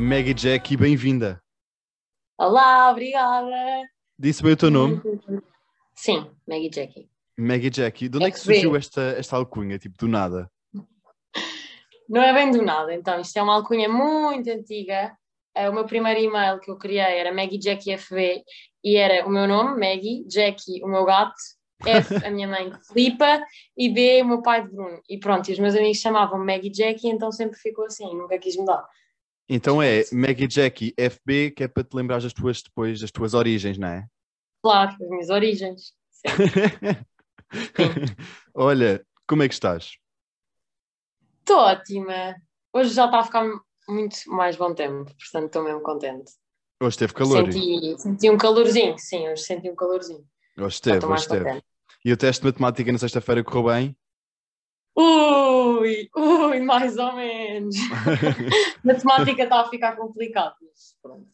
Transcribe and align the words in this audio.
Maggie 0.00 0.32
Jackie, 0.32 0.78
bem-vinda. 0.78 1.42
Olá, 2.38 2.90
obrigada. 2.90 3.54
Disse 4.18 4.42
bem 4.42 4.52
o 4.52 4.56
teu 4.56 4.70
nome? 4.70 4.98
Sim, 5.94 6.30
Maggie 6.48 6.70
Jackie. 6.70 7.10
Maggie 7.38 7.70
Jackie. 7.70 8.08
De 8.08 8.16
onde 8.16 8.28
é 8.28 8.30
que 8.30 8.40
surgiu 8.40 8.74
esta, 8.76 9.02
esta 9.18 9.36
alcunha, 9.36 9.78
tipo, 9.78 9.98
do 9.98 10.08
nada? 10.08 10.50
Não 12.08 12.22
é 12.22 12.32
bem 12.32 12.50
do 12.50 12.62
nada, 12.62 12.94
então, 12.94 13.20
isto 13.20 13.36
é 13.36 13.42
uma 13.42 13.54
alcunha 13.56 13.90
muito 13.90 14.48
antiga. 14.50 15.14
Eh, 15.54 15.68
O 15.68 15.74
meu 15.74 15.84
primeiro 15.84 16.18
e-mail 16.18 16.58
que 16.60 16.70
eu 16.70 16.78
criei 16.78 17.18
era 17.18 17.30
Maggie 17.30 17.60
Jackie 17.60 17.92
FB 17.98 18.42
e 18.82 18.96
era 18.96 19.26
o 19.26 19.30
meu 19.30 19.46
nome, 19.46 19.78
Maggie, 19.78 20.24
Jackie, 20.26 20.82
o 20.82 20.88
meu 20.88 21.04
gato, 21.04 21.34
F, 21.84 22.24
a 22.24 22.30
minha 22.30 22.48
mãe, 22.48 22.72
Filipa, 22.90 23.44
e 23.76 23.90
B, 23.92 24.22
o 24.22 24.28
meu 24.28 24.40
pai 24.40 24.62
de 24.64 24.74
Bruno. 24.74 24.98
E 25.10 25.18
pronto, 25.18 25.50
e 25.50 25.52
os 25.52 25.58
meus 25.58 25.74
amigos 25.74 25.98
chamavam 25.98 26.42
Maggie 26.42 26.72
Jackie, 26.72 27.08
então 27.08 27.30
sempre 27.30 27.58
ficou 27.58 27.84
assim, 27.84 28.16
nunca 28.16 28.38
quis 28.38 28.56
mudar. 28.56 28.82
Então 29.52 29.82
é 29.82 30.04
Maggie 30.12 30.46
Jackie 30.48 30.94
FB, 30.96 31.50
que 31.50 31.64
é 31.64 31.68
para 31.68 31.82
te 31.82 31.92
lembrar 31.94 32.20
das 32.20 32.32
tuas, 32.32 32.62
depois, 32.62 33.00
das 33.00 33.10
tuas 33.10 33.34
origens, 33.34 33.76
não 33.76 33.88
é? 33.88 34.06
Claro, 34.62 34.92
as 34.92 35.08
minhas 35.10 35.28
origens. 35.28 35.92
Olha, 38.54 39.04
como 39.26 39.42
é 39.42 39.48
que 39.48 39.54
estás? 39.54 39.96
Estou 41.40 41.56
ótima. 41.56 42.36
Hoje 42.72 42.94
já 42.94 43.06
está 43.06 43.18
a 43.18 43.24
ficar 43.24 43.44
muito 43.88 44.16
mais 44.28 44.54
bom 44.54 44.72
tempo, 44.72 45.06
portanto 45.16 45.46
estou 45.46 45.64
mesmo 45.64 45.80
contente. 45.80 46.30
Hoje 46.80 46.98
teve 46.98 47.12
calor. 47.12 47.52
Senti, 47.52 47.98
senti 48.00 48.30
um 48.30 48.38
calorzinho, 48.38 48.96
sim, 48.98 49.28
hoje 49.28 49.42
senti 49.42 49.68
um 49.68 49.74
calorzinho. 49.74 50.24
Hoje 50.56 50.80
teve, 50.80 51.04
hoje 51.04 51.28
teve. 51.28 51.60
E 52.04 52.12
o 52.12 52.16
teste 52.16 52.42
de 52.42 52.46
matemática 52.46 52.92
na 52.92 52.98
sexta-feira 52.98 53.42
correu 53.42 53.64
bem? 53.64 53.96
Ui, 54.96 56.08
ui, 56.16 56.60
mais 56.60 56.96
ou 56.98 57.12
menos. 57.14 57.76
Matemática 58.84 59.42
está 59.44 59.60
a 59.60 59.68
ficar 59.70 59.96
complicado, 59.96 60.54
mas 60.62 60.96
pronto. 61.02 61.28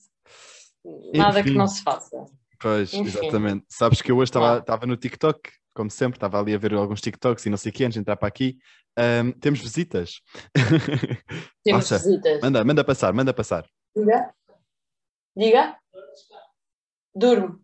Nada 1.14 1.42
que 1.42 1.48
Enfim. 1.50 1.58
não 1.58 1.66
se 1.66 1.82
faça. 1.82 2.24
Pois, 2.60 2.92
Enfim. 2.94 3.08
exatamente. 3.08 3.64
Sabes 3.68 4.00
que 4.00 4.10
eu 4.12 4.16
hoje 4.18 4.28
estava 4.30 4.62
Ah. 4.66 4.86
no 4.86 4.96
TikTok, 4.96 5.50
como 5.74 5.90
sempre, 5.90 6.16
estava 6.16 6.38
ali 6.40 6.54
a 6.54 6.58
ver 6.58 6.72
alguns 6.74 7.00
TikToks 7.00 7.44
e 7.46 7.50
não 7.50 7.56
sei 7.56 7.70
o 7.70 7.72
que, 7.74 7.84
antes 7.84 7.94
de 7.94 8.00
entrar 8.00 8.16
para 8.16 8.28
aqui. 8.28 8.56
Ahm, 8.98 9.32
temos 9.32 9.60
visitas. 9.60 10.20
Temos 11.62 11.88
Passa. 11.90 11.98
visitas. 11.98 12.40
Manda, 12.40 12.64
manda 12.64 12.82
passar, 12.84 13.12
manda 13.12 13.34
passar. 13.34 13.66
Diga. 13.94 14.34
Diga. 15.36 15.76
Durmo. 17.14 17.60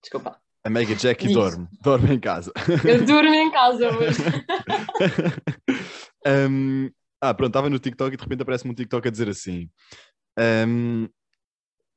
Desculpa. 0.00 0.40
A 0.68 0.70
Mega 0.70 0.94
Jackie 0.94 1.28
Diz. 1.28 1.34
dorme, 1.34 1.66
dorme 1.80 2.14
em 2.14 2.20
casa. 2.20 2.52
Eu 2.86 3.02
durmo 3.02 3.34
em 3.34 3.50
casa 3.50 3.88
hoje. 3.88 4.18
Um, 6.26 6.90
ah, 7.22 7.32
pronto, 7.32 7.50
estava 7.50 7.70
no 7.70 7.78
TikTok 7.78 8.12
e 8.12 8.16
de 8.16 8.22
repente 8.22 8.42
aparece-me 8.42 8.72
um 8.72 8.74
TikTok 8.74 9.06
a 9.06 9.10
dizer 9.10 9.28
assim: 9.28 9.70
um, 10.66 11.04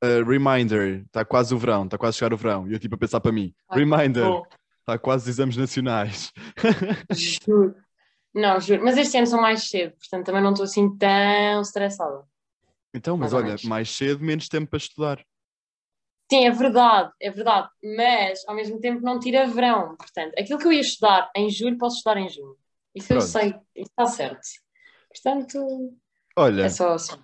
uh, 0.02 0.24
Reminder, 0.24 1.02
está 1.04 1.22
quase 1.22 1.52
o 1.52 1.58
verão, 1.58 1.84
está 1.84 1.98
quase 1.98 2.16
a 2.16 2.18
chegar 2.18 2.32
o 2.32 2.36
verão. 2.36 2.66
E 2.66 2.72
eu 2.72 2.78
tipo 2.78 2.94
a 2.94 2.98
pensar 2.98 3.20
para 3.20 3.32
mim: 3.32 3.52
Ai, 3.68 3.80
Reminder, 3.80 4.40
está 4.80 4.96
quase 4.96 5.24
os 5.24 5.28
exames 5.28 5.56
nacionais. 5.56 6.32
juro. 7.12 7.74
Não, 8.32 8.58
juro. 8.58 8.82
Mas 8.84 8.96
este 8.96 9.18
ano 9.18 9.26
são 9.26 9.40
mais 9.40 9.68
cedo, 9.68 9.92
portanto 9.98 10.24
também 10.24 10.42
não 10.42 10.52
estou 10.52 10.64
assim 10.64 10.96
tão 10.96 11.60
estressada. 11.60 12.22
Então, 12.94 13.18
mas 13.18 13.32
Mais 13.32 13.44
olha, 13.44 13.56
mais 13.64 13.90
cedo, 13.90 14.24
menos 14.24 14.48
tempo 14.48 14.70
para 14.70 14.78
estudar. 14.78 15.22
Sim, 16.32 16.46
é 16.46 16.50
verdade, 16.50 17.12
é 17.20 17.30
verdade. 17.30 17.68
Mas 17.96 18.42
ao 18.48 18.54
mesmo 18.54 18.80
tempo 18.80 19.02
não 19.02 19.18
tira 19.20 19.46
verão. 19.46 19.94
Portanto, 19.96 20.32
aquilo 20.38 20.58
que 20.58 20.66
eu 20.66 20.72
ia 20.72 20.80
estudar 20.80 21.30
em 21.36 21.50
julho, 21.50 21.76
posso 21.76 21.96
estudar 21.96 22.16
em 22.16 22.28
junho. 22.28 22.56
Isso 22.94 23.12
eu 23.12 23.18
Pronto. 23.18 23.30
sei, 23.30 23.48
isso 23.76 23.90
está 23.90 24.06
certo. 24.06 24.40
Portanto, 25.12 25.92
Olha, 26.36 26.62
é 26.62 26.68
só 26.70 26.94
assim. 26.94 27.16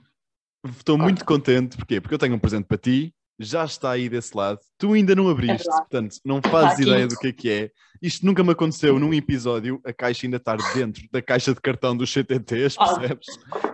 estou 0.76 0.98
muito 0.98 1.24
contente, 1.24 1.76
porquê? 1.76 2.00
Porque 2.02 2.14
eu 2.14 2.18
tenho 2.18 2.34
um 2.34 2.38
presente 2.38 2.66
para 2.66 2.76
ti, 2.76 3.14
já 3.38 3.64
está 3.64 3.92
aí 3.92 4.08
desse 4.10 4.36
lado, 4.36 4.58
tu 4.76 4.92
ainda 4.92 5.14
não 5.14 5.28
abriste, 5.28 5.56
verdade. 5.64 5.78
portanto, 5.88 6.16
não 6.24 6.42
fazes 6.42 6.80
ideia 6.80 7.06
do 7.06 7.16
que 7.16 7.28
é 7.28 7.32
que 7.32 7.50
é. 7.50 7.70
Isto 8.02 8.26
nunca 8.26 8.44
me 8.44 8.50
aconteceu 8.52 8.98
num 8.98 9.14
episódio, 9.14 9.80
a 9.86 9.92
caixa 9.92 10.26
ainda 10.26 10.36
estar 10.36 10.56
dentro 10.74 11.02
da 11.10 11.22
caixa 11.22 11.54
de 11.54 11.60
cartão 11.62 11.96
dos 11.96 12.12
CTTs, 12.12 12.76
Ah. 12.78 12.98
percebes? 12.98 13.26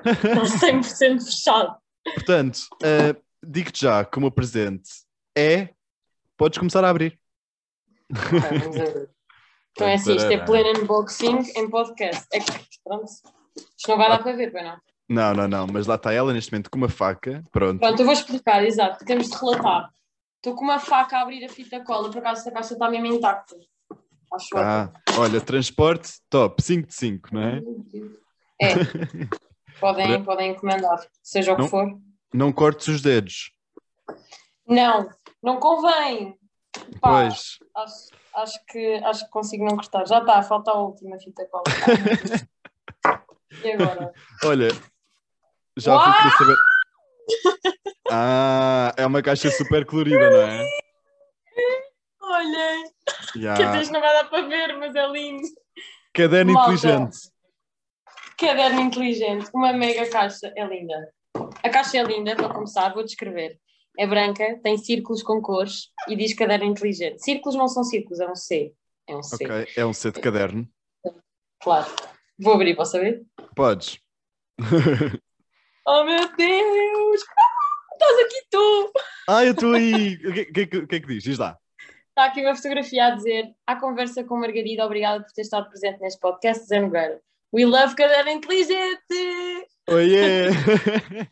Está 0.04 0.68
100% 0.68 1.24
fechado. 1.24 1.76
Portanto, 2.14 2.58
uh, 2.82 3.20
digo-te 3.44 3.80
já 3.82 4.04
que 4.04 4.16
o 4.18 4.20
meu 4.20 4.30
presente 4.30 4.88
é. 5.36 5.70
Podes 6.36 6.58
começar 6.58 6.84
a 6.84 6.90
abrir. 6.90 7.18
Vamos. 8.10 9.14
Então 9.76 9.88
é 9.88 9.94
assim, 9.94 10.14
isto 10.14 10.30
é 10.30 10.38
pleno 10.38 10.82
unboxing 10.82 11.50
em 11.56 11.68
podcast. 11.68 12.28
É 12.32 12.38
que, 12.38 12.52
pronto. 12.84 13.06
Isto 13.06 13.88
não 13.88 13.96
vai 13.96 14.08
dar 14.08 14.22
para 14.22 14.36
ver, 14.36 14.52
pois 14.52 14.64
não? 14.64 14.78
Não, 15.08 15.34
não, 15.34 15.48
não, 15.48 15.66
mas 15.66 15.88
lá 15.88 15.96
está 15.96 16.12
ela 16.12 16.32
neste 16.32 16.52
momento 16.52 16.70
com 16.70 16.78
uma 16.78 16.88
faca. 16.88 17.42
Pronto. 17.50 17.80
Pronto, 17.80 17.98
eu 17.98 18.04
vou 18.04 18.14
explicar, 18.14 18.64
exato. 18.64 19.04
Temos 19.04 19.28
de 19.28 19.36
relatar. 19.36 19.92
Estou 20.36 20.54
com 20.54 20.64
uma 20.64 20.78
faca 20.78 21.18
a 21.18 21.22
abrir 21.22 21.44
a 21.44 21.48
fita 21.48 21.82
cola, 21.82 22.08
por 22.08 22.18
acaso 22.18 22.38
esta 22.38 22.52
caixa 22.52 22.74
está 22.74 22.88
mesmo 22.88 23.06
intacta. 23.06 23.56
Acho 24.32 24.56
Ah, 24.56 24.92
olha, 25.18 25.40
transporte 25.40 26.20
top, 26.30 26.62
5 26.62 26.86
de 26.88 26.94
5, 26.94 27.34
não 27.34 27.42
é? 27.42 27.62
É. 28.62 28.74
Podem, 29.80 30.22
podem 30.22 30.52
encomendar, 30.52 31.04
seja 31.20 31.52
o 31.52 31.56
que 31.56 31.62
Não. 31.62 31.68
for. 31.68 31.98
Não 32.32 32.52
cortes 32.52 32.86
os 32.86 33.02
dedos. 33.02 33.50
Não, 34.66 35.10
não 35.44 35.58
convém. 35.60 36.36
Pá, 37.00 37.10
Pois. 37.22 37.58
Acho, 37.76 37.94
acho, 38.34 38.66
que, 38.66 38.94
acho 39.04 39.24
que 39.26 39.30
consigo 39.30 39.64
não 39.64 39.76
cortar. 39.76 40.06
Já 40.06 40.18
está, 40.18 40.42
falta 40.42 40.72
a 40.72 40.80
última 40.80 41.16
fita 41.18 41.46
cola. 41.46 41.62
e 43.64 43.72
agora? 43.72 44.12
Olha, 44.44 44.68
já 45.76 45.94
Uau! 45.94 46.04
fui 46.04 46.12
querer 46.14 46.36
saber. 46.36 46.56
Ah, 48.10 48.92
é 48.96 49.06
uma 49.06 49.22
caixa 49.22 49.50
super 49.50 49.84
colorida, 49.86 50.30
não 50.30 50.42
é? 50.42 50.66
Olhem, 52.22 52.84
que 53.32 53.38
Ya. 53.40 53.52
até 53.54 53.84
não 53.90 54.00
vai 54.00 54.12
dar 54.12 54.24
para 54.28 54.46
ver, 54.48 54.76
mas 54.78 54.94
é 54.94 55.06
lindo. 55.08 55.46
Caderno 56.12 56.52
Malta. 56.52 56.72
inteligente. 56.74 57.18
Caderno 58.38 58.80
inteligente, 58.80 59.50
uma 59.54 59.72
mega 59.72 60.08
caixa, 60.10 60.52
é 60.56 60.64
linda. 60.66 61.12
A 61.62 61.68
caixa 61.68 61.98
é 61.98 62.02
linda, 62.02 62.34
para 62.34 62.52
começar, 62.52 62.92
vou 62.92 63.04
descrever. 63.04 63.58
É 63.96 64.06
branca, 64.06 64.58
tem 64.62 64.76
círculos 64.76 65.22
com 65.22 65.40
cores 65.40 65.90
e 66.08 66.16
diz 66.16 66.34
caderno 66.34 66.64
inteligente. 66.66 67.22
Círculos 67.22 67.54
não 67.56 67.68
são 67.68 67.84
círculos, 67.84 68.20
é 68.20 68.28
um 68.28 68.34
C. 68.34 68.74
É 69.06 69.16
um 69.16 69.22
C, 69.22 69.34
Ok, 69.44 69.66
é 69.76 69.86
um 69.86 69.92
C 69.92 70.10
de 70.10 70.20
caderno. 70.20 70.68
claro. 71.62 71.90
Vou 72.38 72.54
abrir, 72.54 72.74
posso 72.74 72.96
abrir? 72.96 73.24
Podes. 73.54 73.98
Oh 75.86 76.02
meu 76.04 76.34
Deus! 76.34 77.22
Ah, 77.28 77.92
Estás 77.92 78.18
aqui 78.24 78.46
tu! 78.50 78.92
ah, 79.28 79.44
eu 79.44 79.52
estou 79.52 79.74
aí. 79.74 80.14
O 80.14 80.32
que, 80.32 80.44
que, 80.46 80.66
que, 80.66 80.86
que 80.86 80.96
é 80.96 81.00
que 81.00 81.06
diz? 81.06 81.22
Diz 81.24 81.38
lá. 81.38 81.58
Está 82.08 82.24
aqui 82.24 82.40
uma 82.40 82.54
fotografia 82.56 83.04
a 83.04 83.10
dizer 83.10 83.54
à 83.66 83.76
conversa 83.76 84.24
com 84.24 84.38
Margarida, 84.38 84.82
obrigada 84.86 85.22
por 85.22 85.30
ter 85.32 85.42
estado 85.42 85.68
presente 85.68 86.00
neste 86.00 86.18
podcast, 86.20 86.64
Zé 86.66 86.80
Nogueira. 86.80 87.20
We 87.52 87.66
love 87.66 87.94
caderno 87.96 88.30
inteligente! 88.30 89.68
Oiê! 89.88 90.46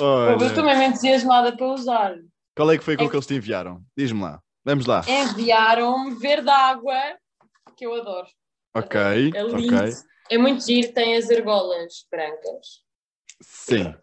Eu 0.00 0.46
estou 0.46 0.64
mesmo 0.64 0.82
entusiasmada 0.82 1.56
para 1.56 1.66
usar. 1.66 2.16
qual 2.56 2.70
é 2.70 2.78
que 2.78 2.84
foi 2.84 2.96
com 2.96 3.04
É 3.04 3.08
que 3.08 3.14
eles 3.14 3.26
te 3.26 3.34
enviaram? 3.34 3.82
Diz-me 3.96 4.22
lá. 4.22 4.40
Vamos 4.64 4.86
lá. 4.86 5.04
Enviaram-me 5.06 6.14
verde 6.16 6.48
água, 6.50 6.94
que 7.76 7.86
eu 7.86 7.94
adoro. 7.94 8.26
Ok, 8.74 9.00
É 9.34 9.42
lindo. 9.42 9.76
ok. 9.76 9.94
É 10.30 10.38
muito 10.38 10.64
giro, 10.64 10.92
tem 10.92 11.16
as 11.16 11.30
argolas 11.30 12.06
brancas. 12.10 12.82
Sim. 13.42 13.94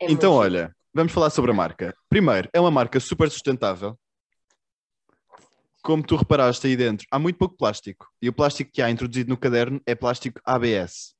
É 0.00 0.10
Então, 0.10 0.32
olha, 0.34 0.74
vamos 0.94 1.12
falar 1.12 1.30
sobre 1.30 1.50
a 1.50 1.54
marca. 1.54 1.94
Primeiro, 2.08 2.48
é 2.52 2.60
uma 2.60 2.70
marca 2.70 3.00
super 3.00 3.30
sustentável. 3.30 3.98
Como 5.82 6.02
tu 6.04 6.16
reparaste 6.16 6.66
aí 6.66 6.76
dentro, 6.76 7.06
há 7.10 7.18
muito 7.18 7.38
pouco 7.38 7.56
plástico. 7.56 8.08
E 8.20 8.28
o 8.28 8.32
plástico 8.32 8.70
que 8.72 8.82
há 8.82 8.90
introduzido 8.90 9.30
no 9.30 9.36
caderno 9.36 9.80
é 9.86 9.94
plástico 9.94 10.40
ABS. 10.44 11.15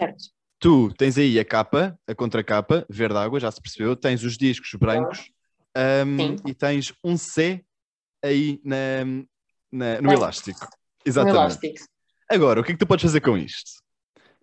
Certo. 0.00 0.24
Tu 0.58 0.92
tens 0.96 1.16
aí 1.18 1.38
a 1.38 1.44
capa, 1.44 1.98
a 2.06 2.14
contracapa, 2.14 2.86
verde 2.88 3.16
água, 3.16 3.38
já 3.40 3.50
se 3.50 3.60
percebeu. 3.60 3.94
Tens 3.96 4.22
os 4.24 4.36
discos 4.36 4.70
brancos 4.78 5.18
Sim. 5.18 6.36
e 6.46 6.54
tens 6.54 6.92
um 7.04 7.16
C 7.16 7.64
aí 8.22 8.60
na, 8.64 8.76
na- 9.72 10.00
no 10.00 10.08
Bem, 10.08 10.16
elástico. 10.18 10.64
Um 10.64 10.68
Exatamente. 11.08 11.36
elástico. 11.36 11.84
Agora, 12.30 12.60
o 12.60 12.64
que 12.64 12.70
é 12.72 12.74
que 12.74 12.78
tu 12.78 12.86
podes 12.86 13.02
fazer 13.02 13.20
com 13.20 13.36
isto? 13.36 13.70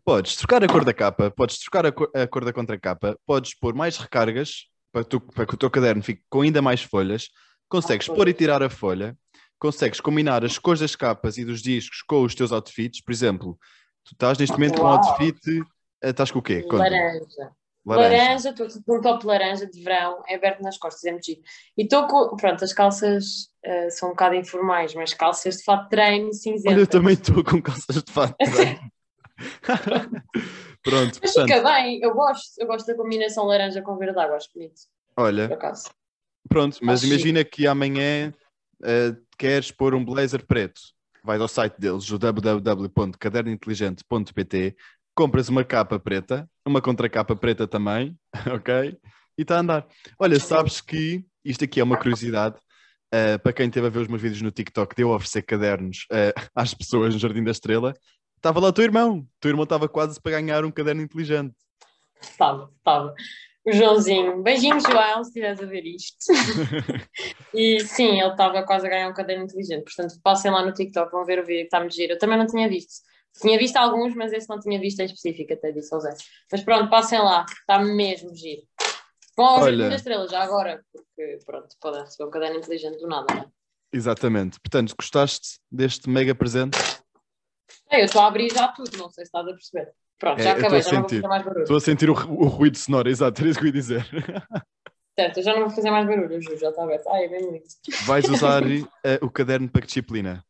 Podes 0.04 0.36
trocar 0.36 0.63
a 0.63 0.68
cor 0.68 0.83
da 0.86 0.94
capa, 0.94 1.30
podes 1.31 1.60
trocar 1.60 1.86
a 1.86 1.92
cor, 1.92 2.10
a 2.15 2.27
cor 2.27 2.45
da 2.45 2.53
contracapa, 2.53 3.18
podes 3.25 3.53
pôr 3.53 3.74
mais 3.75 3.98
recargas 3.98 4.65
para, 4.92 5.03
tu- 5.03 5.19
para 5.21 5.45
que 5.45 5.53
o 5.53 5.57
teu 5.57 5.69
caderno 5.69 6.01
fique 6.01 6.24
com 6.30 6.42
ainda 6.42 6.62
mais 6.62 6.81
folhas, 6.81 7.27
consegues 7.69 8.10
Ah, 8.10 8.13
pôr 8.13 8.27
e 8.27 8.33
tirar 8.33 8.63
a 8.63 8.69
folha, 8.69 9.15
consegues 9.60 10.00
combinar 10.00 10.44
as 10.45 10.57
cores 10.57 10.80
das 10.80 10.95
capas 10.95 11.38
e 11.38 11.45
dos 11.45 11.62
discos 11.62 12.01
com 12.01 12.24
os 12.24 12.33
teus 12.33 12.51
outfits. 12.51 13.01
Por 13.03 13.12
exemplo, 13.12 13.57
tu 14.07 14.13
estás 14.13 14.38
neste 14.38 14.54
momento 14.54 14.80
com 14.80 14.86
Uau. 14.88 14.98
outfit, 14.98 15.38
eh, 16.01 16.09
estás 16.09 16.31
com 16.31 16.39
o 16.39 16.42
quê? 16.42 16.63
Conta-me. 16.63 16.89
Laranja. 16.89 17.51
Laranja. 17.86 18.50
Estou 18.50 18.68
com 18.86 18.98
um 18.98 19.01
top 19.01 19.25
laranja 19.25 19.65
de 19.65 19.81
verão, 19.81 20.24
é 20.27 20.36
aberto 20.36 20.62
nas 20.62 20.77
costas, 20.77 21.04
é 21.06 21.12
muito 21.12 21.25
giro. 21.25 21.42
E 21.77 21.83
estou 21.83 22.07
com, 22.07 22.36
pronto, 22.36 22.63
as 22.63 22.74
calças 22.74 23.50
eh, 23.63 23.89
são 23.89 24.09
um 24.09 24.12
bocado 24.12 24.36
informais, 24.36 24.94
mas 24.94 25.13
calças 25.13 25.57
de 25.57 25.63
fato 25.63 25.83
de 25.83 25.89
treino 25.89 26.33
cinzenta. 26.33 26.69
Olha, 26.69 26.80
eu 26.80 26.88
também 26.88 27.13
estou 27.13 27.44
com 27.44 27.62
calças 27.62 28.04
de 28.04 28.12
fato. 28.12 28.36
Pronto, 30.83 31.19
Mas 31.21 31.33
portanto, 31.33 31.48
fica 31.48 31.63
bem, 31.63 32.00
eu 32.01 32.13
gosto, 32.13 32.60
eu 32.60 32.65
gosto 32.65 32.88
da 32.88 32.95
combinação 32.95 33.45
laranja 33.45 33.81
com 33.81 33.98
verde 33.98 34.18
água, 34.18 34.38
acho 34.38 34.50
bonito, 34.53 34.81
olha, 35.15 35.50
pronto, 36.50 36.80
mas 36.81 37.03
Acho 37.03 37.07
imagina 37.07 37.44
que 37.44 37.68
amanhã 37.68 38.33
eh, 38.83 39.15
queres 39.38 39.69
pôr 39.69 39.94
um 39.94 40.03
blazer 40.03 40.45
preto. 40.45 40.80
Vais 41.27 41.41
ao 41.41 41.47
site 41.50 41.75
deles, 41.77 42.09
o 42.09 42.18
www.cadernointeligente.pt, 42.18 44.77
compras 45.13 45.50
uma 45.50 45.65
capa 45.65 46.00
preta, 46.00 46.50
uma 46.65 46.81
contracapa 46.81 47.35
preta 47.35 47.68
também, 47.68 48.18
ok? 48.56 48.97
E 49.38 49.41
está 49.41 49.57
a 49.57 49.59
andar. 49.59 49.85
Olha, 50.18 50.39
sabes 50.39 50.79
que 50.79 51.25
isto 51.44 51.65
aqui 51.65 51.81
é 51.81 51.83
uma 51.83 51.97
curiosidade. 51.97 52.56
eh, 53.12 53.38
para 53.38 53.51
quem 53.51 53.68
esteve 53.68 53.88
a 53.88 53.89
ver 53.89 54.00
os 54.00 54.07
meus 54.07 54.21
vídeos 54.21 54.41
no 54.41 54.51
TikTok, 54.51 54.95
de 54.95 55.01
eu 55.01 55.09
oferecer 55.12 55.41
cadernos 55.41 56.06
eh, 56.13 56.33
às 56.56 56.74
pessoas 56.74 57.13
no 57.13 57.19
Jardim 57.19 57.44
da 57.44 57.51
Estrela, 57.51 57.94
estava 58.38 58.62
lá 58.62 58.69
o 58.69 58.74
teu 58.74 58.85
irmão. 58.85 59.18
O 59.19 59.27
teu 59.41 59.50
irmão 59.50 59.65
estava 59.65 59.89
quase 59.89 60.21
para 60.21 60.31
ganhar 60.31 60.63
um 60.63 60.71
caderno 60.71 61.01
inteligente. 61.01 61.53
Estava, 62.21 62.71
estava. 62.77 63.13
O 63.68 63.74
Joãozinho, 63.74 64.42
beijinho, 64.42 64.80
João, 64.80 65.25
se 65.25 65.30
estiveres 65.30 65.62
a 65.62 65.66
ver 65.66 65.86
isto. 65.86 66.16
e 67.54 67.81
sim, 67.81 68.18
ele 68.18 68.31
estava 68.31 68.64
quase 68.64 68.88
a 68.88 68.90
ganhar 68.90 69.10
um 69.10 69.14
caderno 69.14 69.44
inteligente. 69.44 69.84
Portanto, 69.84 70.18
passem 70.24 70.50
lá 70.50 70.66
no 70.66 70.74
TikTok, 70.74 71.12
vão 71.12 71.25
ver 71.25 71.40
o 71.40 71.46
vídeo 71.46 71.64
que 71.64 71.66
está-me 71.66 71.90
giro. 71.90 72.14
Eu 72.14 72.18
também 72.18 72.38
não 72.38 72.48
tinha 72.48 72.69
visto. 72.69 73.04
Tinha 73.42 73.58
visto 73.58 73.75
alguns, 73.75 74.16
mas 74.16 74.31
esse 74.31 74.48
não 74.48 74.58
tinha 74.58 74.80
visto 74.80 75.02
em 75.02 75.06
específico, 75.06 75.52
até 75.52 75.74
disse 75.74 75.94
ao 75.94 76.00
Zé. 76.00 76.16
Mas 76.50 76.64
pronto, 76.64 76.90
passem 76.90 77.19
lá, 77.19 77.46
está 77.46 77.78
mesmo 77.80 78.34
giro. 78.34 78.62
Vão 79.36 79.46
ao 79.46 79.62
Olha. 79.64 79.75
Jardim 79.75 79.90
da 79.90 79.96
Estrela 79.98 80.28
já 80.30 80.44
agora, 80.44 80.81
porque 80.94 81.40
pronto, 81.46 81.68
podem 81.81 82.02
receber 82.04 82.30
um 82.30 82.31
caderno 82.31 82.58
inteligente 82.60 83.00
do 83.00 83.08
nada, 83.08 83.25
não 83.36 83.42
é? 83.42 83.46
Exatamente. 83.92 84.62
Portanto, 84.62 84.96
gostaste 84.98 85.60
deste 85.70 86.10
mega 86.10 86.34
presente? 86.34 86.78
É, 87.92 88.00
eu 88.00 88.06
estou 88.06 88.22
a 88.22 88.28
abrir 88.28 88.50
já 88.50 88.70
tudo, 88.70 88.98
não 88.98 89.10
sei 89.10 89.25
se 89.25 89.28
estás 89.28 89.46
a 89.46 89.52
perceber. 89.52 89.94
Pronto, 90.19 90.40
É, 90.40 90.44
já 90.44 90.50
eu 90.52 90.58
acabei, 90.58 90.81
já 90.81 90.92
não 90.92 91.02
vou 91.02 91.10
fazer 91.10 91.28
mais 91.28 91.44
barulho. 91.44 91.64
Estou 91.64 91.78
a 91.78 91.81
sentir 91.81 92.10
o, 92.10 92.14
o 92.14 92.48
ruído 92.48 92.78
sonoro, 92.78 93.10
exato, 93.10 93.42
era 93.42 93.50
isso 93.50 93.60
que 93.60 93.66
eu 93.66 93.68
ia 93.68 93.74
dizer. 93.74 94.06
Certo, 95.19 95.38
eu 95.38 95.44
já 95.44 95.54
não 95.54 95.62
vou 95.62 95.69
fazer 95.69 95.92
mais 95.92 96.08
barulho, 96.08 96.34
eu 96.34 96.42
juro, 96.42 96.58
já 96.58 96.69
está 96.69 96.84
aberto. 96.84 97.08
Ai, 97.10 97.25
é 97.25 97.30
bem 97.30 97.46
bonito. 97.46 97.68
Vais 98.06 98.25
usar 98.30 98.64
eh, 98.64 99.19
o 99.22 99.30
caderno 99.30 99.69
para 99.69 99.81
que 99.81 99.88
disciplina? 99.88 100.44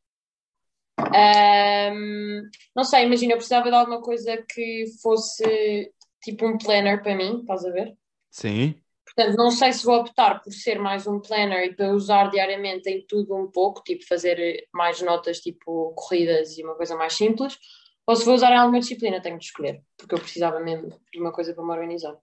Ahm, 1.00 2.50
não 2.75 2.84
sei, 2.84 3.06
imagina, 3.06 3.34
eu 3.34 3.38
precisava 3.38 3.69
de 3.69 3.75
alguma 3.75 4.02
coisa 4.02 4.44
que 4.50 4.86
fosse 5.02 5.92
tipo 6.22 6.46
um 6.46 6.58
planner 6.58 7.02
para 7.02 7.16
mim, 7.16 7.40
estás 7.42 7.63
a 7.63 7.72
ver? 7.72 7.96
Sim. 8.31 8.75
Portanto, 9.06 9.38
não 9.38 9.52
sei 9.52 9.72
se 9.72 9.86
vou 9.86 9.96
optar 9.96 10.42
por 10.42 10.52
ser 10.52 10.80
mais 10.80 11.08
um 11.08 11.20
planner 11.20 11.66
e 11.66 11.75
para 11.75 11.94
usar 11.94 12.30
diariamente 12.30 12.90
em 12.90 13.06
tudo 13.08 13.36
um 13.36 13.50
pouco, 13.50 13.81
tipo 13.84 14.06
fazer 14.06 14.68
mais 14.74 15.02
notas 15.02 15.40
tipo 15.40 15.94
corridas 15.96 16.58
e 16.58 16.63
uma 16.63 16.75
coisa 16.75 16.96
mais 16.96 17.13
simples, 17.13 17.58
ou 18.07 18.15
se 18.15 18.25
vou 18.25 18.33
usar 18.33 18.51
em 18.51 18.57
alguma 18.57 18.80
disciplina, 18.80 19.21
tenho 19.21 19.38
de 19.38 19.45
escolher, 19.45 19.83
porque 19.98 20.15
eu 20.15 20.19
precisava 20.19 20.62
mesmo 20.62 20.98
de 21.12 21.19
uma 21.19 21.31
coisa 21.31 21.54
para 21.54 21.63
me 21.63 21.71
organizar. 21.71 22.15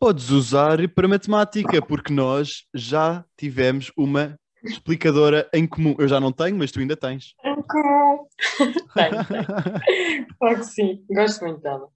Podes 0.00 0.30
usar 0.30 0.88
para 0.88 1.06
matemática, 1.06 1.80
porque 1.80 2.12
nós 2.12 2.66
já 2.74 3.24
tivemos 3.36 3.92
uma 3.96 4.36
explicadora 4.64 5.48
em 5.54 5.64
comum. 5.64 5.94
Eu 5.96 6.08
já 6.08 6.18
não 6.18 6.32
tenho, 6.32 6.56
mas 6.56 6.72
tu 6.72 6.80
ainda 6.80 6.96
tens. 6.96 7.34
Como? 7.68 8.28
tenho, 8.94 9.24
tenho. 9.24 10.26
Claro 10.38 10.58
que 10.58 10.64
sim, 10.64 11.04
gosto 11.08 11.44
muito 11.44 11.60
dela. 11.60 11.88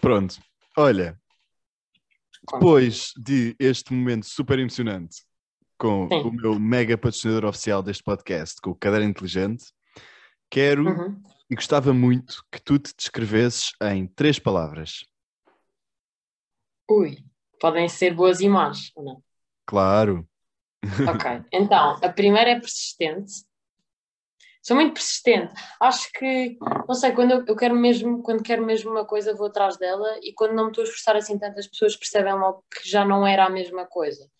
Pronto. 0.00 0.38
Olha, 0.74 1.20
depois 2.50 3.12
de 3.18 3.54
este 3.58 3.92
momento 3.92 4.24
super 4.24 4.58
emocionante 4.58 5.18
com 5.76 6.08
Sim. 6.08 6.20
o 6.22 6.32
meu 6.32 6.60
mega 6.60 6.96
patrocinador 6.96 7.46
oficial 7.46 7.82
deste 7.82 8.02
podcast, 8.02 8.60
com 8.60 8.70
o 8.70 8.74
Caderno 8.74 9.08
Inteligente, 9.08 9.64
quero 10.50 10.84
Uhum. 10.86 11.22
E 11.50 11.54
gostava 11.56 11.92
muito 11.92 12.44
que 12.50 12.62
tu 12.62 12.78
te 12.78 12.94
descrevesses 12.96 13.72
em 13.82 14.06
três 14.06 14.38
palavras. 14.38 15.04
Ui, 16.88 17.18
podem 17.60 17.88
ser 17.88 18.14
boas 18.14 18.40
e 18.40 18.48
más, 18.48 18.92
ou 18.94 19.04
não? 19.04 19.22
Claro. 19.66 20.28
Ok, 21.08 21.44
então, 21.52 21.98
a 22.02 22.08
primeira 22.08 22.50
é 22.50 22.60
persistente. 22.60 23.32
Sou 24.62 24.76
muito 24.76 24.94
persistente. 24.94 25.52
Acho 25.80 26.10
que, 26.12 26.56
não 26.86 26.94
sei, 26.94 27.12
quando 27.12 27.32
eu, 27.32 27.44
eu 27.46 27.56
quero 27.56 27.74
mesmo, 27.74 28.22
quando 28.22 28.42
quero 28.42 28.64
mesmo 28.64 28.90
uma 28.90 29.04
coisa, 29.04 29.34
vou 29.34 29.46
atrás 29.46 29.76
dela 29.76 30.18
e 30.22 30.32
quando 30.32 30.54
não 30.54 30.64
me 30.64 30.70
estou 30.70 30.82
a 30.82 30.84
esforçar 30.84 31.16
assim 31.16 31.38
tantas 31.38 31.66
pessoas 31.66 31.96
percebem 31.96 32.34
logo 32.34 32.64
que 32.70 32.88
já 32.88 33.04
não 33.04 33.26
era 33.26 33.46
a 33.46 33.50
mesma 33.50 33.86
coisa. 33.86 34.30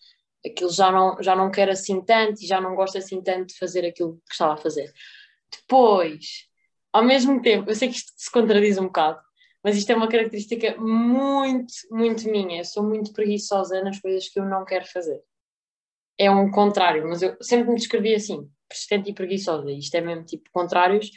Aquilo 0.45 0.71
já 0.71 0.91
não, 0.91 1.21
já 1.21 1.35
não 1.35 1.51
quero 1.51 1.71
assim 1.71 2.01
tanto 2.01 2.41
e 2.41 2.47
já 2.47 2.61
não 2.61 2.75
gosto 2.75 2.97
assim 2.97 3.21
tanto 3.21 3.47
de 3.47 3.57
fazer 3.57 3.85
aquilo 3.85 4.21
que 4.27 4.33
estava 4.33 4.53
a 4.53 4.57
fazer. 4.57 4.91
Depois, 5.51 6.50
ao 6.93 7.03
mesmo 7.03 7.41
tempo, 7.41 7.69
eu 7.69 7.75
sei 7.75 7.89
que 7.89 7.95
isto 7.95 8.11
se 8.15 8.31
contradiz 8.31 8.77
um 8.77 8.85
bocado, 8.85 9.19
mas 9.63 9.77
isto 9.77 9.91
é 9.91 9.95
uma 9.95 10.09
característica 10.09 10.75
muito, 10.79 11.73
muito 11.91 12.29
minha. 12.29 12.61
Eu 12.61 12.65
sou 12.65 12.83
muito 12.83 13.13
preguiçosa 13.13 13.81
nas 13.83 13.99
coisas 13.99 14.27
que 14.29 14.39
eu 14.39 14.45
não 14.45 14.65
quero 14.65 14.85
fazer 14.85 15.21
é 16.21 16.29
um 16.29 16.51
contrário, 16.51 17.07
mas 17.07 17.23
eu 17.23 17.35
sempre 17.41 17.69
me 17.69 17.75
descrevi 17.75 18.13
assim, 18.13 18.47
persistente 18.69 19.09
e 19.09 19.13
preguiçosa, 19.13 19.71
isto 19.71 19.95
é 19.95 20.01
mesmo 20.01 20.23
tipo 20.23 20.49
contrários, 20.51 21.09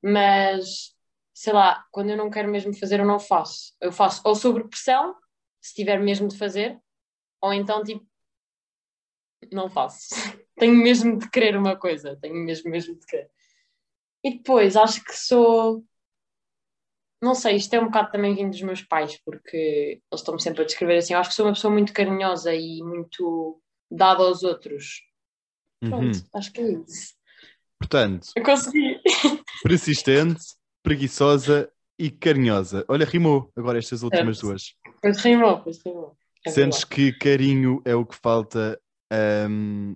mas 0.00 0.94
sei 1.34 1.52
lá, 1.52 1.84
quando 1.90 2.10
eu 2.10 2.16
não 2.16 2.30
quero 2.30 2.48
mesmo 2.48 2.72
fazer, 2.72 3.00
eu 3.00 3.06
não 3.06 3.18
faço. 3.18 3.74
Eu 3.80 3.90
faço 3.90 4.22
ou 4.24 4.36
sob 4.36 4.68
pressão, 4.68 5.16
se 5.60 5.74
tiver 5.74 5.98
mesmo 5.98 6.28
de 6.28 6.38
fazer, 6.38 6.78
ou 7.40 7.52
então 7.52 7.82
tipo, 7.82 8.06
não 9.52 9.68
faço. 9.68 10.08
tenho 10.56 10.76
mesmo 10.76 11.18
de 11.18 11.28
querer 11.30 11.56
uma 11.56 11.76
coisa, 11.76 12.16
tenho 12.20 12.36
mesmo, 12.36 12.70
mesmo 12.70 12.96
de 12.96 13.04
querer. 13.06 13.28
E 14.24 14.38
depois, 14.38 14.74
acho 14.76 15.04
que 15.04 15.14
sou. 15.14 15.84
Não 17.22 17.34
sei, 17.34 17.56
isto 17.56 17.72
é 17.74 17.80
um 17.80 17.86
bocado 17.86 18.10
também 18.10 18.34
vindo 18.34 18.50
dos 18.50 18.60
meus 18.62 18.82
pais, 18.82 19.18
porque 19.24 19.56
eles 19.56 20.20
estão-me 20.20 20.40
sempre 20.42 20.62
a 20.62 20.66
descrever 20.66 20.96
assim. 20.98 21.14
Eu 21.14 21.20
acho 21.20 21.30
que 21.30 21.36
sou 21.36 21.46
uma 21.46 21.52
pessoa 21.52 21.72
muito 21.72 21.92
carinhosa 21.92 22.54
e 22.54 22.82
muito 22.82 23.60
dada 23.90 24.22
aos 24.22 24.42
outros. 24.42 25.02
Pronto, 25.80 26.04
Uhum. 26.16 26.22
acho 26.34 26.52
que 26.52 26.60
é 26.60 26.72
isso. 26.72 27.14
Portanto, 27.78 28.28
Eu 28.34 28.42
consegui. 28.42 29.00
persistente, 29.62 30.42
preguiçosa 30.82 31.70
e 31.98 32.10
carinhosa. 32.10 32.84
Olha, 32.88 33.04
rimou 33.06 33.50
agora 33.56 33.78
estas 33.78 34.02
últimas 34.02 34.38
Certo. 34.38 34.48
duas. 34.48 34.74
Pois 35.00 35.18
rimou, 35.18 35.60
pois 35.60 35.82
rimou. 35.84 36.16
É 36.46 36.50
Sentes 36.50 36.84
que 36.84 37.12
carinho 37.12 37.80
é 37.84 37.94
o 37.94 38.04
que 38.04 38.16
falta 38.16 38.78
ahm, 39.10 39.94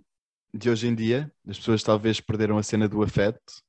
de 0.54 0.70
hoje 0.70 0.88
em 0.88 0.94
dia? 0.94 1.30
As 1.46 1.58
pessoas 1.58 1.82
talvez 1.82 2.20
perderam 2.20 2.56
a 2.56 2.62
cena 2.62 2.88
do 2.88 3.02
afeto. 3.02 3.62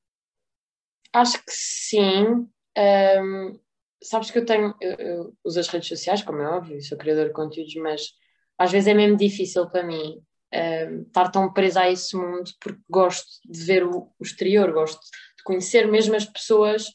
Acho 1.12 1.38
que 1.44 1.52
sim. 1.52 2.48
Ahm, 2.76 3.58
sabes 4.02 4.30
que 4.30 4.38
eu 4.38 4.44
tenho. 4.46 4.74
Eu, 4.80 4.92
eu 4.98 5.36
uso 5.44 5.58
as 5.60 5.68
redes 5.68 5.88
sociais, 5.88 6.22
como 6.22 6.40
é 6.40 6.48
óbvio, 6.48 6.80
sou 6.82 6.96
criador 6.98 7.26
de 7.28 7.32
conteúdos, 7.32 7.74
mas 7.76 8.12
às 8.58 8.70
vezes 8.70 8.88
é 8.88 8.94
mesmo 8.94 9.16
difícil 9.16 9.68
para 9.68 9.82
mim 9.84 10.22
ahm, 10.52 11.02
estar 11.06 11.30
tão 11.30 11.52
presa 11.52 11.82
a 11.82 11.90
esse 11.90 12.16
mundo 12.16 12.50
porque 12.60 12.80
gosto 12.88 13.26
de 13.44 13.64
ver 13.64 13.84
o, 13.84 14.12
o 14.18 14.22
exterior, 14.24 14.72
gosto 14.72 15.00
de 15.36 15.42
conhecer 15.44 15.86
mesmo 15.88 16.14
as 16.16 16.26
pessoas 16.26 16.86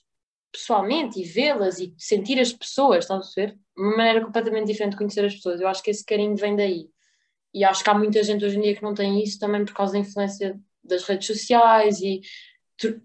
pessoalmente 0.52 1.20
e 1.20 1.24
vê-las 1.26 1.80
e 1.80 1.94
sentir 1.98 2.40
as 2.40 2.54
pessoas, 2.54 3.00
estás 3.06 3.28
a 3.28 3.42
ver? 3.42 3.58
Uma 3.78 3.98
maneira 3.98 4.24
completamente 4.24 4.68
diferente 4.68 4.92
de 4.92 4.98
conhecer 4.98 5.26
as 5.26 5.36
pessoas. 5.36 5.60
Eu 5.60 5.68
acho 5.68 5.84
que 5.84 5.92
esse 5.92 6.06
carinho 6.06 6.36
vem 6.38 6.56
daí. 6.56 6.88
E 7.54 7.64
acho 7.64 7.84
que 7.84 7.90
há 7.90 7.94
muita 7.94 8.24
gente 8.24 8.46
hoje 8.46 8.58
em 8.58 8.62
dia 8.62 8.76
que 8.76 8.84
não 8.84 8.94
tem 8.94 9.24
isso 9.24 9.40
também 9.40 9.64
por 9.66 9.74
causa 9.74 9.94
da 9.94 10.00
influência 10.00 10.60
das 10.84 11.04
redes 11.06 11.28
sociais 11.28 12.00
e 12.02 12.22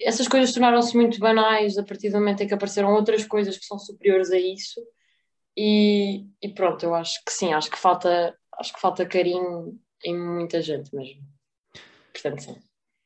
essas 0.01 0.27
coisas 0.27 0.53
tornaram-se 0.53 0.97
muito 0.97 1.19
banais 1.19 1.79
a 1.79 1.83
partir 1.85 2.11
do 2.11 2.19
momento 2.19 2.43
em 2.43 2.47
que 2.49 2.55
apareceram 2.55 2.93
outras 2.93 3.25
coisas 3.25 3.57
que 3.57 3.65
são 3.65 3.79
superiores 3.79 4.31
a 4.31 4.39
isso. 4.39 4.81
E, 5.57 6.27
e 6.43 6.49
pronto, 6.55 6.85
eu 6.85 6.95
acho 6.95 7.23
que 7.25 7.33
sim, 7.33 7.53
acho 7.53 7.71
que 7.71 7.79
falta, 7.79 8.35
acho 8.59 8.73
que 8.73 8.81
falta 8.81 9.07
carinho 9.07 9.79
em 10.05 10.19
muita 10.19 10.61
gente 10.63 10.95
mesmo. 10.95 11.23
Portanto, 12.13 12.43
sim. 12.43 12.57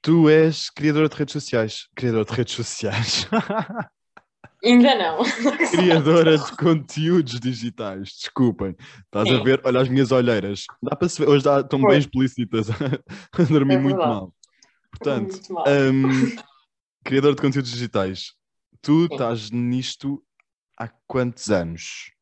Tu 0.02 0.28
és 0.28 0.70
criadora 0.70 1.08
de 1.08 1.16
redes 1.16 1.32
sociais. 1.32 1.88
Criadora 1.96 2.24
de 2.24 2.32
redes 2.32 2.54
sociais. 2.54 3.26
Ainda 4.62 4.94
não. 4.94 5.18
criadora 5.70 6.38
de 6.38 6.56
conteúdos 6.56 7.38
digitais. 7.40 8.10
Desculpem. 8.20 8.74
Estás 9.04 9.28
a 9.30 9.36
Sim. 9.38 9.44
ver? 9.44 9.60
Olha 9.64 9.80
as 9.80 9.88
minhas 9.88 10.10
olheiras. 10.12 10.64
Dá 10.82 10.96
para 10.96 11.08
se 11.08 11.18
ver. 11.18 11.28
Hoje 11.28 11.44
dá- 11.44 11.60
estão 11.60 11.80
Foi. 11.80 11.90
bem 11.90 11.98
explícitas. 11.98 12.68
a 13.32 13.42
dormir 13.44 13.74
É 13.74 13.78
muito 13.78 13.98
mal. 13.98 14.34
Portanto, 14.90 15.32
Muito 15.32 15.52
mal. 15.52 15.64
hum, 15.66 16.36
criador 17.04 17.34
de 17.34 17.42
conteúdos 17.42 17.70
digitais. 17.70 18.32
Tu 18.80 19.06
estás 19.10 19.50
nisto 19.50 20.24
há 20.76 20.88
quantos 21.06 21.50
anos? 21.50 22.12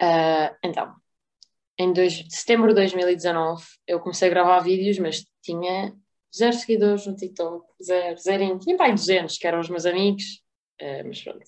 Ah, 0.00 0.54
então, 0.62 0.94
em 1.78 1.92
dois, 1.92 2.24
setembro 2.28 2.68
de 2.68 2.74
2019 2.74 3.64
eu 3.86 4.00
comecei 4.00 4.28
a 4.28 4.30
gravar 4.30 4.60
vídeos, 4.60 4.98
mas 4.98 5.24
tinha 5.42 5.94
zero 6.36 6.52
seguidores 6.54 7.06
no 7.06 7.14
TikTok, 7.14 7.64
zero, 7.82 8.18
zero, 8.18 8.58
tinha 8.58 8.76
pai 8.76 8.92
200, 8.92 9.38
que 9.38 9.46
eram 9.46 9.60
os 9.60 9.70
meus 9.70 9.86
amigos, 9.86 10.42
ah, 10.80 11.02
mas 11.04 11.22
pronto. 11.22 11.46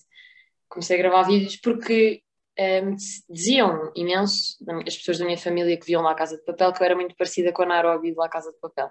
Comecei 0.69 0.97
a 0.97 1.03
gravar 1.03 1.23
vídeos 1.25 1.57
porque 1.57 2.23
ah, 2.59 2.81
me 2.81 2.97
diziam 3.29 3.93
imenso, 3.95 4.57
as 4.87 4.97
pessoas 4.97 5.19
da 5.19 5.25
minha 5.25 5.39
família 5.39 5.79
que 5.79 5.87
viam 5.87 6.03
lá 6.03 6.13
a 6.13 6.17
Casa 6.17 6.37
de 6.37 6.45
Papel, 6.45 6.73
que 6.73 6.83
eu 6.83 6.87
era 6.87 6.95
muito 6.95 7.17
parecida 7.17 7.53
com 7.53 7.63
a 7.63 7.67
Nairobi 7.67 8.13
de 8.13 8.17
lá 8.17 8.27
a 8.27 8.31
Casa 8.31 8.53
de 8.53 8.59
Papel. 8.59 8.91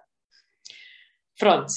Pronto. 1.40 1.72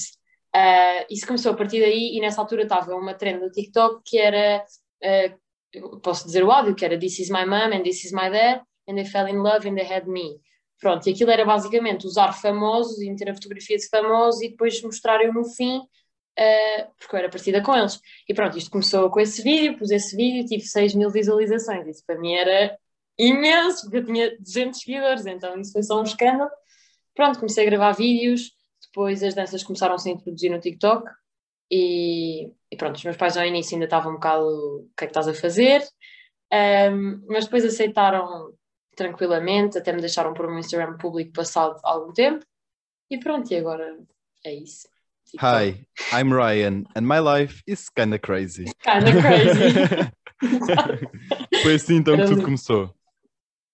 Ah, 0.53 1.05
isso 1.09 1.25
começou 1.25 1.53
a 1.53 1.55
partir 1.55 1.79
daí 1.79 2.17
e 2.17 2.19
nessa 2.19 2.41
altura 2.41 2.63
estava 2.63 2.95
uma 2.95 3.13
trend 3.13 3.39
no 3.39 3.51
TikTok 3.51 4.01
que 4.03 4.17
era 4.17 4.63
eu 5.73 5.99
posso 5.99 6.25
dizer 6.25 6.43
o 6.43 6.51
áudio, 6.51 6.75
que 6.75 6.85
era 6.85 6.99
This 6.99 7.19
is 7.19 7.29
my 7.29 7.45
mom 7.45 7.73
and 7.73 7.83
this 7.83 8.03
is 8.03 8.11
my 8.11 8.29
dad, 8.29 8.61
and 8.87 8.95
they 8.95 9.05
fell 9.05 9.27
in 9.27 9.37
love 9.37 9.67
and 9.67 9.75
they 9.75 9.85
had 9.85 10.05
me. 10.07 10.39
Pronto, 10.79 11.07
e 11.07 11.13
aquilo 11.13 11.31
era 11.31 11.45
basicamente 11.45 12.05
usar 12.05 12.33
famosos 12.33 12.99
e 13.01 13.09
meter 13.09 13.29
a 13.29 13.33
fotografia 13.33 13.77
de 13.77 13.87
famosos 13.87 14.41
e 14.41 14.49
depois 14.49 14.81
mostrar 14.81 15.23
eu 15.23 15.31
no 15.31 15.45
fim, 15.45 15.77
uh, 15.77 16.91
porque 16.97 17.15
eu 17.15 17.19
era 17.19 17.29
parecida 17.29 17.61
com 17.61 17.75
eles. 17.75 17.99
E 18.27 18.33
pronto, 18.33 18.57
isto 18.57 18.71
começou 18.71 19.09
com 19.09 19.19
esse 19.19 19.41
vídeo, 19.43 19.77
pus 19.77 19.91
esse 19.91 20.15
vídeo, 20.15 20.45
tive 20.45 20.63
6 20.63 20.95
mil 20.95 21.09
visualizações. 21.09 21.87
Isso 21.87 22.03
para 22.05 22.19
mim 22.19 22.33
era 22.33 22.75
imenso, 23.17 23.83
porque 23.83 23.97
eu 23.97 24.05
tinha 24.05 24.37
200 24.39 24.79
seguidores, 24.79 25.25
então 25.25 25.59
isso 25.59 25.71
foi 25.71 25.83
só 25.83 25.99
um 25.99 26.03
escândalo. 26.03 26.49
Pronto, 27.13 27.37
comecei 27.39 27.65
a 27.65 27.69
gravar 27.69 27.91
vídeos, 27.91 28.51
depois 28.91 29.23
as 29.23 29.33
danças 29.33 29.63
começaram 29.63 29.97
-se 29.97 30.09
a 30.09 30.13
introduzir 30.13 30.51
no 30.51 30.59
TikTok 30.59 31.09
e, 31.71 32.51
e, 32.69 32.75
pronto, 32.77 32.97
os 32.97 33.03
meus 33.03 33.15
pais 33.15 33.37
ao 33.37 33.45
início 33.45 33.75
ainda 33.75 33.85
estavam 33.85 34.11
um 34.11 34.15
bocado 34.15 34.45
o 34.45 34.89
que 34.97 35.05
é 35.05 35.07
que 35.07 35.11
estás 35.11 35.27
a 35.29 35.33
fazer, 35.33 35.81
um, 36.91 37.25
mas 37.29 37.45
depois 37.45 37.63
aceitaram 37.63 38.53
tranquilamente, 38.95 39.77
até 39.77 39.93
me 39.93 40.01
deixaram 40.01 40.33
por 40.33 40.45
um 40.45 40.59
Instagram 40.59 40.97
público 40.97 41.31
passado 41.31 41.79
algum 41.83 42.11
tempo 42.11 42.45
e 43.09 43.17
pronto, 43.17 43.49
e 43.51 43.55
agora 43.55 43.97
é 44.45 44.53
isso. 44.53 44.87
Hi, 45.39 45.87
I'm 46.11 46.33
Ryan 46.33 46.83
and 46.93 47.03
my 47.03 47.19
life 47.19 47.63
is 47.65 47.89
kinda 47.89 48.19
crazy. 48.19 48.65
Kinda 48.83 49.11
crazy. 49.21 50.11
Foi 51.63 51.75
assim 51.75 51.95
então 51.95 52.17
que 52.17 52.25
tudo 52.25 52.43
começou. 52.43 52.93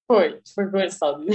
Foi, 0.05 0.39
foi 0.53 0.69
começado. 0.69 1.25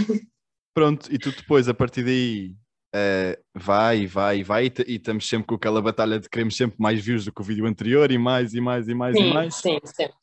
Pronto, 0.73 1.13
e 1.13 1.19
tu 1.19 1.33
depois, 1.33 1.69
a 1.69 1.75
partir 1.75 2.05
daí, 2.05 2.55
uh, 2.95 3.43
vai, 3.55 4.07
vai, 4.07 4.43
vai, 4.43 4.73
e 4.87 4.97
estamos 4.97 5.29
sempre 5.29 5.47
com 5.47 5.55
aquela 5.55 5.81
batalha 5.81 6.21
de 6.21 6.29
queremos 6.29 6.57
sempre 6.57 6.77
mais 6.79 7.03
views 7.03 7.25
do 7.25 7.33
que 7.33 7.41
o 7.41 7.45
vídeo 7.45 7.67
anterior, 7.67 8.11
e 8.11 8.19
mais, 8.19 8.55
e 8.55 8.61
mais, 8.61 8.89
e 8.89 8.95
mais, 8.95 9.17
sim, 9.17 9.25
e 9.25 9.35
mais. 9.35 9.55
Sim, 9.55 9.79
sempre. 9.85 10.17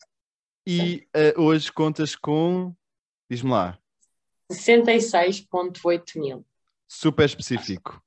E 0.68 1.08
uh, 1.36 1.42
hoje 1.42 1.72
contas 1.72 2.16
com, 2.16 2.74
diz-me 3.30 3.52
lá. 3.52 3.78
66.8 4.52 6.20
mil. 6.20 6.46
Super 6.88 7.26
específico. 7.26 8.02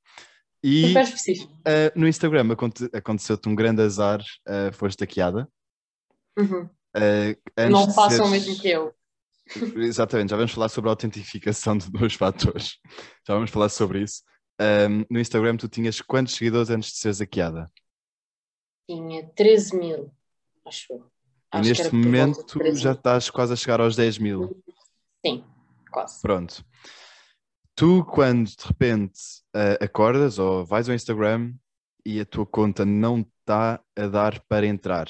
E 0.63 0.89
Super 0.89 1.03
específico. 1.03 1.53
Uh, 1.53 1.99
no 1.99 2.07
Instagram 2.07 2.53
aconte 2.53 2.89
aconteceu-te 2.93 3.49
um 3.49 3.55
grande 3.55 3.83
azar, 3.83 4.21
uh, 4.21 4.73
foste 4.73 5.01
hackeada. 5.01 5.49
Uhum. 6.39 6.69
Não 7.71 7.91
façam 7.93 8.27
o 8.27 8.29
seres... 8.29 8.47
mesmo 8.47 8.63
que 8.63 8.69
eu. 8.69 8.95
Exatamente, 9.77 10.31
já 10.31 10.37
vamos 10.37 10.53
falar 10.53 10.69
sobre 10.69 10.89
a 10.89 10.93
autentificação 10.93 11.77
de 11.77 11.91
dois 11.91 12.15
fatores. 12.15 12.79
Já 13.27 13.35
vamos 13.35 13.51
falar 13.51 13.69
sobre 13.69 14.03
isso. 14.03 14.23
Um, 14.61 15.05
no 15.11 15.19
Instagram, 15.19 15.57
tu 15.57 15.69
tinhas 15.69 16.01
quantos 16.01 16.35
seguidores 16.35 16.71
antes 16.71 16.93
de 16.93 16.99
seres 16.99 17.21
hackeada? 17.21 17.71
Tinha 18.89 19.27
13 19.35 19.77
mil, 19.77 20.13
acho 20.65 20.93
eu. 20.93 21.13
E 21.55 21.61
neste 21.61 21.95
momento 21.95 22.45
já 22.75 22.93
estás 22.93 23.29
quase 23.29 23.53
a 23.53 23.57
chegar 23.57 23.81
aos 23.81 23.95
10 23.95 24.19
mil. 24.19 24.63
Sim, 25.25 25.45
quase. 25.91 26.21
Pronto. 26.23 26.65
Tu, 27.75 28.05
quando 28.05 28.49
de 28.49 28.67
repente 28.67 29.19
uh, 29.55 29.83
acordas 29.83 30.39
ou 30.39 30.65
vais 30.65 30.89
ao 30.89 30.95
Instagram 30.95 31.55
e 32.05 32.21
a 32.21 32.25
tua 32.25 32.47
conta 32.47 32.85
não 32.85 33.21
está 33.21 33.83
a 33.97 34.07
dar 34.07 34.41
para 34.49 34.67
entrar, 34.67 35.09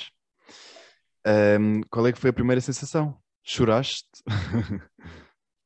um, 1.27 1.81
qual 1.91 2.07
é 2.07 2.13
que 2.13 2.19
foi 2.19 2.31
a 2.31 2.35
primeira 2.35 2.61
sensação? 2.61 3.17
Choraste? 3.45 4.09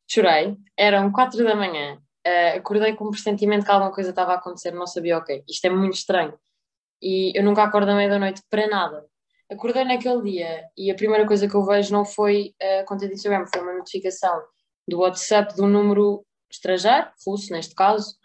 Chorei. 0.08 0.56
Eram 0.76 1.10
quatro 1.10 1.44
da 1.44 1.54
manhã. 1.54 2.00
Uh, 2.26 2.58
acordei 2.58 2.92
com 2.94 3.06
um 3.06 3.10
pressentimento 3.10 3.64
que 3.64 3.70
alguma 3.70 3.92
coisa 3.92 4.10
estava 4.10 4.32
a 4.32 4.36
acontecer, 4.36 4.72
não 4.72 4.86
sabia 4.86 5.16
o 5.16 5.20
okay. 5.20 5.44
Isto 5.48 5.66
é 5.66 5.70
muito 5.70 5.94
estranho. 5.94 6.36
E 7.00 7.38
eu 7.38 7.44
nunca 7.44 7.62
acordo 7.62 7.90
à 7.90 7.94
meia 7.94 8.08
da 8.08 8.18
noite 8.18 8.42
para 8.50 8.66
nada. 8.66 9.06
Acordei 9.48 9.84
naquele 9.84 10.22
dia 10.22 10.64
e 10.76 10.90
a 10.90 10.94
primeira 10.94 11.24
coisa 11.24 11.48
que 11.48 11.54
eu 11.54 11.64
vejo 11.64 11.92
não 11.92 12.04
foi 12.04 12.52
a 12.60 12.82
conta 12.84 13.06
de 13.06 13.14
Instagram, 13.14 13.46
foi 13.46 13.62
uma 13.62 13.74
notificação 13.74 14.42
do 14.88 14.98
WhatsApp 14.98 15.54
de 15.54 15.62
um 15.62 15.68
número 15.68 16.26
estrangeiro, 16.50 17.08
russo 17.24 17.52
neste 17.52 17.74
caso. 17.74 18.16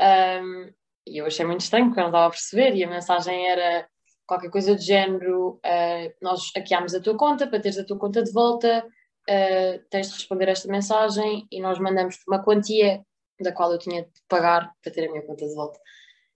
Um, 0.00 0.72
e 1.06 1.18
eu 1.18 1.26
achei 1.26 1.44
muito 1.46 1.60
estranho 1.60 1.86
porque 1.86 2.00
eu 2.00 2.04
não 2.04 2.10
estava 2.10 2.26
a 2.26 2.30
perceber. 2.30 2.74
E 2.74 2.82
a 2.82 2.90
mensagem 2.90 3.48
era 3.48 3.86
qualquer 4.26 4.50
coisa 4.50 4.74
do 4.74 4.80
género: 4.80 5.60
uh, 5.64 6.14
nós 6.20 6.50
hackeámos 6.56 6.94
a 6.94 7.00
tua 7.00 7.16
conta 7.16 7.46
para 7.46 7.60
teres 7.60 7.78
a 7.78 7.84
tua 7.84 7.98
conta 7.98 8.22
de 8.22 8.32
volta, 8.32 8.84
uh, 8.84 9.84
tens 9.90 10.08
de 10.08 10.14
responder 10.14 10.48
esta 10.48 10.68
mensagem 10.68 11.46
e 11.50 11.60
nós 11.60 11.78
mandamos 11.78 12.16
uma 12.26 12.42
quantia 12.42 13.04
da 13.40 13.52
qual 13.52 13.72
eu 13.72 13.78
tinha 13.78 14.02
de 14.02 14.22
pagar 14.28 14.72
para 14.82 14.92
ter 14.92 15.06
a 15.06 15.10
minha 15.10 15.22
conta 15.22 15.46
de 15.46 15.54
volta. 15.54 15.78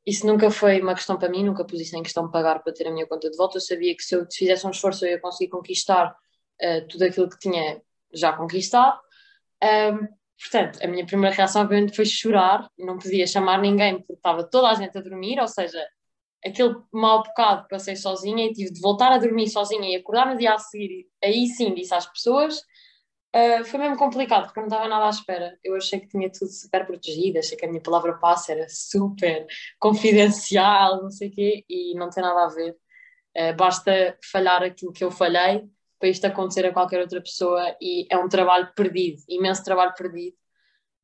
Isso 0.06 0.26
nunca 0.26 0.50
foi 0.50 0.80
uma 0.80 0.94
questão 0.94 1.18
para 1.18 1.28
mim, 1.28 1.44
nunca 1.44 1.64
pus 1.64 1.80
isso 1.80 1.96
em 1.96 2.02
questão 2.02 2.26
de 2.26 2.32
pagar 2.32 2.62
para 2.62 2.72
ter 2.72 2.86
a 2.88 2.90
minha 2.90 3.06
conta 3.06 3.30
de 3.30 3.36
volta. 3.36 3.58
Eu 3.58 3.60
sabia 3.60 3.94
que 3.94 4.02
se 4.02 4.14
eu 4.14 4.26
fizesse 4.32 4.66
um 4.66 4.70
esforço 4.70 5.04
eu 5.04 5.10
ia 5.10 5.20
conseguir 5.20 5.50
conquistar 5.50 6.10
uh, 6.62 6.88
tudo 6.88 7.04
aquilo 7.04 7.28
que 7.28 7.38
tinha 7.38 7.82
já 8.12 8.32
conquistado. 8.32 8.98
Um, 9.62 10.08
portanto, 10.40 10.82
a 10.82 10.86
minha 10.86 11.04
primeira 11.04 11.34
reação 11.34 11.62
obviamente 11.62 11.94
foi 11.94 12.06
chorar, 12.06 12.68
não 12.78 12.98
podia 12.98 13.26
chamar 13.26 13.60
ninguém 13.60 13.98
porque 13.98 14.14
estava 14.14 14.44
toda 14.44 14.70
a 14.70 14.74
gente 14.74 14.96
a 14.96 15.00
dormir, 15.00 15.38
ou 15.40 15.48
seja, 15.48 15.84
aquele 16.44 16.74
mal 16.92 17.22
bocado 17.22 17.66
passei 17.68 17.96
sozinha 17.96 18.46
e 18.46 18.52
tive 18.52 18.72
de 18.72 18.80
voltar 18.80 19.12
a 19.12 19.18
dormir 19.18 19.48
sozinha 19.48 19.90
e 19.90 19.96
acordar 19.96 20.26
no 20.26 20.38
dia 20.38 20.54
a 20.54 20.58
seguir, 20.58 21.06
aí 21.22 21.46
sim 21.48 21.74
disse 21.74 21.94
às 21.94 22.06
pessoas. 22.06 22.62
Uh, 23.38 23.64
foi 23.64 23.78
mesmo 23.78 23.96
complicado 23.96 24.46
porque 24.46 24.58
não 24.58 24.66
estava 24.66 24.88
nada 24.88 25.06
à 25.06 25.10
espera. 25.10 25.56
Eu 25.62 25.76
achei 25.76 26.00
que 26.00 26.08
tinha 26.08 26.28
tudo 26.28 26.50
super 26.50 26.84
protegido, 26.84 27.38
achei 27.38 27.56
que 27.56 27.64
a 27.64 27.68
minha 27.68 27.80
palavra 27.80 28.14
passe 28.18 28.50
era 28.50 28.66
super 28.68 29.46
confidencial, 29.78 31.02
não 31.02 31.10
sei 31.10 31.28
o 31.28 31.32
quê, 31.32 31.64
e 31.68 31.94
não 31.94 32.10
tem 32.10 32.22
nada 32.22 32.46
a 32.46 32.48
ver. 32.48 32.76
Uh, 33.36 33.54
basta 33.56 34.18
falhar 34.32 34.64
aquilo 34.64 34.92
que 34.92 35.04
eu 35.04 35.10
falhei 35.10 35.68
para 36.00 36.08
isto 36.08 36.24
acontecer 36.26 36.66
a 36.66 36.72
qualquer 36.72 37.00
outra 37.00 37.20
pessoa 37.20 37.76
e 37.80 38.06
é 38.10 38.18
um 38.18 38.28
trabalho 38.28 38.72
perdido, 38.74 39.22
imenso 39.28 39.64
trabalho 39.64 39.94
perdido, 39.94 40.36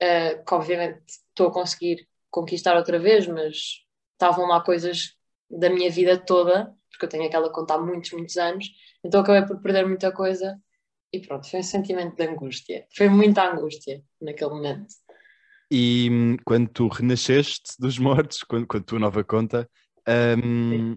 uh, 0.03 0.45
que 0.45 0.55
obviamente 0.55 1.05
estou 1.07 1.49
a 1.49 1.53
conseguir 1.53 2.09
conquistar 2.31 2.77
outra 2.77 2.99
vez, 2.99 3.29
mas 3.29 3.85
estavam 4.13 4.47
lá 4.49 4.61
coisas 4.61 5.15
da 5.49 5.71
minha 5.71 5.91
vida 5.91 6.19
toda, 6.19 6.75
porque 6.91 7.05
eu 7.05 7.09
tenho 7.09 7.27
aquela 7.27 7.51
conta 7.51 7.75
há 7.75 7.79
muitos, 7.79 8.11
muitos 8.13 8.37
anos, 8.37 8.67
então 9.05 9.21
acabei 9.21 9.47
por 9.47 9.61
perder 9.61 9.87
muita 9.87 10.11
coisa 10.13 10.59
e 11.15 11.21
pronto, 11.21 11.49
foi 11.49 11.61
um 11.61 11.63
sentimento 11.63 12.17
de 12.17 12.27
angústia. 12.27 12.87
Foi 12.97 13.09
muita 13.09 13.49
angústia 13.49 14.03
naquele 14.21 14.51
momento. 14.51 14.93
E 15.71 16.09
hum, 16.11 16.37
quando 16.45 16.69
tu 16.69 16.89
renasceste 16.89 17.75
dos 17.79 17.99
mortos, 17.99 18.43
quando, 18.49 18.67
quando 18.67 18.85
tua 18.85 18.99
nova 18.99 19.23
conta, 19.23 19.71
um, 20.43 20.97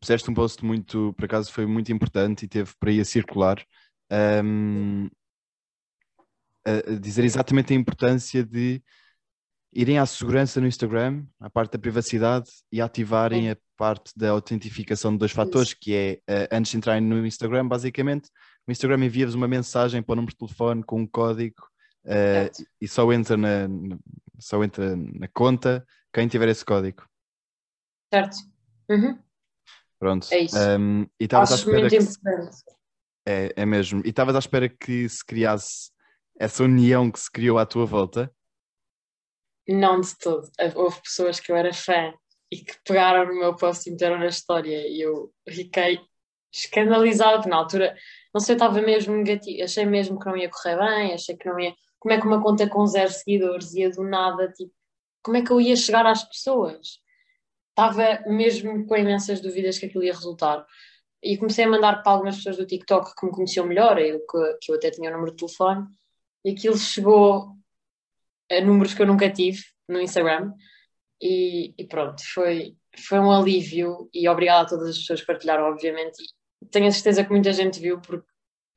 puseste 0.00 0.30
um 0.30 0.34
post 0.34 0.64
muito, 0.64 1.12
por 1.14 1.24
acaso 1.24 1.52
foi 1.52 1.66
muito 1.66 1.92
importante 1.92 2.44
e 2.44 2.48
teve 2.48 2.72
para 2.78 2.90
aí 2.90 3.00
a 3.00 3.04
circular, 3.04 3.60
um, 4.44 5.08
a 6.64 6.92
dizer 7.00 7.24
exatamente 7.24 7.72
a 7.72 7.76
importância 7.76 8.44
de 8.44 8.80
irem 9.72 9.98
à 9.98 10.06
segurança 10.06 10.60
no 10.60 10.68
Instagram, 10.68 11.26
à 11.40 11.50
parte 11.50 11.72
da 11.72 11.78
privacidade 11.78 12.50
e 12.70 12.80
ativarem 12.80 13.50
a 13.50 13.56
parte 13.76 14.12
da 14.16 14.30
autentificação 14.30 15.12
de 15.12 15.18
dois 15.18 15.32
fatores, 15.32 15.74
que 15.74 15.94
é 15.94 16.20
uh, 16.30 16.48
antes 16.52 16.70
de 16.70 16.78
entrarem 16.78 17.02
no 17.02 17.26
Instagram, 17.26 17.66
basicamente, 17.68 18.30
o 18.66 18.72
Instagram 18.72 19.04
envia-vos 19.04 19.34
uma 19.34 19.48
mensagem 19.48 20.02
para 20.02 20.12
o 20.12 20.16
número 20.16 20.32
de 20.32 20.38
telefone 20.38 20.82
com 20.82 21.00
um 21.00 21.06
código 21.06 21.62
uh, 22.04 22.66
e 22.80 22.88
só 22.88 23.10
entra 23.12 23.36
na, 23.36 23.68
só 24.38 24.62
entra 24.62 24.96
na 24.96 25.28
conta 25.28 25.86
quem 26.12 26.26
tiver 26.28 26.48
esse 26.48 26.64
código. 26.64 27.06
Certo. 28.12 28.36
Uhum. 28.90 29.18
Pronto. 29.98 30.28
É 30.32 30.40
isso. 30.40 30.56
Um, 30.58 31.02
e 31.18 31.24
estavas 31.24 31.52
à 31.52 31.54
espera 31.56 31.88
que 31.88 31.98
é, 33.26 33.52
é 33.56 33.66
mesmo. 33.66 34.02
E 34.04 34.10
estavas 34.10 34.34
à 34.36 34.38
espera 34.38 34.68
que 34.68 35.08
se 35.08 35.24
criasse 35.24 35.90
essa 36.38 36.64
união 36.64 37.10
que 37.10 37.18
se 37.18 37.30
criou 37.30 37.58
à 37.58 37.66
tua 37.66 37.86
volta 37.86 38.30
não 39.74 40.00
de 40.00 40.16
todo. 40.18 40.48
Houve 40.74 41.00
pessoas 41.02 41.40
que 41.40 41.50
eu 41.50 41.56
era 41.56 41.72
fã 41.72 42.12
e 42.50 42.58
que 42.58 42.74
pegaram 42.84 43.26
no 43.26 43.40
meu 43.40 43.56
post 43.56 43.88
e 43.88 43.92
meteram 43.92 44.18
na 44.18 44.26
história 44.26 44.86
e 44.86 45.00
eu 45.00 45.32
fiquei 45.48 45.98
escandalizada 46.52 47.48
na 47.48 47.56
altura. 47.56 47.96
Não 48.36 48.40
sei, 48.40 48.54
estava 48.54 48.82
mesmo 48.82 49.16
negativo. 49.16 49.64
Achei 49.64 49.86
mesmo 49.86 50.18
que 50.18 50.26
não 50.26 50.36
ia 50.36 50.50
correr 50.50 50.76
bem, 50.76 51.14
achei 51.14 51.34
que 51.34 51.48
não 51.48 51.58
ia. 51.58 51.74
Como 51.98 52.12
é 52.12 52.20
que 52.20 52.26
uma 52.26 52.42
conta 52.42 52.68
com 52.68 52.84
zero 52.86 53.10
seguidores 53.10 53.72
ia 53.74 53.88
do 53.88 54.04
nada, 54.04 54.52
tipo, 54.52 54.74
como 55.22 55.38
é 55.38 55.42
que 55.42 55.50
eu 55.50 55.58
ia 55.58 55.74
chegar 55.74 56.04
às 56.04 56.22
pessoas? 56.22 57.00
Estava 57.70 58.20
mesmo 58.26 58.86
com 58.86 58.94
imensas 58.94 59.40
dúvidas 59.40 59.78
que 59.78 59.86
aquilo 59.86 60.04
ia 60.04 60.12
resultar. 60.12 60.66
E 61.22 61.38
comecei 61.38 61.64
a 61.64 61.68
mandar 61.68 62.02
para 62.02 62.12
algumas 62.12 62.36
pessoas 62.36 62.58
do 62.58 62.66
TikTok 62.66 63.14
que 63.18 63.24
me 63.24 63.32
conheciam 63.32 63.64
melhor, 63.66 63.98
eu, 63.98 64.18
que, 64.18 64.58
que 64.60 64.70
eu 64.70 64.76
até 64.76 64.90
tinha 64.90 65.08
o 65.08 65.14
número 65.14 65.30
de 65.30 65.38
telefone, 65.38 65.86
e 66.44 66.50
aquilo 66.50 66.76
chegou 66.76 67.56
números 68.64 68.92
que 68.92 69.00
eu 69.00 69.06
nunca 69.06 69.30
tive 69.30 69.62
no 69.88 69.98
Instagram. 69.98 70.52
E, 71.22 71.72
e, 71.78 71.86
pronto, 71.86 72.22
foi, 72.34 72.76
foi 72.98 73.18
um 73.18 73.30
alívio 73.32 74.10
e 74.12 74.28
obrigada 74.28 74.66
a 74.66 74.68
todas 74.68 74.90
as 74.90 74.98
pessoas 74.98 75.20
que 75.22 75.26
partilharam, 75.26 75.64
obviamente. 75.64 76.22
Tenho 76.70 76.86
a 76.86 76.90
certeza 76.90 77.24
que 77.24 77.30
muita 77.30 77.52
gente 77.52 77.80
viu 77.80 78.00
porque 78.00 78.26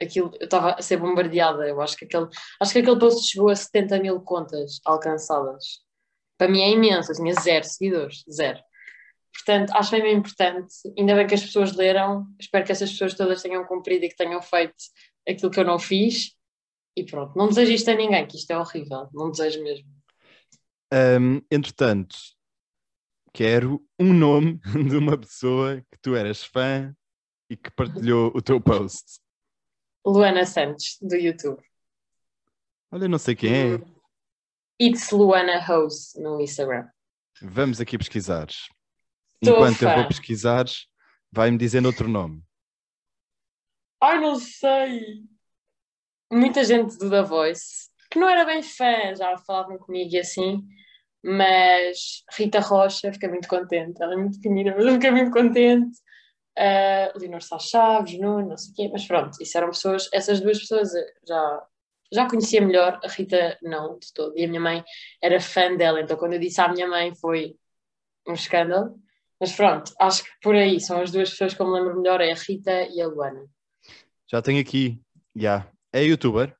aquilo 0.02 0.32
eu 0.40 0.46
estava 0.46 0.74
a 0.74 0.82
ser 0.82 0.98
bombardeada. 0.98 1.68
Eu 1.68 1.82
acho 1.82 1.98
que 1.98 2.06
aquele, 2.06 2.28
acho 2.62 2.74
que 2.74 2.80
aquele 2.80 3.00
post 3.00 3.28
chegou 3.28 3.50
a 3.50 3.56
70 3.56 4.00
mil 4.00 4.20
contas 4.22 4.80
alcançadas. 4.86 5.84
Para 6.38 6.50
mim 6.50 6.62
é 6.62 6.70
imenso, 6.70 7.12
eu 7.12 7.16
tinha 7.16 7.34
zero 7.34 7.66
seguidores, 7.66 8.24
zero. 8.32 8.60
Portanto, 9.34 9.72
acho 9.72 9.92
bem 9.92 10.16
importante. 10.16 10.74
Ainda 10.98 11.16
bem 11.16 11.28
que 11.28 11.36
as 11.36 11.44
pessoas 11.44 11.76
leram. 11.76 12.28
Espero 12.40 12.66
que 12.66 12.72
essas 12.72 12.92
pessoas 12.92 13.14
todas 13.14 13.42
tenham 13.42 13.66
cumprido 13.66 14.06
e 14.06 14.10
que 14.10 14.16
tenham 14.16 14.42
feito 14.42 14.76
aquilo 15.28 15.52
que 15.52 15.60
eu 15.60 15.66
não 15.66 15.78
fiz 15.78 16.36
e 16.96 17.04
pronto. 17.06 17.38
Não 17.38 17.48
desejo 17.48 17.72
isto 17.72 17.90
a 17.90 17.96
ninguém, 17.96 18.26
que 18.28 18.38
isto 18.38 18.52
é 18.52 18.58
horrível, 18.58 19.10
não 19.14 19.32
desejo 19.32 19.64
mesmo. 19.64 19.88
Um, 20.92 21.42
entretanto, 21.52 22.18
quero 23.34 23.82
um 24.00 24.14
nome 24.14 24.60
de 24.90 24.98
uma 24.98 25.18
pessoa 25.18 25.78
que 25.78 26.00
tu 26.02 26.16
eras 26.16 26.44
fã 26.44 26.96
e 27.50 27.58
que 27.58 27.72
partilhou 27.72 28.32
o 28.36 28.41
teu 28.41 28.62
post. 28.62 29.20
Luana 30.06 30.46
Santos, 30.46 30.98
do 31.01 31.15
YouTube. 31.15 31.62
Olha, 32.91 33.08
não 33.08 33.18
sei 33.18 33.36
quem 33.36 33.53
é. 33.53 33.82
It's 34.82 35.12
Luana 35.12 35.60
Rose 35.60 36.20
no 36.22 36.39
Instagram. 36.39 36.88
Vamos 37.41 37.82
aqui 37.82 37.98
pesquisar. 37.98 38.48
Tô 39.44 39.51
Enquanto 39.51 39.82
eu 39.82 39.89
fã. 39.89 39.96
vou 39.96 40.08
pesquisar, 40.08 40.65
vai-me 41.32 41.58
dizendo 41.58 41.88
outro 41.88 42.08
nome. 42.08 42.44
Ai, 44.01 44.20
não 44.20 44.36
sei. 44.36 45.24
Muita 46.32 46.63
gente 46.63 46.98
do 46.98 47.10
The 47.10 47.24
Voice, 47.24 47.89
que 48.10 48.20
não 48.20 48.29
era 48.29 48.46
bem 48.46 48.62
fã, 48.62 49.15
já 49.15 49.38
falavam 49.39 49.77
comigo 49.77 50.13
e 50.13 50.20
assim, 50.20 50.63
mas 51.24 52.24
Rita 52.34 52.60
Rocha, 52.60 53.12
fiquei 53.12 53.29
muito 53.29 53.48
contente. 53.48 54.01
Ela 54.01 54.13
é 54.13 54.18
muito 54.18 54.39
pequenina, 54.39 54.74
mas 54.75 54.86
eu 54.86 54.94
fiquei 54.94 55.12
muito 55.12 55.32
contente. 55.32 55.98
Uh, 56.60 57.18
Leonor 57.18 57.42
Sá 57.42 57.58
Chaves, 57.58 58.20
Nuno, 58.20 58.50
não 58.50 58.58
sei 58.58 58.72
o 58.72 58.75
quê, 58.75 58.89
mas 58.92 59.08
pronto, 59.08 59.42
isso 59.42 59.58
eram 59.58 59.70
pessoas, 59.70 60.10
essas 60.12 60.42
duas 60.42 60.60
pessoas 60.60 60.94
eu 60.94 61.06
já, 61.25 61.68
já 62.12 62.30
conhecia 62.30 62.60
melhor, 62.60 63.00
a 63.01 63.08
Rita 63.08 63.58
não, 63.62 63.98
de 63.98 64.12
todo, 64.13 64.38
e 64.38 64.44
a 64.44 64.48
minha 64.48 64.60
mãe 64.60 64.84
era 65.24 65.39
fã 65.39 65.74
dela, 65.78 66.01
então 66.01 66.18
quando 66.18 66.34
eu 66.34 66.39
disse 66.39 66.60
à 66.60 66.68
minha 66.68 66.86
mãe 66.86 67.16
foi 67.16 67.56
um 68.28 68.34
escândalo, 68.34 69.00
mas 69.39 69.54
pronto, 69.54 69.94
acho 70.01 70.25
que 70.25 70.30
por 70.42 70.54
aí 70.54 70.82
são 70.82 71.01
as 71.01 71.12
duas 71.12 71.30
pessoas 71.30 71.54
que 71.54 71.62
eu 71.62 71.66
me 71.66 71.80
lembro 71.80 72.01
melhor, 72.01 72.20
é 72.20 72.30
a 72.30 72.36
Rita 72.36 72.89
e 72.89 73.01
a 73.01 73.08
Luana. 73.08 73.46
Já 74.28 74.42
tenho 74.42 74.60
aqui. 74.60 75.01
Já. 75.34 75.66
É 75.94 76.04
youtuber? 76.04 76.54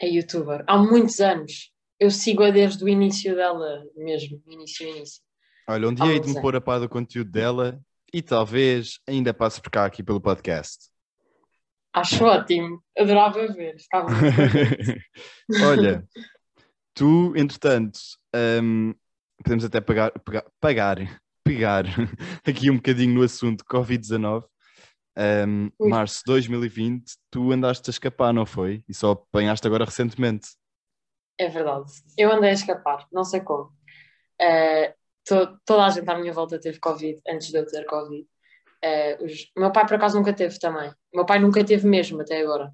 é 0.00 0.08
youtuber 0.08 0.64
há 0.66 0.78
muitos 0.78 1.20
anos. 1.20 1.72
Eu 1.98 2.10
sigo-a 2.10 2.50
desde 2.50 2.82
o 2.84 2.88
início 2.88 3.34
dela 3.34 3.84
mesmo, 3.96 4.40
início, 4.46 4.86
início. 4.86 5.20
Olha, 5.68 5.88
um 5.88 5.94
dia 5.94 6.06
hei 6.06 6.20
de 6.20 6.28
me 6.28 6.40
pôr 6.40 6.54
a 6.54 6.60
par 6.60 6.78
do 6.78 6.88
conteúdo 6.88 7.30
dela 7.30 7.80
e 8.12 8.22
talvez 8.22 9.00
ainda 9.06 9.34
passe 9.34 9.60
por 9.60 9.70
cá 9.70 9.84
aqui 9.84 10.02
pelo 10.02 10.20
podcast. 10.20 10.88
Acho 11.92 12.24
ótimo, 12.24 12.82
adorava 12.96 13.46
ver, 13.48 13.76
contente. 13.90 15.04
Olha, 15.64 16.04
tu, 16.94 17.34
entretanto, 17.36 17.98
hum, 18.62 18.94
podemos 19.42 19.64
até 19.64 19.80
pagar, 19.80 20.12
pegar, 20.20 20.44
pagar, 20.60 21.20
pegar 21.42 21.84
aqui 22.46 22.70
um 22.70 22.76
bocadinho 22.76 23.14
no 23.14 23.22
assunto 23.22 23.64
Covid-19. 23.64 24.44
Hum, 25.46 25.70
Ui. 25.80 25.88
março 25.88 26.18
de 26.18 26.24
2020, 26.26 27.04
tu 27.30 27.50
andaste 27.50 27.90
a 27.90 27.92
escapar, 27.92 28.32
não 28.32 28.46
foi? 28.46 28.84
E 28.88 28.94
só 28.94 29.12
apanhaste 29.12 29.66
agora 29.66 29.84
recentemente. 29.84 30.50
É 31.36 31.48
verdade. 31.48 31.90
Eu 32.16 32.32
andei 32.32 32.50
a 32.50 32.52
escapar, 32.52 33.06
não 33.12 33.24
sei 33.24 33.40
como. 33.40 33.72
Eh, 34.40 34.94
to- 35.28 35.58
toda 35.66 35.84
a 35.86 35.90
gente 35.90 36.08
à 36.10 36.16
minha 36.18 36.32
volta 36.32 36.58
teve 36.60 36.78
Covid 36.80 37.20
antes 37.28 37.48
de 37.50 37.58
eu 37.58 37.66
ter 37.66 37.84
Covid. 37.84 38.26
Eh, 38.82 39.18
os- 39.22 39.50
meu 39.56 39.70
pai, 39.72 39.86
por 39.86 39.94
acaso, 39.96 40.16
nunca 40.18 40.32
teve 40.32 40.58
também. 40.58 40.90
Meu 41.14 41.26
pai 41.26 41.38
nunca 41.38 41.64
teve 41.64 41.86
mesmo 41.86 42.20
até 42.20 42.40
agora. 42.40 42.72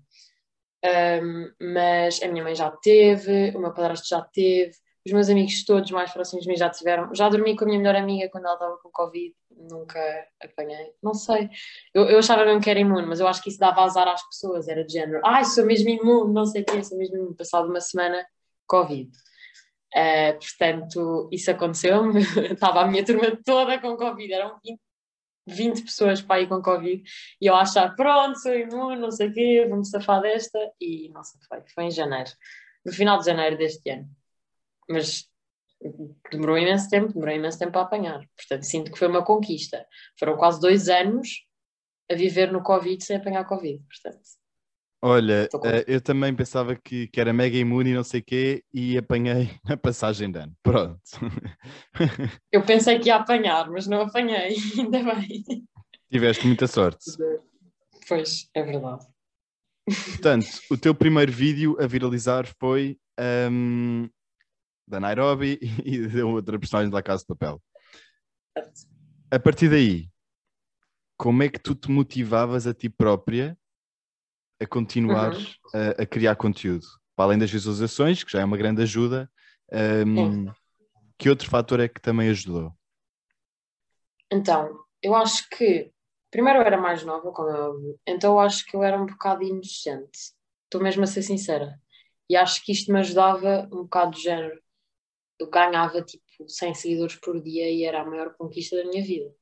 Ahm, 0.85 1.51
mas 1.75 2.23
a 2.23 2.29
minha 2.29 2.45
mãe 2.45 2.55
já 2.55 2.71
teve, 2.71 3.53
o 3.57 3.61
meu 3.61 3.73
padrasto 3.73 4.07
já 4.07 4.21
teve, 4.21 4.73
os 5.07 5.13
meus 5.13 5.29
amigos 5.31 5.65
todos 5.65 5.91
mais 5.91 6.13
próximos 6.13 6.45
de 6.45 6.51
mim 6.51 6.57
já 6.57 6.69
tiveram. 6.69 7.15
Já 7.15 7.29
dormi 7.29 7.57
com 7.57 7.65
a 7.65 7.67
minha 7.69 7.79
melhor 7.79 7.97
amiga 7.97 8.29
quando 8.31 8.45
ela 8.45 8.55
estava 8.55 8.77
com 8.79 8.91
Covid, 8.91 9.35
nunca 9.51 9.99
apanhei. 10.43 10.93
Não 11.03 11.15
sei. 11.15 11.49
Eu, 11.95 12.05
eu 12.05 12.19
achava 12.19 12.45
mesmo 12.45 12.61
que 12.61 12.69
era 12.71 12.79
imune, 12.81 13.07
mas 13.07 13.19
eu 13.21 13.27
acho 13.27 13.43
que 13.43 13.49
isso 13.49 13.59
dava 13.59 13.83
azar 13.83 14.07
às 14.09 14.23
pessoas, 14.29 14.69
era 14.69 14.85
de 14.85 14.93
género. 14.93 15.21
Ai, 15.25 15.45
sou 15.47 15.65
mesmo 15.65 15.89
imune, 15.89 16.35
não 16.35 16.45
sei 16.45 16.63
o 16.63 16.65
quê, 16.67 16.83
sou 16.85 16.99
mesmo 16.99 17.17
imune. 17.17 17.35
Passado 17.37 17.69
uma 17.69 17.81
semana, 17.81 18.25
Covid. 18.67 19.11
Uh, 19.95 20.37
portanto, 20.39 21.29
isso 21.31 21.51
aconteceu-me. 21.51 22.21
Estava 22.53 22.81
a 22.83 22.87
minha 22.87 23.05
turma 23.05 23.37
toda 23.45 23.79
com 23.81 23.97
Covid, 23.97 24.33
eram 24.33 24.59
20, 24.65 24.81
20 25.47 25.83
pessoas 25.85 26.21
para 26.21 26.41
ir 26.41 26.49
com 26.49 26.61
Covid, 26.61 27.03
e 27.41 27.47
eu 27.47 27.55
achar, 27.55 27.95
pronto, 27.95 28.39
sou 28.41 28.55
imune, 28.55 29.01
não 29.01 29.11
sei 29.11 29.29
o 29.29 29.33
quê, 29.33 29.67
vou-me 29.69 29.87
safar 29.87 30.21
desta, 30.21 30.59
e 30.81 31.11
não 31.11 31.23
sei 31.23 31.41
foi. 31.49 31.63
Foi 31.75 31.85
em 31.85 31.91
janeiro, 31.91 32.31
no 32.85 32.93
final 32.93 33.19
de 33.19 33.27
janeiro 33.27 33.57
deste 33.57 33.89
ano. 33.91 34.09
Mas 34.89 35.29
demorou 36.31 36.59
imenso 36.59 36.89
tempo, 36.91 37.13
demorou 37.13 37.35
imenso 37.35 37.59
tempo 37.59 37.79
a 37.79 37.83
apanhar. 37.83 38.27
Portanto, 38.37 38.63
sinto 38.65 38.91
que 38.91 38.99
foi 38.99 39.09
uma 39.09 39.25
conquista. 39.25 39.87
Foram 40.19 40.37
quase 40.37 40.61
dois 40.61 40.89
anos 40.89 41.47
a 42.11 42.15
viver 42.15 42.51
no 42.53 42.63
Covid 42.63 43.03
sem 43.05 43.17
apanhar 43.17 43.45
Covid, 43.47 43.83
portanto. 43.89 44.25
Olha, 45.07 45.51
eh, 45.65 45.85
eu 45.87 46.01
também 46.01 46.35
pensava 46.35 46.75
que, 46.75 47.09
que 47.09 47.21
era 47.21 47.31
mega 47.31 47.59
imune 47.59 47.91
e 47.91 47.95
não 47.95 48.03
sei 48.03 48.21
o 48.21 48.25
quê 48.25 48.65
e 48.73 48.97
apanhei 48.97 49.51
a 49.69 49.77
passagem 49.77 50.33
de 50.33 50.39
ano. 50.39 50.57
Pronto. 50.63 50.99
Eu 52.51 52.63
pensei 52.63 52.99
que 52.99 53.09
ia 53.09 53.17
apanhar, 53.17 53.71
mas 53.71 53.87
não 53.87 54.01
apanhei, 54.01 54.57
ainda 54.81 55.15
bem. 55.15 55.45
Tiveste 56.11 56.47
muita 56.47 56.67
sorte. 56.67 57.05
Pois, 58.09 58.49
é 58.55 58.63
verdade. 58.63 59.05
Portanto, 59.85 60.47
o 60.71 60.79
teu 60.79 60.95
primeiro 60.95 61.31
vídeo 61.31 61.77
a 61.79 61.87
viralizar 61.87 62.47
foi 62.59 62.99
ahm, 63.19 64.09
da 64.89 64.99
Nairobi 64.99 65.59
e 65.85 66.07
de 66.07 66.23
outra 66.23 66.59
personagem 66.59 66.91
da 66.91 67.03
Casa 67.03 67.25
de 67.25 67.27
Papel. 67.27 67.63
A 69.31 69.39
partir 69.39 69.69
daí, 69.69 70.09
como 71.19 71.43
é 71.43 71.51
que 71.51 71.61
tu 71.61 71.75
te 71.75 71.91
motivavas 71.91 72.67
a 72.67 72.73
ti 72.73 72.89
própria 72.89 73.55
a 74.65 74.69
continuar 74.69 75.33
Uhum. 75.33 75.45
a, 75.75 76.03
a 76.03 76.07
criar 76.07 76.37
conteúdo? 76.37 76.87
Para 77.17 77.27
além 77.27 77.39
das 77.39 77.51
visualizações, 77.51 78.25
que 78.25 78.33
já 78.33 78.41
é 78.41 78.45
uma 78.45 78.57
grande 78.57 78.83
ajuda, 78.83 79.31
ahm, 79.73 80.47
que 81.19 81.31
outro 81.31 81.49
fator 81.51 81.81
é 81.81 81.89
que 81.89 82.01
também 82.01 82.29
ajudou? 82.31 82.73
Então, 84.31 84.79
eu 85.03 85.15
acho 85.15 85.49
que 85.51 85.93
primeiro 86.31 86.61
eu 86.61 86.63
era 86.67 86.77
mais 86.77 87.05
nova, 87.05 87.31
como 87.33 87.51
é 87.51 87.61
óbvio, 87.61 88.01
então 88.07 88.33
eu 88.35 88.41
acho 88.41 88.65
que 88.67 88.77
eu 88.77 88.83
era 88.83 89.01
um 89.01 89.07
bocado 89.07 89.43
inocente. 89.43 90.33
Estou 90.65 90.83
mesmo 90.83 91.05
a 91.05 91.07
ser 91.07 91.23
sincera. 91.23 91.81
E 92.29 92.37
acho 92.37 92.65
que 92.65 92.73
isto 92.73 92.93
me 92.93 92.99
ajudava 93.01 93.69
um 93.73 93.83
bocado 93.85 94.13
de 94.17 94.23
género. 94.23 94.61
Eu 95.39 95.51
ganhava 95.51 96.03
tipo 96.03 96.25
100 96.49 96.75
seguidores 96.75 97.17
por 97.17 97.41
dia 97.43 97.71
e 97.71 97.85
era 97.85 98.03
a 98.03 98.07
maior 98.07 98.35
conquista 98.37 98.77
da 98.77 98.85
minha 98.85 99.03
vida. 99.05 99.33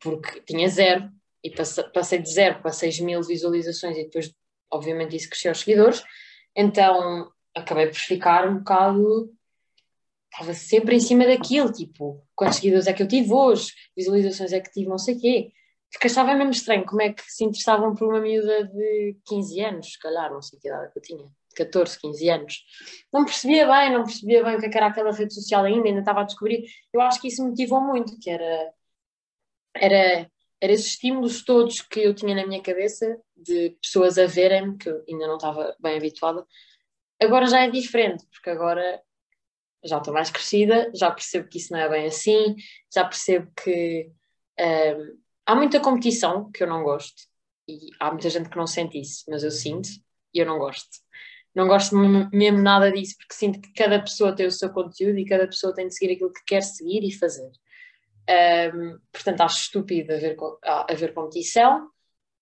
Porque 0.00 0.40
tinha 0.42 0.68
zero 0.68 1.10
e 1.46 1.50
passe- 1.50 1.82
passei 1.92 2.18
de 2.18 2.30
zero 2.32 2.60
para 2.60 2.72
6 2.72 3.00
mil 3.00 3.22
visualizações 3.22 3.96
e 3.96 4.04
depois, 4.04 4.32
obviamente, 4.70 5.16
isso 5.16 5.28
cresceu 5.28 5.52
os 5.52 5.60
seguidores. 5.60 6.02
Então 6.54 7.30
acabei 7.54 7.86
por 7.86 7.96
ficar 7.96 8.48
um 8.48 8.58
bocado 8.58 9.32
estava 10.32 10.52
sempre 10.52 10.96
em 10.96 11.00
cima 11.00 11.24
daquilo, 11.26 11.72
tipo, 11.72 12.22
quantos 12.34 12.56
seguidores 12.56 12.86
é 12.86 12.92
que 12.92 13.02
eu 13.02 13.08
tive 13.08 13.32
hoje, 13.32 13.72
visualizações 13.96 14.52
é 14.52 14.60
que 14.60 14.70
tive, 14.70 14.88
não 14.88 14.98
sei 14.98 15.14
o 15.16 15.20
quê. 15.20 15.52
Porque 15.90 16.08
achava 16.08 16.34
mesmo 16.34 16.50
estranho 16.50 16.84
como 16.84 17.00
é 17.00 17.12
que 17.12 17.22
se 17.22 17.44
interessavam 17.44 17.94
por 17.94 18.08
uma 18.08 18.20
miúda 18.20 18.64
de 18.64 19.16
15 19.24 19.60
anos, 19.62 19.92
se 19.92 19.98
calhar, 19.98 20.30
não 20.30 20.42
sei 20.42 20.58
que 20.58 20.68
idade 20.68 20.86
é 20.86 20.90
que 20.90 20.98
eu 20.98 21.02
tinha, 21.02 21.24
14, 21.56 21.98
15 21.98 22.28
anos. 22.28 22.64
Não 23.12 23.24
percebia 23.24 23.66
bem, 23.66 23.92
não 23.92 24.04
percebia 24.04 24.44
bem 24.44 24.56
o 24.56 24.64
é 24.64 24.68
que 24.68 24.76
era 24.76 24.88
aquela 24.88 25.12
rede 25.12 25.32
social 25.32 25.64
ainda, 25.64 25.88
ainda 25.88 26.00
estava 26.00 26.20
a 26.20 26.24
descobrir. 26.24 26.66
Eu 26.92 27.00
acho 27.00 27.20
que 27.20 27.28
isso 27.28 27.42
me 27.42 27.50
motivou 27.50 27.80
muito, 27.80 28.18
que 28.18 28.28
era, 28.28 28.72
era, 29.74 30.30
era 30.60 30.72
esses 30.72 30.88
estímulos 30.88 31.44
todos 31.44 31.80
que 31.82 32.00
eu 32.00 32.14
tinha 32.14 32.34
na 32.34 32.46
minha 32.46 32.62
cabeça, 32.62 33.20
de 33.36 33.76
pessoas 33.82 34.18
a 34.18 34.26
verem-me, 34.26 34.78
que 34.78 34.88
eu 34.88 35.04
ainda 35.08 35.26
não 35.26 35.36
estava 35.36 35.76
bem 35.78 35.96
habituada. 35.96 36.46
Agora 37.20 37.46
já 37.46 37.60
é 37.60 37.70
diferente, 37.70 38.26
porque 38.30 38.50
agora 38.50 39.02
já 39.84 39.98
estou 39.98 40.12
mais 40.12 40.30
crescida, 40.30 40.90
já 40.94 41.10
percebo 41.10 41.48
que 41.48 41.58
isso 41.58 41.72
não 41.72 41.80
é 41.80 41.88
bem 41.88 42.06
assim, 42.06 42.56
já 42.92 43.04
percebo 43.04 43.50
que 43.62 44.10
hum, 44.58 45.18
há 45.46 45.54
muita 45.54 45.80
competição 45.80 46.50
que 46.50 46.62
eu 46.62 46.66
não 46.66 46.82
gosto 46.82 47.22
e 47.68 47.90
há 48.00 48.10
muita 48.10 48.30
gente 48.30 48.48
que 48.48 48.56
não 48.56 48.66
sente 48.66 49.00
isso, 49.00 49.24
mas 49.28 49.44
eu 49.44 49.50
sinto 49.50 49.88
e 50.34 50.38
eu 50.40 50.46
não 50.46 50.58
gosto. 50.58 50.88
Não 51.54 51.66
gosto 51.66 51.96
mesmo 51.96 52.58
nada 52.58 52.92
disso 52.92 53.16
porque 53.16 53.34
sinto 53.34 53.60
que 53.60 53.72
cada 53.72 54.00
pessoa 54.00 54.34
tem 54.34 54.46
o 54.46 54.52
seu 54.52 54.70
conteúdo 54.70 55.18
e 55.18 55.24
cada 55.24 55.46
pessoa 55.46 55.74
tem 55.74 55.88
de 55.88 55.94
seguir 55.94 56.12
aquilo 56.12 56.32
que 56.32 56.44
quer 56.46 56.62
seguir 56.62 57.02
e 57.02 57.12
fazer. 57.12 57.50
Hum, 58.28 58.98
portanto, 59.12 59.40
acho 59.42 59.58
estúpido 59.60 60.12
haver, 60.12 60.36
haver 60.88 61.14
competição, 61.14 61.88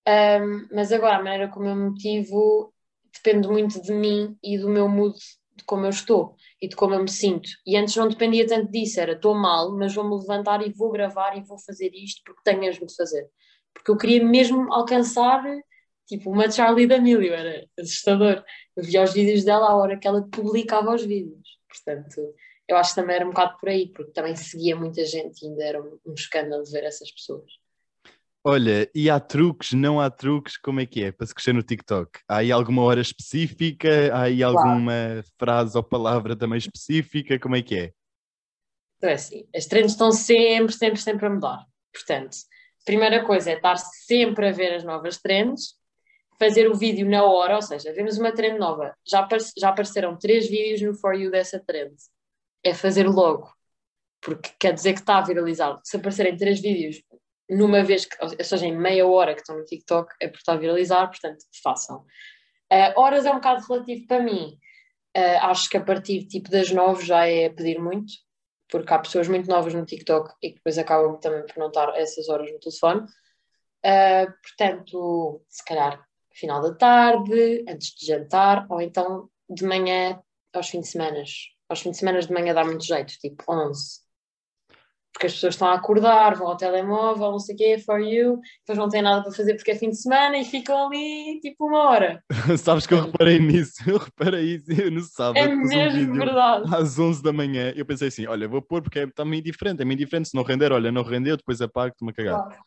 hum, 0.08 0.68
mas 0.72 0.92
agora 0.92 1.16
a 1.16 1.22
maneira 1.22 1.48
como 1.50 1.66
eu 1.66 1.76
motivo 1.76 2.72
depende 3.12 3.48
muito 3.48 3.80
de 3.80 3.92
mim 3.92 4.36
e 4.42 4.58
do 4.58 4.68
meu 4.68 4.88
mood, 4.88 5.16
de 5.56 5.64
como 5.64 5.84
eu 5.86 5.90
estou 5.90 6.36
e 6.60 6.68
de 6.68 6.76
como 6.76 6.94
eu 6.94 7.02
me 7.02 7.10
sinto. 7.10 7.48
E 7.66 7.76
antes 7.76 7.94
não 7.96 8.08
dependia 8.08 8.46
tanto 8.46 8.70
disso, 8.70 9.00
era 9.00 9.12
estou 9.12 9.34
mal, 9.34 9.76
mas 9.76 9.94
vou-me 9.94 10.16
levantar 10.16 10.66
e 10.66 10.72
vou 10.72 10.90
gravar 10.90 11.36
e 11.36 11.42
vou 11.44 11.58
fazer 11.58 11.90
isto 11.94 12.22
porque 12.24 12.42
tenho 12.44 12.60
mesmo 12.60 12.86
de 12.86 12.94
fazer. 12.94 13.28
Porque 13.72 13.90
eu 13.90 13.96
queria 13.96 14.24
mesmo 14.24 14.72
alcançar 14.72 15.42
tipo 16.06 16.30
uma 16.30 16.50
Charlie 16.50 16.86
D'Amelio, 16.86 17.32
era 17.32 17.66
assustador. 17.78 18.44
Eu 18.76 18.84
via 18.84 19.02
os 19.02 19.12
vídeos 19.12 19.44
dela 19.44 19.68
à 19.70 19.76
hora 19.76 19.98
que 19.98 20.06
ela 20.06 20.26
publicava 20.30 20.94
os 20.94 21.04
vídeos. 21.04 21.58
Portanto, 21.68 22.34
eu 22.68 22.76
acho 22.76 22.94
que 22.94 23.00
também 23.00 23.16
era 23.16 23.26
um 23.26 23.30
bocado 23.30 23.56
por 23.58 23.68
aí, 23.68 23.88
porque 23.88 24.12
também 24.12 24.34
seguia 24.36 24.74
muita 24.74 25.04
gente 25.04 25.42
e 25.42 25.48
ainda 25.48 25.64
era 25.64 25.82
um, 25.82 25.98
um 26.06 26.14
escândalo 26.14 26.64
ver 26.64 26.84
essas 26.84 27.10
pessoas. 27.10 27.50
Olha, 28.46 28.90
e 28.94 29.08
há 29.08 29.18
truques, 29.18 29.72
não 29.72 29.98
há 29.98 30.10
truques, 30.10 30.58
como 30.58 30.78
é 30.78 30.84
que 30.84 31.02
é 31.02 31.10
para 31.10 31.26
se 31.26 31.34
crescer 31.34 31.54
no 31.54 31.62
TikTok? 31.62 32.20
Há 32.28 32.38
aí 32.38 32.52
alguma 32.52 32.82
hora 32.82 33.00
específica? 33.00 33.88
Há 34.12 34.24
aí 34.24 34.42
alguma 34.42 35.24
frase 35.38 35.76
ou 35.76 35.82
palavra 35.82 36.36
também 36.36 36.58
específica? 36.58 37.38
Como 37.38 37.56
é 37.56 37.62
que 37.62 37.74
é? 37.74 37.92
Então 38.98 39.08
é 39.08 39.14
assim, 39.14 39.46
as 39.54 39.66
trends 39.66 39.92
estão 39.92 40.12
sempre, 40.12 40.74
sempre, 40.74 41.00
sempre 41.00 41.26
a 41.26 41.30
mudar. 41.30 41.64
Portanto, 41.92 42.36
primeira 42.84 43.24
coisa 43.24 43.50
é 43.50 43.54
estar 43.54 43.76
sempre 43.76 44.48
a 44.48 44.52
ver 44.52 44.74
as 44.74 44.84
novas 44.84 45.18
trends, 45.18 45.74
fazer 46.38 46.68
o 46.70 46.74
vídeo 46.74 47.08
na 47.08 47.24
hora, 47.24 47.56
ou 47.56 47.62
seja, 47.62 47.94
vemos 47.94 48.18
uma 48.18 48.32
trend 48.32 48.58
nova, 48.58 48.94
já, 49.06 49.26
já 49.56 49.70
apareceram 49.70 50.18
três 50.18 50.48
vídeos 50.48 50.82
no 50.82 50.94
For 50.94 51.14
You 51.14 51.30
dessa 51.30 51.58
trend. 51.58 51.94
É 52.64 52.72
fazer 52.72 53.06
logo, 53.06 53.52
porque 54.20 54.50
quer 54.58 54.72
dizer 54.72 54.94
que 54.94 55.00
está 55.00 55.18
a 55.18 55.22
viralizar. 55.22 55.78
Se 55.84 55.96
aparecerem 55.96 56.36
três 56.36 56.60
vídeos 56.60 57.02
numa 57.48 57.82
vez, 57.82 58.06
que, 58.06 58.16
ou 58.22 58.44
seja, 58.44 58.66
em 58.66 58.76
meia 58.76 59.06
hora 59.06 59.34
que 59.34 59.40
estão 59.40 59.56
no 59.56 59.64
TikTok, 59.64 60.14
é 60.20 60.28
por 60.28 60.38
estar 60.38 60.54
a 60.54 60.56
viralizar, 60.56 61.06
portanto, 61.08 61.44
façam. 61.62 61.98
Uh, 62.72 62.98
horas 62.98 63.26
é 63.26 63.30
um 63.30 63.36
bocado 63.36 63.64
relativo 63.66 64.06
para 64.06 64.22
mim. 64.22 64.58
Uh, 65.16 65.38
acho 65.42 65.68
que 65.68 65.76
a 65.76 65.84
partir 65.84 66.26
tipo 66.26 66.50
das 66.50 66.70
nove 66.70 67.04
já 67.04 67.26
é 67.26 67.48
pedir 67.48 67.78
muito, 67.78 68.12
porque 68.68 68.92
há 68.92 68.98
pessoas 68.98 69.28
muito 69.28 69.48
novas 69.48 69.74
no 69.74 69.84
TikTok 69.84 70.34
e 70.42 70.50
que 70.50 70.56
depois 70.56 70.78
acabam 70.78 71.18
também 71.20 71.46
por 71.46 71.58
não 71.58 71.68
estar 71.68 71.94
essas 71.96 72.28
horas 72.28 72.50
no 72.50 72.58
telefone. 72.58 73.02
Uh, 73.84 74.32
portanto, 74.42 75.42
se 75.48 75.64
calhar 75.64 76.02
final 76.32 76.62
da 76.62 76.74
tarde, 76.74 77.64
antes 77.68 77.94
de 77.94 78.06
jantar, 78.06 78.66
ou 78.68 78.80
então 78.80 79.30
de 79.48 79.64
manhã 79.64 80.20
aos 80.52 80.68
fins 80.68 80.82
de 80.82 80.88
semana. 80.88 81.22
Aos 81.74 81.80
fins 81.80 81.90
de 81.92 81.98
semana 81.98 82.20
de 82.20 82.32
manhã 82.32 82.54
dá 82.54 82.64
muito 82.64 82.84
jeito, 82.84 83.14
tipo 83.18 83.42
11 83.48 84.04
porque 85.14 85.26
as 85.26 85.34
pessoas 85.34 85.54
estão 85.54 85.68
a 85.68 85.74
acordar, 85.74 86.34
vão 86.34 86.48
ao 86.48 86.56
telemóvel, 86.56 87.30
não 87.30 87.38
sei 87.38 87.54
o 87.54 87.58
quê, 87.58 87.78
for 87.78 88.00
you, 88.00 88.40
depois 88.58 88.76
não 88.76 88.88
têm 88.88 89.00
nada 89.00 89.22
para 89.22 89.30
fazer 89.30 89.54
porque 89.54 89.70
é 89.70 89.76
fim 89.76 89.90
de 89.90 89.96
semana 89.96 90.36
e 90.36 90.44
ficam 90.44 90.88
ali 90.88 91.38
tipo 91.40 91.68
uma 91.68 91.88
hora. 91.88 92.22
Sabes 92.58 92.84
que 92.84 92.94
eu 92.94 93.02
reparei 93.04 93.38
nisso, 93.38 93.74
eu 93.86 93.98
reparei 93.98 94.56
isso 94.56 94.66
no 94.90 95.00
sábado. 95.02 95.38
É 95.38 95.46
mesmo 95.46 96.12
um 96.12 96.18
verdade. 96.18 96.74
Às 96.74 96.98
11 96.98 97.22
da 97.22 97.32
manhã, 97.32 97.72
eu 97.76 97.86
pensei 97.86 98.08
assim: 98.08 98.26
olha, 98.26 98.48
vou 98.48 98.60
pôr 98.60 98.82
porque 98.82 98.98
está 98.98 99.22
é, 99.22 99.26
meio 99.26 99.40
diferente, 99.40 99.80
é 99.80 99.84
meio 99.84 99.98
diferente. 99.98 100.30
Se 100.30 100.34
não 100.34 100.42
render, 100.42 100.72
olha, 100.72 100.90
não 100.90 101.04
rendeu, 101.04 101.36
depois 101.36 101.62
apago, 101.62 101.92
estou-me 101.92 102.10
a 102.10 102.14
cagar. 102.14 102.42
Claro. 102.42 102.62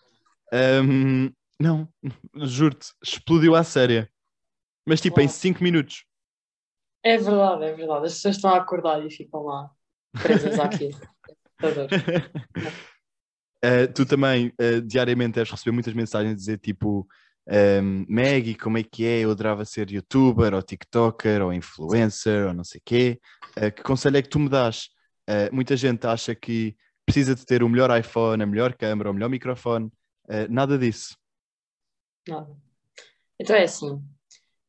Um, 0.85 1.29
não, 1.59 1.89
juro-te, 2.33 2.93
explodiu 3.03 3.55
à 3.55 3.63
séria. 3.63 4.09
Mas 4.87 5.01
tipo, 5.01 5.19
em 5.19 5.27
5 5.27 5.61
minutos. 5.61 6.05
É 7.07 7.17
verdade, 7.17 7.63
é 7.63 7.73
verdade. 7.73 8.07
As 8.07 8.15
pessoas 8.15 8.35
estão 8.35 8.51
a 8.51 8.57
acordar 8.57 9.05
e 9.05 9.09
ficam 9.09 9.43
lá 9.43 9.71
presas 10.21 10.59
àquilo. 10.59 10.99
uh, 13.63 13.87
tu 13.95 14.05
também 14.05 14.51
uh, 14.61 14.81
diariamente 14.81 15.35
deves 15.35 15.49
receber 15.49 15.71
muitas 15.71 15.93
mensagens 15.93 16.33
a 16.33 16.35
dizer 16.35 16.57
tipo 16.57 17.07
um, 17.47 17.53
ehm, 17.53 18.05
Maggie, 18.09 18.55
como 18.55 18.77
é 18.77 18.83
que 18.83 19.05
é? 19.05 19.21
Eu 19.21 19.31
adorava 19.31 19.63
ser 19.63 19.89
youtuber 19.89 20.53
ou 20.53 20.61
tiktoker 20.61 21.41
ou 21.41 21.53
influencer 21.53 22.45
ou 22.45 22.53
não 22.53 22.65
sei 22.65 22.81
quê. 22.83 23.21
Uh, 23.57 23.71
que 23.71 23.83
conselho 23.83 24.17
é 24.17 24.21
que 24.21 24.29
tu 24.29 24.39
me 24.39 24.49
das? 24.49 24.89
muita 25.51 25.75
gente 25.75 26.07
acha 26.07 26.33
que 26.33 26.73
precisa 27.05 27.35
de 27.35 27.45
ter 27.45 27.61
o 27.61 27.67
melhor 27.67 27.91
iPhone, 27.97 28.41
a 28.41 28.45
melhor 28.45 28.73
câmera, 28.73 29.11
o 29.11 29.13
melhor 29.13 29.29
microfone. 29.29 29.91
nada 30.49 30.77
disso. 30.77 31.17
Nada. 32.25 32.55
Então 33.37 33.53
é 33.53 33.63
assim, 33.63 33.91
Uh, 33.91 34.16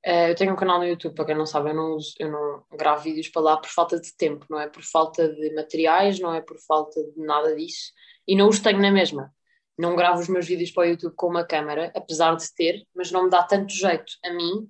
eu 0.08 0.34
tenho 0.34 0.54
um 0.54 0.56
canal 0.56 0.78
no 0.78 0.86
YouTube, 0.86 1.14
para 1.14 1.26
quem 1.26 1.36
não 1.36 1.44
sabe, 1.44 1.68
eu 1.68 1.74
não, 1.74 1.96
uso, 1.96 2.14
eu 2.18 2.30
não 2.30 2.64
gravo 2.78 3.02
vídeos 3.02 3.28
para 3.28 3.42
lá 3.42 3.56
por 3.58 3.68
falta 3.68 4.00
de 4.00 4.16
tempo, 4.16 4.46
não 4.48 4.58
é 4.58 4.66
por 4.66 4.82
falta 4.82 5.28
de 5.28 5.54
materiais, 5.54 6.18
não 6.18 6.32
é 6.34 6.40
por 6.40 6.58
falta 6.58 7.02
de 7.02 7.20
nada 7.20 7.54
disso, 7.54 7.92
e 8.26 8.34
não 8.34 8.48
os 8.48 8.58
tenho 8.58 8.80
na 8.80 8.90
mesma. 8.90 9.30
Não 9.76 9.94
gravo 9.94 10.20
os 10.20 10.28
meus 10.28 10.46
vídeos 10.46 10.70
para 10.70 10.84
o 10.84 10.86
YouTube 10.86 11.14
com 11.14 11.26
uma 11.26 11.44
câmera, 11.44 11.92
apesar 11.94 12.34
de 12.36 12.52
ter, 12.54 12.86
mas 12.94 13.12
não 13.12 13.24
me 13.24 13.30
dá 13.30 13.42
tanto 13.42 13.72
jeito 13.72 14.12
a 14.24 14.32
mim 14.32 14.68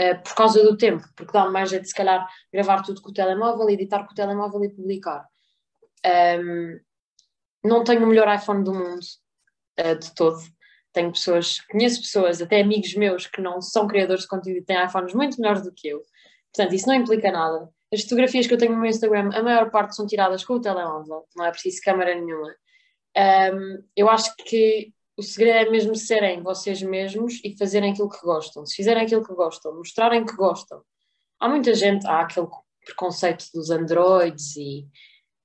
uh, 0.00 0.22
por 0.24 0.34
causa 0.34 0.62
do 0.62 0.76
tempo, 0.76 1.06
porque 1.14 1.32
dá-me 1.32 1.52
mais 1.52 1.70
jeito, 1.70 1.86
se 1.86 1.94
calhar, 1.94 2.28
gravar 2.52 2.82
tudo 2.82 3.00
com 3.00 3.10
o 3.10 3.14
telemóvel, 3.14 3.70
editar 3.70 4.04
com 4.04 4.12
o 4.12 4.16
telemóvel 4.16 4.64
e 4.64 4.68
publicar. 4.68 5.26
Um, 6.04 6.80
não 7.64 7.84
tenho 7.84 8.04
o 8.04 8.06
melhor 8.08 8.32
iPhone 8.34 8.64
do 8.64 8.74
mundo, 8.74 9.04
uh, 9.80 9.96
de 9.96 10.12
todo, 10.14 10.38
tenho 10.96 11.12
pessoas, 11.12 11.60
conheço 11.70 12.00
pessoas, 12.00 12.40
até 12.40 12.62
amigos 12.62 12.94
meus, 12.94 13.26
que 13.26 13.42
não 13.42 13.60
são 13.60 13.86
criadores 13.86 14.22
de 14.22 14.28
conteúdo 14.28 14.58
e 14.58 14.64
têm 14.64 14.82
iPhones 14.82 15.12
muito 15.12 15.38
melhores 15.38 15.62
do 15.62 15.70
que 15.70 15.88
eu. 15.88 16.02
Portanto, 16.54 16.74
isso 16.74 16.88
não 16.88 16.94
implica 16.94 17.30
nada. 17.30 17.68
As 17.92 18.00
fotografias 18.00 18.46
que 18.46 18.54
eu 18.54 18.58
tenho 18.58 18.72
no 18.72 18.80
meu 18.80 18.88
Instagram, 18.88 19.28
a 19.34 19.42
maior 19.42 19.70
parte 19.70 19.94
são 19.94 20.06
tiradas 20.06 20.42
com 20.42 20.54
o 20.54 20.60
telemóvel, 20.60 21.26
não 21.36 21.44
é 21.44 21.50
preciso 21.50 21.82
câmera 21.82 22.14
nenhuma. 22.14 22.48
Um, 23.14 23.84
eu 23.94 24.08
acho 24.08 24.34
que 24.36 24.90
o 25.18 25.22
segredo 25.22 25.68
é 25.68 25.70
mesmo 25.70 25.94
serem 25.94 26.42
vocês 26.42 26.80
mesmos 26.82 27.40
e 27.44 27.56
fazerem 27.58 27.92
aquilo 27.92 28.08
que 28.08 28.20
gostam. 28.22 28.64
Se 28.64 28.76
fizerem 28.76 29.04
aquilo 29.04 29.22
que 29.22 29.34
gostam, 29.34 29.76
mostrarem 29.76 30.24
que 30.24 30.34
gostam. 30.34 30.82
Há 31.38 31.46
muita 31.46 31.74
gente, 31.74 32.06
há 32.06 32.20
aquele 32.20 32.48
preconceito 32.86 33.44
dos 33.52 33.68
Androids 33.68 34.56
e, 34.56 34.88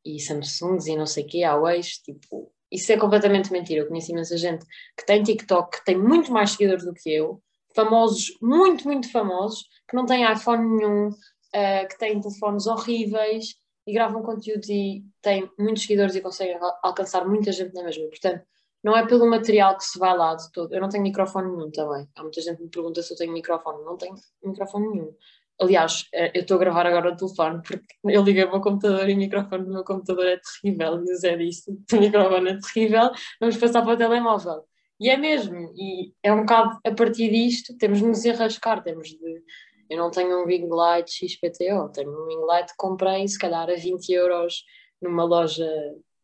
e 0.05 0.17
Samsungs 0.17 0.87
e 0.87 0.95
não 0.95 1.05
sei 1.05 1.25
o 1.25 1.27
quê, 1.27 1.43
Waze, 1.45 2.01
tipo, 2.03 2.53
isso 2.71 2.91
é 2.91 2.97
completamente 2.97 3.51
mentira. 3.51 3.81
Eu 3.81 3.87
conheço 3.87 4.11
imensa 4.11 4.37
gente 4.37 4.65
que 4.97 5.05
tem 5.05 5.21
TikTok, 5.21 5.79
que 5.79 5.85
tem 5.85 5.97
muito 5.97 6.31
mais 6.31 6.51
seguidores 6.51 6.85
do 6.85 6.93
que 6.93 7.13
eu, 7.13 7.41
famosos, 7.75 8.37
muito, 8.41 8.85
muito 8.85 9.11
famosos, 9.11 9.63
que 9.89 9.95
não 9.95 10.05
têm 10.05 10.31
iPhone 10.31 10.77
nenhum, 10.77 11.09
uh, 11.09 11.87
que 11.89 11.97
têm 11.97 12.19
telefones 12.19 12.67
horríveis 12.67 13.55
e 13.85 13.93
gravam 13.93 14.21
conteúdo 14.21 14.65
e 14.69 15.03
têm 15.21 15.49
muitos 15.57 15.83
seguidores 15.83 16.15
e 16.15 16.21
conseguem 16.21 16.57
alcançar 16.83 17.27
muita 17.27 17.51
gente 17.51 17.73
na 17.73 17.83
mesma. 17.83 18.07
Portanto, 18.07 18.45
não 18.83 18.95
é 18.97 19.05
pelo 19.05 19.29
material 19.29 19.77
que 19.77 19.83
se 19.83 19.99
vai 19.99 20.15
lá 20.17 20.33
de 20.35 20.51
todo. 20.51 20.73
Eu 20.73 20.81
não 20.81 20.89
tenho 20.89 21.03
microfone 21.03 21.51
nenhum 21.51 21.71
também. 21.71 22.07
Há 22.15 22.23
muita 22.23 22.41
gente 22.41 22.57
que 22.57 22.63
me 22.63 22.69
pergunta 22.69 23.01
se 23.01 23.13
eu 23.13 23.17
tenho 23.17 23.31
microfone. 23.31 23.83
Não 23.83 23.95
tenho 23.95 24.15
microfone 24.43 24.87
nenhum. 24.87 25.13
Aliás, 25.61 26.07
eh, 26.11 26.31
eu 26.33 26.41
estou 26.41 26.55
a 26.57 26.59
gravar 26.59 26.87
agora 26.87 27.13
o 27.13 27.15
telefone 27.15 27.61
porque 27.61 27.85
eu 28.03 28.23
liguei 28.23 28.43
o 28.45 28.51
meu 28.51 28.61
computador 28.61 29.07
e 29.07 29.13
o 29.13 29.17
microfone 29.17 29.65
do 29.65 29.71
meu 29.71 29.83
computador 29.83 30.25
é 30.25 30.39
terrível. 30.39 31.03
E 31.05 31.13
o 31.13 31.17
Zé 31.17 31.37
disse: 31.37 31.71
o 31.93 31.99
microfone 31.99 32.49
é 32.49 32.59
terrível, 32.59 33.11
vamos 33.39 33.57
passar 33.57 33.83
para 33.83 33.93
o 33.93 33.97
telemóvel. 33.97 34.65
E 34.99 35.09
é 35.09 35.17
mesmo, 35.17 35.71
e 35.75 36.13
é 36.23 36.33
um 36.33 36.41
bocado 36.41 36.79
a 36.83 36.91
partir 36.91 37.29
disto, 37.29 37.77
temos 37.77 37.99
de 37.99 38.05
nos 38.05 38.25
enrascar, 38.25 38.83
temos 38.83 39.09
de. 39.09 39.43
Eu 39.89 39.97
não 39.97 40.09
tenho 40.09 40.41
um 40.41 40.45
ring 40.45 40.67
light 40.67 41.11
XPTO, 41.11 41.91
tenho 41.93 42.09
um 42.09 42.27
ring 42.27 42.45
light 42.45 42.69
que 42.69 42.77
comprei, 42.77 43.27
se 43.27 43.37
calhar, 43.37 43.69
a 43.69 43.75
20 43.75 44.09
euros 44.13 44.63
numa 45.01 45.23
loja 45.23 45.67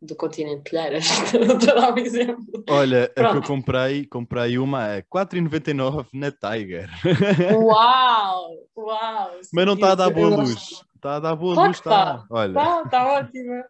do 0.02 0.16
continente 0.16 0.70
Telheiras. 0.70 1.06
Estou 1.34 1.74
a 1.74 1.82
dar 1.82 1.94
um 1.94 1.98
exemplo. 1.98 2.64
Olha, 2.70 3.12
Pronto. 3.14 3.28
a 3.28 3.32
que 3.32 3.38
eu 3.38 3.44
comprei, 3.44 4.06
comprei 4.06 4.58
uma 4.58 4.98
a 4.98 5.02
4,99 5.04 6.08
na 6.14 6.32
Tiger. 6.32 6.90
Uau! 7.56 8.52
Uau! 8.76 9.32
Mas 9.54 9.66
não 9.66 9.74
está 9.74 9.92
a 9.92 9.96
dar 9.96 10.10
boa 10.10 10.30
luz. 10.30 10.84
Está 10.96 11.16
a 11.16 11.20
dar 11.20 11.36
boa 11.36 11.54
claro 11.54 11.70
luz, 11.70 11.78
está. 11.78 12.26
Olha. 12.30 12.50
Está, 12.50 12.82
está 12.84 13.14
ótima. 13.14 13.66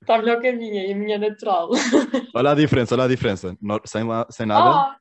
Está 0.00 0.18
melhor 0.18 0.40
que 0.40 0.48
a 0.48 0.52
minha 0.52 0.86
e 0.86 0.92
a 0.92 0.96
minha 0.96 1.14
é 1.14 1.18
natural. 1.18 1.70
Olha 2.34 2.50
a 2.50 2.54
diferença, 2.54 2.94
olha 2.94 3.04
a 3.04 3.08
diferença. 3.08 3.56
Sem, 3.84 4.02
lá, 4.02 4.26
sem 4.30 4.46
nada. 4.46 4.68
Ah, 4.68 4.96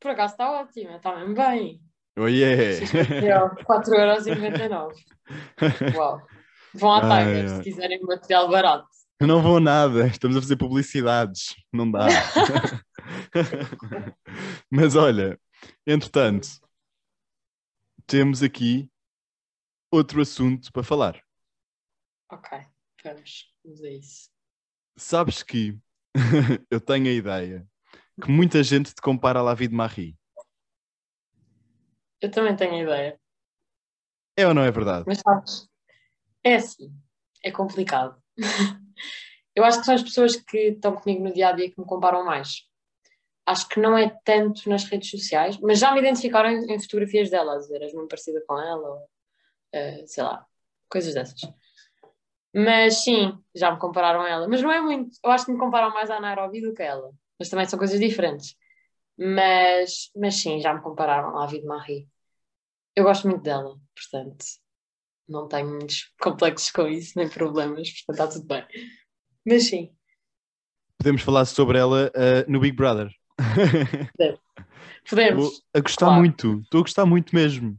por 0.00 0.12
acaso 0.12 0.32
está 0.32 0.62
ótima, 0.62 0.96
está 0.96 1.14
mesmo 1.16 1.34
bem. 1.34 1.78
Oh 2.18 2.26
yeah! 2.26 2.80
4,99€. 3.64 5.94
Uau! 5.94 6.22
Vão 6.76 6.92
à 6.92 7.00
Tiger 7.00 7.48
se 7.48 7.62
quiserem 7.62 8.00
material 8.02 8.48
barato. 8.48 8.88
Não 9.20 9.42
vou 9.42 9.58
nada, 9.58 10.06
estamos 10.06 10.36
a 10.36 10.42
fazer 10.42 10.56
publicidades, 10.56 11.56
não 11.72 11.90
dá. 11.90 12.06
Mas 14.70 14.94
olha, 14.94 15.40
entretanto, 15.86 16.48
temos 18.06 18.42
aqui 18.42 18.90
outro 19.90 20.20
assunto 20.20 20.70
para 20.70 20.82
falar. 20.82 21.18
Ok, 22.30 22.58
vamos, 23.02 23.54
vamos 23.64 23.82
a 23.82 23.90
isso. 23.90 24.30
Sabes 24.98 25.42
que 25.42 25.78
eu 26.70 26.80
tenho 26.80 27.06
a 27.06 27.12
ideia 27.12 27.66
que 28.22 28.30
muita 28.30 28.62
gente 28.62 28.94
te 28.94 29.00
compara 29.00 29.40
à 29.40 29.42
La 29.42 29.54
Vie 29.54 29.68
de 29.68 29.74
Marie. 29.74 30.16
Eu 32.20 32.30
também 32.30 32.54
tenho 32.54 32.74
a 32.74 32.82
ideia. 32.82 33.20
É 34.36 34.46
ou 34.46 34.52
não 34.52 34.62
é 34.62 34.70
verdade? 34.70 35.04
Mas 35.06 35.20
sabes, 35.20 35.68
é 36.46 36.54
assim, 36.54 36.92
é 37.42 37.50
complicado. 37.50 38.16
Eu 39.54 39.64
acho 39.64 39.80
que 39.80 39.86
são 39.86 39.94
as 39.94 40.02
pessoas 40.02 40.36
que 40.36 40.58
estão 40.68 40.94
comigo 40.94 41.24
no 41.24 41.32
dia 41.32 41.48
a 41.48 41.52
dia 41.52 41.70
que 41.70 41.80
me 41.80 41.86
comparam 41.86 42.24
mais. 42.24 42.62
Acho 43.44 43.68
que 43.68 43.80
não 43.80 43.96
é 43.96 44.14
tanto 44.24 44.68
nas 44.68 44.84
redes 44.84 45.10
sociais, 45.10 45.58
mas 45.58 45.78
já 45.78 45.92
me 45.92 46.00
identificaram 46.00 46.50
em, 46.50 46.78
fotografias 46.78 47.30
dela, 47.30 47.56
dizer, 47.56 47.80
és 47.82 47.94
muito 47.94 48.08
parecida 48.08 48.42
com 48.46 48.60
ela, 48.60 48.88
ou 48.88 48.98
uh, 48.98 50.06
sei 50.06 50.22
lá, 50.22 50.44
coisas 50.90 51.14
dessas. 51.14 51.40
Mas 52.54 53.02
sim, 53.02 53.36
já 53.54 53.72
me 53.72 53.78
compararam 53.78 54.20
a 54.20 54.28
ela. 54.28 54.48
Mas 54.48 54.62
não 54.62 54.70
é 54.70 54.80
muito. 54.80 55.16
Eu 55.24 55.30
acho 55.30 55.46
que 55.46 55.52
me 55.52 55.58
comparam 55.58 55.92
mais 55.92 56.10
à 56.10 56.20
Nairobi 56.20 56.60
do 56.60 56.74
que 56.74 56.82
a 56.82 56.86
ela. 56.86 57.12
Mas 57.38 57.48
também 57.48 57.66
são 57.66 57.78
coisas 57.78 57.98
diferentes. 57.98 58.54
Mas, 59.18 60.10
mas 60.14 60.36
sim, 60.36 60.60
já 60.60 60.74
me 60.74 60.82
compararam 60.82 61.38
à 61.38 61.46
vida 61.46 61.66
Marie. 61.66 62.08
Eu 62.94 63.04
gosto 63.04 63.28
muito 63.28 63.42
dela, 63.42 63.76
portanto, 63.94 64.44
não 65.28 65.48
tenho 65.48 65.68
muitos 65.68 66.12
complexos 66.20 66.70
com 66.70 66.86
isso, 66.86 67.12
nem 67.16 67.28
problemas, 67.28 67.90
portanto 68.04 68.28
está 68.28 68.40
tudo 68.40 68.46
bem. 68.46 68.66
Mas 69.46 69.68
sim. 69.68 69.92
podemos 70.98 71.22
falar 71.22 71.44
sobre 71.44 71.78
ela 71.78 72.10
uh, 72.14 72.50
no 72.50 72.60
Big 72.60 72.76
Brother. 72.76 73.10
Podemos. 75.08 75.62
Estou 75.62 75.62
a 75.74 75.80
gostar 75.80 76.06
claro. 76.06 76.20
muito, 76.20 76.60
estou 76.62 76.80
a 76.80 76.82
gostar 76.82 77.06
muito 77.06 77.34
mesmo. 77.34 77.78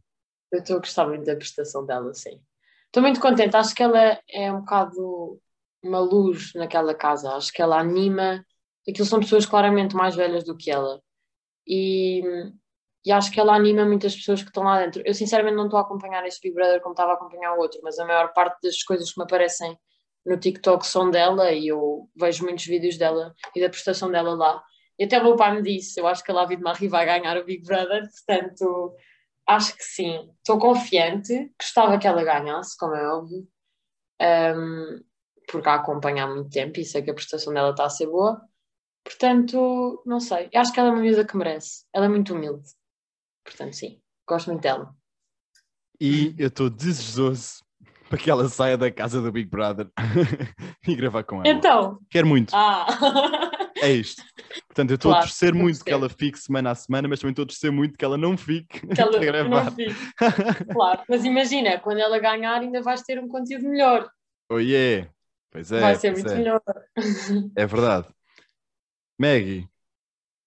Eu 0.52 0.60
estou 0.60 0.78
a 0.78 0.80
gostar 0.80 1.08
muito 1.08 1.26
da 1.26 1.36
prestação 1.36 1.86
dela, 1.86 2.14
sim. 2.14 2.40
Estou 2.86 3.04
muito 3.04 3.20
contente. 3.20 3.56
Acho 3.56 3.76
que 3.76 3.84
ela 3.84 4.18
é 4.30 4.52
um 4.52 4.62
bocado 4.62 5.42
uma 5.84 6.00
luz 6.00 6.54
naquela 6.56 6.94
casa. 6.94 7.36
Acho 7.36 7.52
que 7.52 7.62
ela 7.62 7.80
anima. 7.80 8.46
Aquilo 8.88 9.06
são 9.06 9.20
pessoas 9.20 9.46
claramente 9.46 9.96
mais 9.96 10.16
velhas 10.16 10.46
do 10.46 10.56
que 10.56 10.72
ela. 10.72 11.02
E, 11.68 12.22
e 13.08 13.12
acho 13.14 13.32
que 13.32 13.40
ela 13.40 13.56
anima 13.56 13.86
muitas 13.86 14.14
pessoas 14.14 14.42
que 14.42 14.50
estão 14.50 14.64
lá 14.64 14.82
dentro. 14.82 15.02
Eu, 15.06 15.14
sinceramente, 15.14 15.56
não 15.56 15.64
estou 15.64 15.80
a 15.80 15.82
acompanhar 15.82 16.28
este 16.28 16.42
Big 16.42 16.54
Brother 16.54 16.82
como 16.82 16.92
estava 16.92 17.12
a 17.12 17.16
acompanhar 17.16 17.54
o 17.54 17.58
outro, 17.58 17.80
mas 17.82 17.98
a 17.98 18.06
maior 18.06 18.34
parte 18.34 18.62
das 18.62 18.84
coisas 18.84 19.14
que 19.14 19.18
me 19.18 19.24
aparecem 19.24 19.80
no 20.26 20.38
TikTok 20.38 20.86
são 20.86 21.10
dela 21.10 21.54
e 21.54 21.70
eu 21.70 22.10
vejo 22.18 22.44
muitos 22.44 22.66
vídeos 22.66 22.98
dela 22.98 23.34
e 23.56 23.62
da 23.62 23.70
prestação 23.70 24.12
dela 24.12 24.36
lá. 24.36 24.62
E 25.00 25.06
até 25.06 25.18
o 25.22 25.24
meu 25.24 25.38
pai 25.38 25.56
me 25.56 25.62
disse: 25.62 26.02
Eu 26.02 26.06
acho 26.06 26.22
que 26.22 26.32
a 26.32 26.34
Lavi 26.34 26.58
de 26.58 26.64
Marie 26.64 26.90
vai 26.90 27.06
ganhar 27.06 27.38
o 27.38 27.46
Big 27.46 27.66
Brother, 27.66 28.10
portanto, 28.12 28.94
acho 29.48 29.78
que 29.78 29.84
sim. 29.86 30.30
Estou 30.40 30.60
confiante, 30.60 31.50
gostava 31.58 31.98
que 31.98 32.08
ela 32.08 32.26
ganhasse, 32.26 32.78
como 32.78 32.94
é 32.94 33.08
óbvio, 33.08 33.48
um, 34.22 35.02
porque 35.50 35.70
a 35.70 35.76
acompanha 35.76 36.26
há 36.26 36.28
muito 36.28 36.50
tempo 36.50 36.78
e 36.78 36.84
sei 36.84 37.02
que 37.02 37.12
a 37.12 37.14
prestação 37.14 37.54
dela 37.54 37.70
está 37.70 37.86
a 37.86 37.90
ser 37.90 38.08
boa. 38.08 38.42
Portanto, 39.02 40.04
não 40.06 40.20
sei. 40.20 40.50
Eu 40.52 40.60
acho 40.60 40.74
que 40.74 40.80
ela 40.82 40.90
é 40.90 40.92
uma 40.92 41.02
miúda 41.02 41.26
que 41.26 41.38
merece. 41.38 41.86
Ela 41.94 42.08
é 42.08 42.10
muito 42.10 42.34
humilde. 42.34 42.68
Portanto, 43.48 43.74
sim, 43.74 44.00
gosto 44.28 44.48
muito 44.52 44.62
dela. 44.62 44.94
E 46.00 46.36
eu 46.38 46.48
estou 46.50 46.70
desejoso 46.70 47.64
para 48.10 48.18
que 48.18 48.30
ela 48.30 48.48
saia 48.50 48.78
da 48.78 48.92
casa 48.92 49.22
do 49.22 49.32
Big 49.32 49.50
Brother 49.50 49.90
e 50.88 50.96
gravar 50.96 51.24
com 51.24 51.38
ela. 51.44 51.48
Então, 51.48 52.00
Quero 52.10 52.28
muito. 52.28 52.54
ah, 52.56 52.86
É 53.80 53.92
isto. 53.92 54.24
Portanto, 54.68 54.90
eu 54.92 54.96
estou 54.96 55.12
a 55.12 55.16
Claro, 55.16 55.28
torcer 55.28 55.50
eu 55.54 55.56
muito 55.56 55.86
que 55.86 55.92
ela 55.92 56.10
fique 56.10 56.40
semana 56.40 56.72
a 56.72 56.76
semana, 56.76 57.08
mas 57.08 57.20
também 57.20 57.32
estou 57.32 57.44
a 57.44 57.48
torcer 57.48 57.72
muito 57.72 57.96
que 57.98 58.04
ela 58.04 58.18
não 58.18 58.36
fique 58.36 58.80
que 58.88 59.00
ela 59.02 59.16
a 59.18 59.20
gravar. 59.20 59.66
não 59.66 59.72
fique. 59.72 60.66
Claro, 60.74 61.04
mas 61.08 61.24
imagina, 61.24 61.80
quando 61.80 62.00
ela 62.00 62.18
ganhar, 62.20 62.60
ainda 62.60 62.82
vais 62.82 63.02
ter 63.04 63.20
um 63.20 63.28
conteúdo 63.28 63.68
melhor. 63.70 64.10
Oh 64.50 64.58
yeah! 64.60 65.08
Pois 65.52 65.72
é, 65.72 65.80
Vai 65.80 65.96
ser 65.96 66.12
muito 66.12 66.28
é. 66.30 66.36
melhor. 66.36 66.62
É 67.56 67.66
verdade. 67.68 68.08
Maggie, 69.20 69.68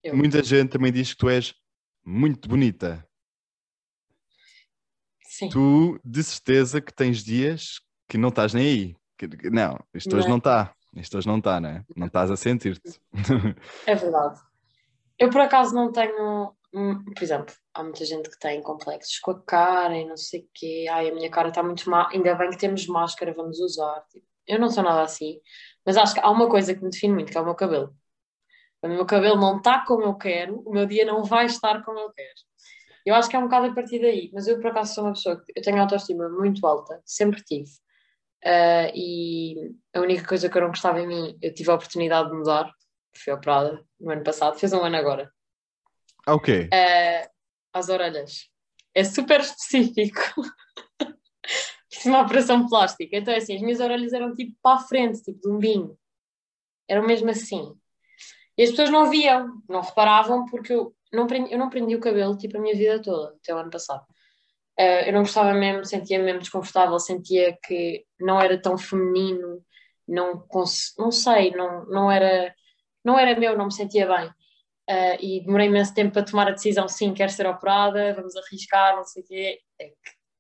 Eu. 0.02 0.16
muita 0.16 0.42
gente 0.42 0.70
também 0.70 0.92
diz 0.92 1.12
que 1.12 1.18
tu 1.18 1.28
és 1.28 1.54
muito 2.04 2.48
bonita. 2.48 3.06
Sim. 5.26 5.48
Tu, 5.48 6.00
de 6.04 6.22
certeza, 6.22 6.80
que 6.80 6.92
tens 6.92 7.22
dias 7.22 7.80
que 8.08 8.18
não 8.18 8.28
estás 8.30 8.52
nem 8.52 8.66
aí. 8.66 8.96
Que- 9.16 9.50
Não, 9.50 9.78
isto 9.94 10.14
hoje 10.16 10.24
Não. 10.24 10.30
não 10.32 10.38
está. 10.38 10.74
Isto 10.96 11.18
hoje 11.18 11.26
não 11.28 11.38
está, 11.38 11.60
né? 11.60 11.84
Não 11.96 12.08
estás 12.08 12.30
a 12.30 12.36
sentir-te. 12.36 13.00
É 13.86 13.94
verdade. 13.94 14.40
Eu, 15.18 15.30
por 15.30 15.40
acaso, 15.40 15.74
não 15.74 15.92
tenho. 15.92 16.52
Por 16.72 17.22
exemplo, 17.22 17.54
há 17.74 17.82
muita 17.82 18.04
gente 18.04 18.28
que 18.30 18.38
tem 18.38 18.60
complexos 18.62 19.18
com 19.20 19.32
a 19.32 19.42
cara 19.42 19.96
e 19.96 20.04
não 20.06 20.16
sei 20.16 20.40
o 20.40 20.48
quê. 20.54 20.86
Ai, 20.90 21.08
a 21.10 21.14
minha 21.14 21.30
cara 21.30 21.48
está 21.48 21.62
muito 21.62 21.88
má. 21.88 22.08
Ainda 22.10 22.34
bem 22.34 22.50
que 22.50 22.56
temos 22.56 22.86
máscara, 22.86 23.32
vamos 23.32 23.60
usar. 23.60 24.02
Tipo, 24.10 24.26
eu 24.46 24.58
não 24.58 24.68
sou 24.68 24.82
nada 24.82 25.02
assim. 25.02 25.40
Mas 25.86 25.96
acho 25.96 26.14
que 26.14 26.20
há 26.20 26.30
uma 26.30 26.48
coisa 26.48 26.74
que 26.74 26.82
me 26.82 26.90
define 26.90 27.14
muito, 27.14 27.30
que 27.30 27.38
é 27.38 27.40
o 27.40 27.44
meu 27.44 27.54
cabelo. 27.54 27.94
Quando 28.80 28.92
o 28.92 28.96
meu 28.96 29.06
cabelo 29.06 29.36
não 29.36 29.58
está 29.58 29.84
como 29.84 30.02
eu 30.02 30.14
quero, 30.14 30.60
o 30.60 30.72
meu 30.72 30.86
dia 30.86 31.04
não 31.04 31.22
vai 31.22 31.46
estar 31.46 31.82
como 31.84 31.98
eu 31.98 32.10
quero. 32.10 32.34
Eu 33.04 33.14
acho 33.14 33.28
que 33.28 33.36
é 33.36 33.38
um 33.38 33.44
bocado 33.44 33.66
a 33.66 33.74
partir 33.74 34.00
daí. 34.00 34.30
Mas 34.32 34.46
eu, 34.46 34.58
por 34.60 34.70
acaso, 34.70 34.94
sou 34.94 35.04
uma 35.04 35.12
pessoa 35.12 35.36
que 35.36 35.52
eu 35.54 35.62
tenho 35.62 35.80
autoestima 35.80 36.28
muito 36.28 36.66
alta, 36.66 37.00
sempre 37.04 37.42
tive. 37.42 37.70
Ah, 38.44 38.90
e 38.94 39.72
a 39.94 40.00
única 40.00 40.26
coisa 40.26 40.48
que 40.48 40.56
eu 40.56 40.62
não 40.62 40.68
gostava 40.68 41.00
em 41.00 41.06
mim, 41.06 41.38
eu 41.42 41.52
tive 41.52 41.70
a 41.70 41.74
oportunidade 41.74 42.30
de 42.30 42.36
mudar. 42.36 42.72
Fui 43.16 43.32
operada 43.32 43.84
no 43.98 44.12
ano 44.12 44.22
passado, 44.22 44.58
fez 44.58 44.72
um 44.72 44.82
ano 44.82 44.96
agora. 44.96 45.30
Ah, 46.26 46.34
ok. 46.34 46.68
Ah, 46.72 47.30
às 47.72 47.88
orelhas. 47.88 48.48
É 48.94 49.04
super 49.04 49.40
específico. 49.40 50.20
Fiz 51.92 52.06
uma 52.06 52.22
operação 52.22 52.66
plástica. 52.68 53.16
Então, 53.16 53.34
é 53.34 53.38
assim, 53.38 53.56
as 53.56 53.62
minhas 53.62 53.80
orelhas 53.80 54.12
eram 54.12 54.34
tipo 54.34 54.56
para 54.62 54.76
a 54.76 54.82
frente, 54.82 55.22
tipo 55.22 55.58
de 55.58 55.78
um. 55.78 55.96
Eram 56.88 57.06
mesmo 57.06 57.30
assim. 57.30 57.76
E 58.60 58.64
as 58.64 58.70
pessoas 58.72 58.90
não 58.90 59.08
viam, 59.08 59.62
não 59.66 59.80
reparavam, 59.80 60.44
porque 60.44 60.74
eu 60.74 60.94
não 61.10 61.26
prendi, 61.26 61.50
eu 61.50 61.58
não 61.58 61.70
prendi 61.70 61.96
o 61.96 62.00
cabelo 62.00 62.36
tipo 62.36 62.58
a 62.58 62.60
minha 62.60 62.76
vida 62.76 63.00
toda, 63.00 63.34
até 63.34 63.54
o 63.54 63.58
ano 63.58 63.70
passado. 63.70 64.04
Ah, 64.78 65.02
eu 65.06 65.14
não 65.14 65.22
gostava 65.22 65.54
mesmo, 65.54 65.82
sentia-me 65.86 66.26
mesmo 66.26 66.40
desconfortável, 66.40 66.98
sentia 66.98 67.56
que 67.64 68.04
não 68.20 68.38
era 68.38 68.60
tão 68.60 68.76
feminino, 68.76 69.64
não, 70.06 70.46
não 70.98 71.10
sei, 71.10 71.52
não, 71.52 71.86
não, 71.86 72.12
era, 72.12 72.54
não 73.02 73.18
era 73.18 73.40
meu, 73.40 73.56
não 73.56 73.64
me 73.64 73.72
sentia 73.72 74.06
bem. 74.06 74.30
Ah, 74.90 75.16
e 75.20 75.40
demorei 75.42 75.68
imenso 75.68 75.94
tempo 75.94 76.12
para 76.12 76.26
tomar 76.26 76.48
a 76.48 76.52
decisão, 76.52 76.86
sim, 76.86 77.14
quero 77.14 77.32
ser 77.32 77.46
operada, 77.46 78.12
vamos 78.14 78.36
arriscar, 78.36 78.94
não 78.94 79.04
sei 79.04 79.22
o 79.22 79.26
quê. 79.26 79.60
É 79.80 79.86
que 79.88 79.94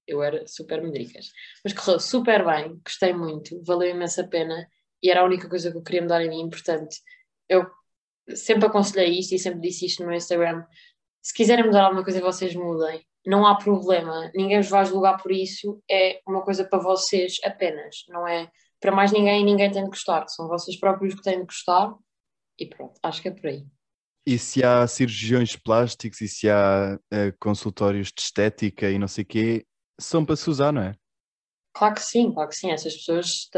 eu 0.06 0.22
era 0.22 0.46
super 0.46 0.82
medricas. 0.82 1.30
Mas 1.64 1.72
correu 1.72 1.98
super 1.98 2.44
bem, 2.44 2.78
gostei 2.84 3.14
muito, 3.14 3.64
valeu 3.64 3.88
imenso 3.88 4.20
a 4.20 4.28
pena 4.28 4.68
e 5.02 5.10
era 5.10 5.22
a 5.22 5.24
única 5.24 5.48
coisa 5.48 5.70
que 5.70 5.78
eu 5.78 5.82
queria 5.82 6.02
mudar 6.02 6.22
em 6.22 6.28
mim, 6.28 6.50
portanto, 6.50 6.94
eu 7.48 7.66
sempre 8.36 8.66
aconselhei 8.66 9.18
isto 9.18 9.34
e 9.34 9.38
sempre 9.38 9.60
disse 9.60 9.86
isto 9.86 10.00
no 10.00 10.08
meu 10.08 10.16
Instagram. 10.16 10.64
Se 11.22 11.34
quiserem 11.34 11.64
mudar 11.64 11.84
alguma 11.84 12.04
coisa, 12.04 12.20
vocês 12.20 12.54
mudem. 12.54 13.04
Não 13.26 13.46
há 13.46 13.56
problema, 13.56 14.30
ninguém 14.34 14.60
vos 14.60 14.70
vai 14.70 14.84
julgar 14.86 15.22
por 15.22 15.30
isso, 15.30 15.82
é 15.90 16.20
uma 16.26 16.42
coisa 16.42 16.64
para 16.64 16.78
vocês 16.78 17.36
apenas, 17.44 18.04
não 18.08 18.26
é 18.26 18.50
para 18.80 18.92
mais 18.92 19.12
ninguém 19.12 19.42
e 19.42 19.44
ninguém 19.44 19.70
tem 19.70 19.84
de 19.84 19.90
gostar, 19.90 20.26
são 20.28 20.48
vocês 20.48 20.80
próprios 20.80 21.14
que 21.14 21.20
têm 21.20 21.40
de 21.40 21.44
gostar 21.44 21.94
e 22.58 22.66
pronto, 22.66 22.98
acho 23.02 23.20
que 23.20 23.28
é 23.28 23.30
por 23.30 23.46
aí. 23.46 23.66
E 24.26 24.38
se 24.38 24.64
há 24.64 24.86
cirurgiões 24.86 25.54
plásticos 25.54 26.20
e 26.22 26.28
se 26.28 26.48
há 26.48 26.98
eh, 27.10 27.32
consultórios 27.38 28.08
de 28.08 28.22
estética 28.22 28.90
e 28.90 28.98
não 28.98 29.08
sei 29.08 29.24
o 29.24 29.26
quê, 29.26 29.66
são 30.00 30.24
para 30.24 30.36
se 30.36 30.48
usar, 30.48 30.72
não 30.72 30.82
é? 30.82 30.94
Claro 31.74 31.94
que 31.94 32.02
sim, 32.02 32.32
claro 32.32 32.48
que 32.48 32.56
sim. 32.56 32.70
Essas 32.70 32.94
pessoas 32.94 33.48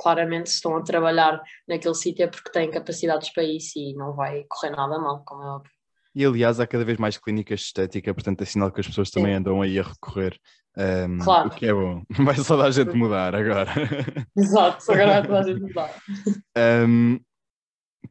claramente 0.00 0.48
se 0.48 0.56
estão 0.56 0.76
a 0.76 0.82
trabalhar 0.82 1.42
naquele 1.68 1.94
sítio 1.94 2.24
é 2.24 2.26
porque 2.26 2.50
têm 2.50 2.70
capacidades 2.70 3.30
para 3.32 3.44
isso 3.44 3.78
e 3.78 3.92
não 3.94 4.14
vai 4.14 4.44
correr 4.48 4.70
nada 4.70 4.98
mal, 4.98 5.22
como 5.24 5.42
é 5.42 5.46
óbvio. 5.46 5.70
E 6.14 6.24
aliás, 6.24 6.58
há 6.58 6.66
cada 6.66 6.84
vez 6.84 6.98
mais 6.98 7.18
clínicas 7.18 7.60
de 7.60 7.66
estética, 7.66 8.12
portanto 8.14 8.42
é 8.42 8.44
sinal 8.44 8.72
que 8.72 8.80
as 8.80 8.86
pessoas 8.86 9.10
também 9.10 9.34
andam 9.34 9.62
aí 9.62 9.78
a 9.78 9.82
recorrer. 9.82 10.36
ehm, 10.76 11.18
Claro. 11.22 11.48
O 11.48 11.50
que 11.50 11.66
é 11.66 11.72
bom. 11.72 12.02
Vai 12.34 12.36
só 12.36 12.56
dar 12.56 12.66
a 12.66 12.70
gente 12.70 12.94
mudar 12.96 13.34
agora. 13.34 13.70
Exato, 14.36 14.90
agora 14.90 15.06
vai 15.06 15.22
toda 15.22 15.38
a 15.40 15.42
gente 15.42 15.60
mudar. 15.60 15.94
Ehm, 16.56 17.18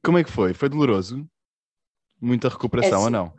como 0.03 0.17
é 0.17 0.23
que 0.23 0.31
foi? 0.31 0.53
Foi 0.53 0.69
doloroso? 0.69 1.27
Muita 2.21 2.49
recuperação 2.49 2.99
É 2.99 3.01
ou 3.01 3.05
sim. 3.07 3.11
não? 3.11 3.33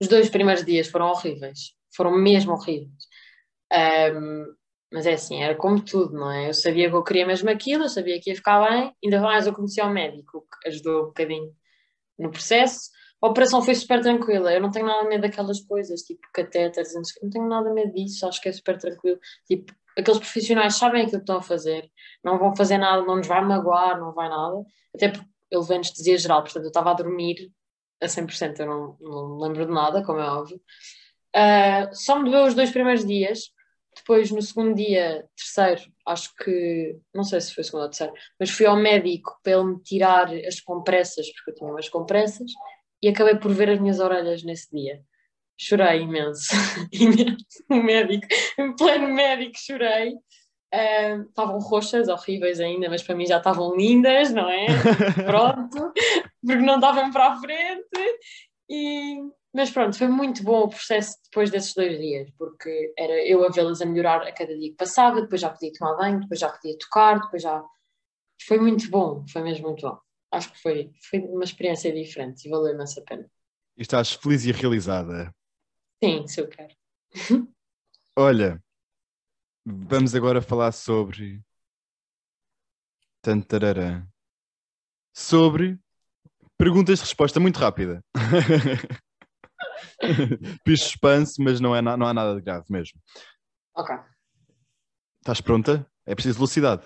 Os 0.00 0.08
dois 0.08 0.28
primeiros 0.30 0.64
dias 0.64 0.88
foram 0.88 1.06
horríveis, 1.06 1.74
foram 1.94 2.16
mesmo 2.16 2.52
horríveis. 2.52 3.06
Ahm, 3.72 4.46
mas 4.94 5.06
é 5.06 5.14
assim, 5.14 5.42
era 5.42 5.56
como 5.56 5.84
tudo, 5.84 6.14
não 6.14 6.30
é? 6.30 6.48
Eu 6.50 6.54
sabia 6.54 6.88
que 6.88 6.94
eu 6.94 7.02
queria 7.02 7.26
mesmo 7.26 7.50
aquilo, 7.50 7.82
eu 7.82 7.88
sabia 7.88 8.20
que 8.20 8.30
ia 8.30 8.36
ficar 8.36 8.60
bem, 8.70 8.94
ainda 9.04 9.20
mais 9.20 9.44
eu 9.44 9.52
conheci 9.52 9.80
o 9.82 9.90
médico, 9.90 10.46
que 10.62 10.68
ajudou 10.68 11.02
um 11.02 11.06
bocadinho 11.06 11.52
no 12.16 12.30
processo. 12.30 12.90
A 13.20 13.26
operação 13.26 13.60
foi 13.60 13.74
super 13.74 14.00
tranquila, 14.00 14.52
eu 14.52 14.60
não 14.60 14.70
tenho 14.70 14.86
nada 14.86 15.08
medo 15.08 15.22
daquelas 15.22 15.60
coisas, 15.62 16.02
tipo 16.02 16.20
catéteres, 16.32 16.92
não 17.20 17.28
tenho 17.28 17.48
nada 17.48 17.74
medo 17.74 17.92
disso, 17.92 18.24
acho 18.24 18.40
que 18.40 18.48
é 18.48 18.52
super 18.52 18.78
tranquilo. 18.78 19.18
Tipo, 19.48 19.74
aqueles 19.98 20.20
profissionais 20.20 20.76
sabem 20.76 21.02
aquilo 21.02 21.18
que 21.18 21.22
estão 21.24 21.38
a 21.38 21.42
fazer, 21.42 21.90
não 22.22 22.38
vão 22.38 22.54
fazer 22.54 22.78
nada, 22.78 23.02
não 23.02 23.16
nos 23.16 23.26
vai 23.26 23.44
magoar, 23.44 23.98
não 23.98 24.12
vai 24.14 24.28
nada, 24.28 24.64
até 24.94 25.08
porque 25.08 25.26
ele 25.50 25.60
levei 25.60 25.76
anestesia 25.78 26.18
geral, 26.18 26.42
portanto 26.44 26.64
eu 26.64 26.68
estava 26.68 26.92
a 26.92 26.94
dormir 26.94 27.50
a 28.00 28.06
100%, 28.06 28.60
eu 28.60 28.66
não, 28.66 28.96
não 29.00 29.38
lembro 29.38 29.66
de 29.66 29.72
nada, 29.72 30.04
como 30.04 30.20
é 30.20 30.30
óbvio. 30.30 30.60
Ah, 31.34 31.90
só 31.92 32.16
me 32.16 32.30
doeu 32.30 32.44
os 32.46 32.54
dois 32.54 32.70
primeiros 32.70 33.04
dias, 33.04 33.53
depois 33.96 34.30
no 34.30 34.42
segundo 34.42 34.74
dia, 34.74 35.26
terceiro, 35.36 35.82
acho 36.06 36.34
que, 36.36 36.98
não 37.14 37.24
sei 37.24 37.40
se 37.40 37.54
foi 37.54 37.64
segundo 37.64 37.82
ou 37.82 37.88
terceiro, 37.88 38.12
mas 38.38 38.50
fui 38.50 38.66
ao 38.66 38.76
médico 38.76 39.38
para 39.42 39.52
ele 39.52 39.64
me 39.64 39.82
tirar 39.82 40.32
as 40.46 40.60
compressas, 40.60 41.30
porque 41.32 41.50
eu 41.50 41.54
tinha 41.54 41.70
umas 41.70 41.88
compressas, 41.88 42.50
e 43.02 43.08
acabei 43.08 43.36
por 43.36 43.52
ver 43.52 43.70
as 43.70 43.78
minhas 43.78 44.00
orelhas 44.00 44.42
nesse 44.42 44.70
dia. 44.70 45.02
Chorei 45.56 46.00
imenso, 46.00 46.52
imenso, 46.92 47.64
no 47.68 47.82
médico, 47.82 48.26
em 48.58 48.74
pleno 48.74 49.08
médico 49.08 49.58
chorei. 49.58 50.14
Ah, 50.72 51.22
Estavam 51.28 51.58
roxas, 51.60 52.08
horríveis 52.08 52.58
ainda, 52.58 52.88
mas 52.88 53.02
para 53.02 53.14
mim 53.14 53.26
já 53.26 53.38
estavam 53.38 53.76
lindas, 53.76 54.32
não 54.32 54.48
é? 54.50 54.66
Pronto, 55.24 55.92
porque 56.44 56.62
não 56.62 56.80
davam 56.80 57.12
para 57.12 57.28
a 57.28 57.40
frente. 57.40 58.18
E, 58.68 59.18
mas 59.54 59.70
pronto, 59.70 59.96
foi 59.96 60.08
muito 60.08 60.42
bom 60.42 60.62
o 60.64 60.68
processo 60.68 61.16
depois 61.24 61.50
desses 61.50 61.74
dois 61.74 61.96
dias, 61.98 62.28
porque 62.36 62.92
era 62.98 63.12
eu 63.26 63.44
a 63.46 63.50
vê-las 63.50 63.80
a 63.80 63.86
melhorar 63.86 64.22
a 64.22 64.32
cada 64.32 64.56
dia 64.56 64.70
que 64.70 64.76
passava, 64.76 65.22
depois 65.22 65.40
já 65.40 65.50
podia 65.50 65.72
tomar 65.72 65.96
banho, 65.96 66.20
depois 66.20 66.40
já 66.40 66.50
podia 66.50 66.76
tocar, 66.78 67.20
depois 67.20 67.42
já. 67.42 67.64
Foi 68.46 68.58
muito 68.58 68.90
bom, 68.90 69.24
foi 69.28 69.42
mesmo 69.42 69.68
muito 69.68 69.88
bom. 69.88 69.98
Acho 70.32 70.52
que 70.52 70.60
foi, 70.60 70.90
foi 71.08 71.20
uma 71.20 71.44
experiência 71.44 71.92
diferente 71.92 72.46
e 72.46 72.50
valeu 72.50 72.74
imenso 72.74 73.00
a 73.00 73.04
pena. 73.04 73.30
E 73.76 73.82
estás 73.82 74.12
feliz 74.12 74.44
e 74.44 74.52
realizada. 74.52 75.32
Sim, 76.02 76.26
super. 76.26 76.68
Olha, 78.16 78.60
vamos 79.64 80.14
agora 80.14 80.42
falar 80.42 80.72
sobre. 80.72 81.42
Tantararã. 83.22 84.06
sobre 85.14 85.78
perguntas 86.58 86.98
de 86.98 87.04
resposta 87.04 87.40
muito 87.40 87.58
rápida. 87.58 88.02
Fiz 90.66 90.82
suspense, 90.82 91.42
mas 91.42 91.60
não, 91.60 91.74
é 91.74 91.80
na- 91.82 91.96
não 91.96 92.06
há 92.06 92.14
nada 92.14 92.34
de 92.34 92.42
grave 92.42 92.64
mesmo. 92.70 93.00
Ok. 93.74 93.94
Estás 95.20 95.40
pronta? 95.40 95.86
É 96.06 96.14
preciso 96.14 96.36
velocidade. 96.38 96.82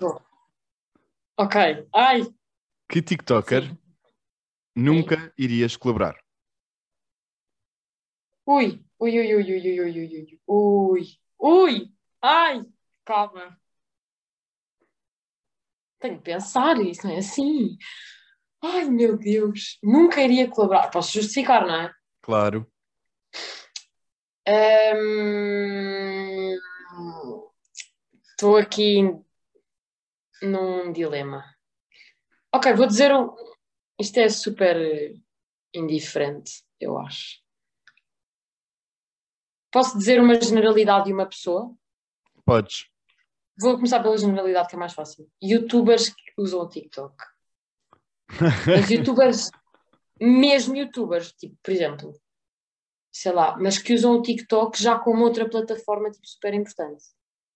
Ok. 1.37 1.87
Ai! 1.93 2.21
Que 2.87 3.01
TikToker 3.01 3.63
Sim. 3.63 3.77
nunca 4.75 5.33
irias 5.37 5.75
colaborar? 5.77 6.15
Ui! 8.45 8.83
Ui, 8.99 9.19
ui, 9.19 9.35
ui, 9.35 9.43
ui, 9.43 9.69
ui, 9.69 9.79
ui, 9.81 9.91
ui, 9.91 10.17
ui. 10.17 10.39
Ui! 10.47 11.19
Ui! 11.39 11.93
Ai! 12.21 12.65
Calma. 13.05 13.57
Tenho 15.99 16.17
que 16.17 16.23
pensar, 16.23 16.79
isso 16.81 17.05
não 17.05 17.13
é 17.13 17.17
assim. 17.19 17.77
Ai, 18.61 18.89
meu 18.89 19.17
Deus. 19.17 19.77
Nunca 19.83 20.21
iria 20.21 20.49
colaborar. 20.49 20.89
Posso 20.89 21.13
justificar, 21.13 21.65
não 21.65 21.75
é? 21.75 21.93
Claro. 22.21 22.69
Estou 28.31 28.57
aqui 28.57 29.01
num 30.41 30.91
dilema. 30.91 31.43
Ok, 32.53 32.73
vou 32.73 32.87
dizer 32.87 33.13
um. 33.13 33.35
Isto 33.99 34.17
é 34.17 34.29
super 34.29 35.13
indiferente, 35.73 36.63
eu 36.79 36.97
acho. 36.97 37.41
Posso 39.71 39.97
dizer 39.97 40.19
uma 40.19 40.39
generalidade 40.41 41.05
de 41.05 41.13
uma 41.13 41.27
pessoa? 41.27 41.75
Podes. 42.43 42.89
Vou 43.59 43.75
começar 43.75 44.01
pela 44.01 44.17
generalidade 44.17 44.69
que 44.69 44.75
é 44.75 44.79
mais 44.79 44.93
fácil. 44.93 45.29
Youtubers 45.43 46.09
que 46.09 46.33
usam 46.37 46.61
o 46.61 46.69
TikTok. 46.69 47.15
Mas 48.65 48.89
youtubers, 48.89 49.51
mesmo 50.19 50.75
youtubers, 50.75 51.33
tipo, 51.33 51.55
por 51.61 51.71
exemplo, 51.71 52.19
sei 53.11 53.31
lá, 53.31 53.57
mas 53.57 53.77
que 53.77 53.93
usam 53.93 54.13
o 54.13 54.21
TikTok 54.21 54.81
já 54.81 54.97
como 54.97 55.23
outra 55.23 55.49
plataforma 55.49 56.09
tipo, 56.11 56.27
super 56.27 56.53
importante. 56.53 57.03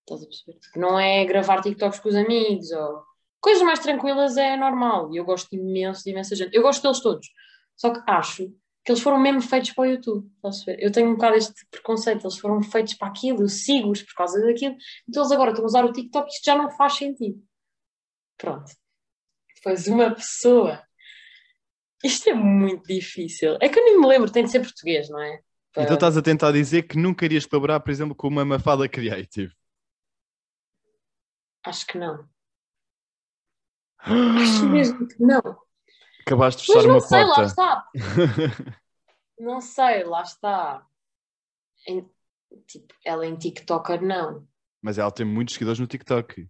Estás 0.01 0.23
a 0.23 0.25
perceber? 0.25 0.59
Tipo, 0.59 0.79
Não 0.79 0.99
é 0.99 1.23
gravar 1.25 1.61
TikToks 1.61 1.99
com 1.99 2.09
os 2.09 2.15
amigos 2.15 2.71
ou 2.71 3.03
coisas 3.39 3.63
mais 3.63 3.79
tranquilas 3.79 4.37
é 4.37 4.55
normal. 4.57 5.13
E 5.13 5.17
eu 5.17 5.25
gosto 5.25 5.53
imenso 5.53 6.03
de 6.03 6.11
imensa 6.11 6.35
gente. 6.35 6.55
Eu 6.55 6.61
gosto 6.61 6.81
deles 6.81 6.99
todos. 6.99 7.27
Só 7.75 7.91
que 7.93 8.01
acho 8.09 8.51
que 8.83 8.91
eles 8.91 9.01
foram 9.01 9.19
mesmo 9.19 9.41
feitos 9.41 9.71
para 9.71 9.83
o 9.83 9.85
YouTube. 9.85 10.29
Eu 10.77 10.91
tenho 10.91 11.09
um 11.09 11.13
bocado 11.13 11.35
este 11.35 11.53
preconceito. 11.71 12.25
Eles 12.25 12.37
foram 12.37 12.61
feitos 12.61 12.95
para 12.95 13.07
aquilo, 13.07 13.41
eu 13.43 13.47
sigo-os 13.47 14.01
por 14.03 14.13
causa 14.15 14.41
daquilo. 14.41 14.75
Então 15.07 15.23
eles 15.23 15.31
agora 15.31 15.51
estão 15.51 15.63
a 15.63 15.67
usar 15.67 15.85
o 15.85 15.93
TikTok 15.93 16.27
e 16.27 16.33
isto 16.33 16.45
já 16.45 16.55
não 16.55 16.69
faz 16.71 16.95
sentido. 16.95 17.41
Pronto. 18.37 18.71
Depois 19.55 19.87
uma 19.87 20.13
pessoa. 20.13 20.81
Isto 22.03 22.29
é 22.29 22.33
muito 22.33 22.85
difícil. 22.87 23.57
É 23.61 23.69
que 23.69 23.79
eu 23.79 23.83
nem 23.85 23.99
me 23.99 24.07
lembro, 24.07 24.29
tem 24.31 24.43
de 24.43 24.51
ser 24.51 24.59
português, 24.59 25.09
não 25.09 25.21
é? 25.21 25.39
Para- 25.73 25.83
Então 25.83 25.95
estás 25.95 26.17
a 26.17 26.21
tentar 26.21 26.51
dizer 26.51 26.83
que 26.83 26.97
nunca 26.97 27.25
irias 27.25 27.45
colaborar, 27.45 27.79
por 27.79 27.91
exemplo, 27.91 28.13
com 28.15 28.27
uma 28.27 28.43
Mafalda 28.45 28.87
Creative. 28.89 29.53
Acho 31.63 31.87
que 31.87 31.97
não. 31.97 32.27
Acho 34.37 34.69
mesmo 34.69 35.07
que 35.07 35.15
não. 35.23 35.41
Acabaste 36.21 36.61
de 36.61 36.67
fechar 36.67 36.87
não 36.87 36.95
uma 36.95 37.01
sei, 37.01 37.23
lá 37.25 37.35
porta. 37.35 37.43
está. 37.45 37.87
Não 39.39 39.59
sei, 39.59 40.03
lá 40.03 40.21
está. 40.21 40.85
Em- 41.87 42.07
tipo, 42.67 42.93
ela 43.03 43.25
em 43.25 43.35
TikToker 43.35 44.01
não. 44.01 44.47
Mas 44.81 44.97
ela 44.97 45.11
tem 45.11 45.25
muitos 45.25 45.55
seguidores 45.55 45.79
no 45.79 45.87
TikTok. 45.87 46.47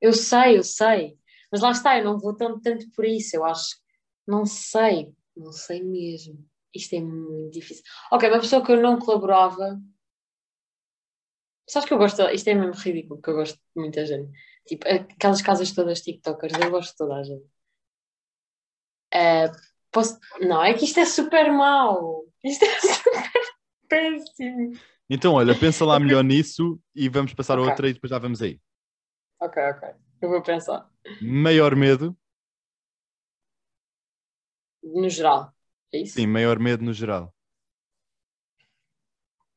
Eu 0.00 0.12
sei, 0.12 0.58
eu 0.58 0.64
sei. 0.64 1.16
Mas 1.52 1.60
lá 1.60 1.70
está, 1.70 1.96
eu 1.98 2.04
não 2.04 2.18
vou 2.18 2.34
tanto, 2.34 2.60
tanto 2.60 2.90
por 2.92 3.04
isso. 3.04 3.36
Eu 3.36 3.44
acho. 3.44 3.76
Não 4.26 4.46
sei. 4.46 5.14
Não 5.36 5.52
sei 5.52 5.82
mesmo. 5.82 6.44
Isto 6.74 6.94
é 6.96 7.00
muito 7.00 7.52
difícil. 7.52 7.84
Ok, 8.10 8.28
uma 8.28 8.40
pessoa 8.40 8.64
que 8.64 8.72
eu 8.72 8.80
não 8.80 8.98
colaborava. 8.98 9.80
Sabes 11.68 11.88
que 11.88 11.94
eu 11.94 11.98
gosto. 11.98 12.22
Isto 12.30 12.48
é 12.48 12.54
mesmo 12.54 12.72
ridículo, 12.74 13.16
porque 13.16 13.30
eu 13.30 13.34
gosto 13.36 13.54
de 13.56 13.62
muita 13.76 14.04
gente. 14.04 14.30
Tipo, 14.66 14.86
aquelas 14.88 15.42
casas 15.42 15.72
todas 15.72 16.00
TikTokers, 16.00 16.54
eu 16.58 16.70
gosto 16.70 16.90
de 16.92 16.96
toda 16.96 17.16
a 17.16 17.22
gente. 17.22 17.46
Eh, 19.12 19.50
posso... 19.92 20.18
Não, 20.40 20.62
é 20.62 20.74
que 20.74 20.84
isto 20.84 20.98
é 21.00 21.04
super 21.04 21.52
mau. 21.52 22.24
Isto 22.42 22.64
é 22.64 22.80
super 22.80 23.40
péssimo. 23.88 24.72
Então, 25.08 25.34
olha, 25.34 25.58
pensa 25.58 25.84
lá 25.84 25.98
melhor 26.00 26.24
nisso 26.24 26.80
e 26.94 27.08
vamos 27.08 27.34
passar 27.34 27.58
a 27.58 27.62
Ok. 27.62 27.70
outra 27.70 27.88
e 27.88 27.92
depois 27.94 28.10
já 28.10 28.18
vamos 28.18 28.42
aí. 28.42 28.60
Ok, 29.40 29.62
ok. 29.62 29.88
Eu 30.20 30.30
vou 30.30 30.42
pensar. 30.42 30.88
Maior 31.20 31.76
medo? 31.76 32.16
No 34.84 35.08
geral. 35.08 35.52
É 35.92 35.98
isso? 35.98 36.14
Sim, 36.14 36.26
maior 36.26 36.58
medo 36.58 36.84
no 36.84 36.92
geral. 36.92 37.32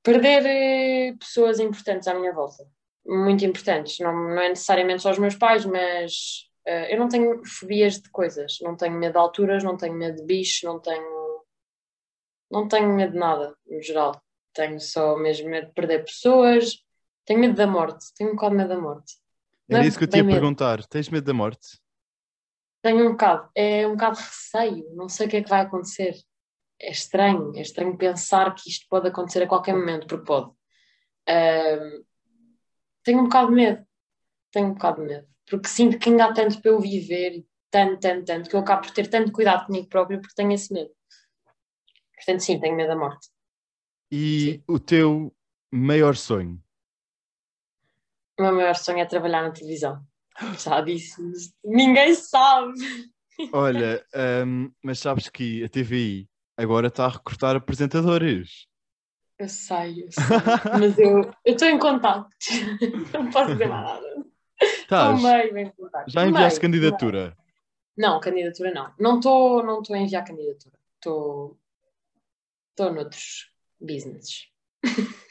Perder 0.03 0.45
eh, 0.45 1.15
pessoas 1.19 1.59
importantes 1.59 2.07
à 2.07 2.13
minha 2.13 2.33
volta. 2.33 2.65
Muito 3.05 3.43
importantes. 3.43 3.99
Não, 3.99 4.13
não 4.13 4.41
é 4.41 4.49
necessariamente 4.49 5.01
só 5.01 5.11
os 5.11 5.19
meus 5.19 5.35
pais, 5.35 5.65
mas 5.65 6.47
eh, 6.65 6.93
eu 6.93 6.99
não 6.99 7.09
tenho 7.09 7.41
fobias 7.45 7.99
de 7.99 8.09
coisas. 8.09 8.57
Não 8.61 8.75
tenho 8.77 8.93
medo 8.93 9.13
de 9.13 9.17
alturas, 9.17 9.63
não 9.63 9.75
tenho 9.75 9.93
medo 9.95 10.17
de 10.17 10.23
bichos, 10.23 10.63
não 10.63 10.79
tenho. 10.79 11.41
Não 12.49 12.67
tenho 12.67 12.93
medo 12.93 13.11
de 13.11 13.19
nada, 13.19 13.53
no 13.67 13.81
geral. 13.81 14.21
Tenho 14.53 14.79
só 14.79 15.17
mesmo 15.17 15.49
medo 15.49 15.67
de 15.67 15.73
perder 15.73 16.05
pessoas. 16.05 16.81
Tenho 17.25 17.41
medo 17.41 17.55
da 17.55 17.67
morte. 17.67 18.05
Tenho 18.15 18.29
um 18.29 18.35
bocado 18.35 18.55
medo 18.55 18.69
da 18.69 18.79
morte. 18.79 19.15
Era 19.69 19.83
é 19.83 19.87
isso 19.87 19.99
que 19.99 20.05
eu 20.05 20.09
ia 20.15 20.23
medo. 20.23 20.39
perguntar. 20.39 20.85
Tens 20.85 21.09
medo 21.09 21.25
da 21.25 21.33
morte? 21.33 21.79
Tenho 22.87 23.05
um 23.05 23.11
bocado. 23.11 23.49
É 23.53 23.85
um 23.85 23.97
bocado 23.97 24.15
de 24.15 24.23
receio. 24.23 24.95
Não 24.95 25.09
sei 25.09 25.27
o 25.27 25.29
que 25.29 25.35
é 25.35 25.43
que 25.43 25.49
vai 25.49 25.59
acontecer. 25.59 26.15
É 26.79 26.89
estranho. 26.89 27.51
É 27.53 27.59
estranho 27.59 27.97
pensar 27.97 28.55
que 28.55 28.69
isto 28.69 28.85
pode 28.89 29.09
acontecer 29.09 29.43
a 29.43 29.47
qualquer 29.47 29.75
momento, 29.75 30.07
porque 30.07 30.23
pode. 30.23 30.49
Tenho 33.03 33.19
um 33.19 33.23
bocado 33.25 33.49
de 33.49 33.55
medo. 33.55 33.85
Tenho 34.53 34.67
um 34.67 34.73
bocado 34.73 35.01
de 35.01 35.07
medo. 35.09 35.27
Porque 35.49 35.67
sinto 35.67 35.99
que 35.99 36.09
ainda 36.09 36.27
há 36.27 36.33
tanto 36.33 36.61
para 36.61 36.71
eu 36.71 36.79
viver, 36.79 37.45
tanto, 37.69 37.99
tanto, 37.99 38.23
tanto, 38.23 38.49
que 38.49 38.55
eu 38.55 38.61
acabo 38.61 38.83
por 38.83 38.91
ter 38.91 39.09
tanto 39.09 39.33
cuidado 39.33 39.65
comigo 39.65 39.89
próprio 39.89 40.21
porque 40.21 40.35
tenho 40.35 40.53
esse 40.53 40.73
medo. 40.73 40.91
Portanto, 42.15 42.39
sim, 42.39 42.57
tenho 42.57 42.77
medo 42.77 42.87
da 42.87 42.95
morte. 42.95 43.27
E 44.09 44.63
o 44.65 44.79
teu 44.79 45.35
maior 45.69 46.15
sonho? 46.15 46.57
O 48.39 48.43
meu 48.43 48.55
maior 48.55 48.75
sonho 48.75 48.99
é 48.99 49.05
trabalhar 49.05 49.41
na 49.41 49.51
televisão. 49.51 50.01
Já 50.59 50.81
disse 50.81 51.21
isto. 51.31 51.55
Ninguém 51.63 52.13
sabe. 52.13 52.73
Olha, 53.53 54.03
hum, 54.45 54.71
mas 54.83 54.99
sabes 54.99 55.29
que 55.29 55.63
a 55.63 55.69
TVI 55.69 56.27
agora 56.55 56.87
está 56.87 57.05
a 57.05 57.09
recrutar 57.09 57.55
apresentadores. 57.55 58.67
Eu 59.37 59.47
sei, 59.47 60.03
eu 60.03 60.11
sei. 60.11 60.23
Mas 60.79 60.97
eu 60.97 61.31
estou 61.45 61.67
em 61.67 61.77
contacto. 61.77 62.35
Não 63.13 63.29
posso 63.29 63.51
dizer 63.51 63.69
nada. 63.69 64.25
Estás? 64.59 65.15
Estou 65.15 65.31
meio 65.31 65.57
em 65.57 65.69
contacto. 65.71 66.11
Já 66.11 66.25
enviaste 66.25 66.59
Meio, 66.59 66.61
candidatura? 66.61 67.19
meio. 67.19 67.37
Não, 67.95 68.19
candidatura 68.19 68.71
não. 68.71 68.93
Não 68.99 69.17
estou 69.17 69.63
não 69.63 69.81
estou 69.81 69.95
a 69.95 69.99
enviar 69.99 70.25
candidatura. 70.25 70.75
Estou 70.95 71.59
estou 72.71 72.93
noutros 72.93 73.51
businesses. 73.79 74.47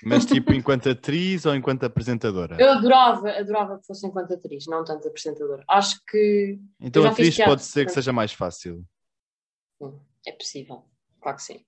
Mas 0.05 0.25
tipo 0.27 0.53
enquanto 0.53 0.89
atriz 0.89 1.47
ou 1.47 1.55
enquanto 1.55 1.85
apresentadora? 1.85 2.57
Eu 2.61 2.73
adorava, 2.73 3.31
adorava 3.31 3.79
que 3.79 3.87
fosse 3.87 4.07
enquanto 4.07 4.33
atriz, 4.35 4.67
não 4.67 4.85
tanto 4.85 5.09
apresentadora. 5.09 5.65
Acho 5.69 6.01
que 6.09 6.59
Então 6.81 7.05
atriz 7.07 7.37
pode 7.39 7.63
ser 7.63 7.87
que 7.87 7.93
seja 7.93 8.13
mais 8.13 8.33
fácil. 8.33 8.85
sim, 9.83 9.99
é 10.27 10.33
possível. 10.33 10.85
Claro 11.21 11.37
que 11.39 11.43
sim. 11.43 11.65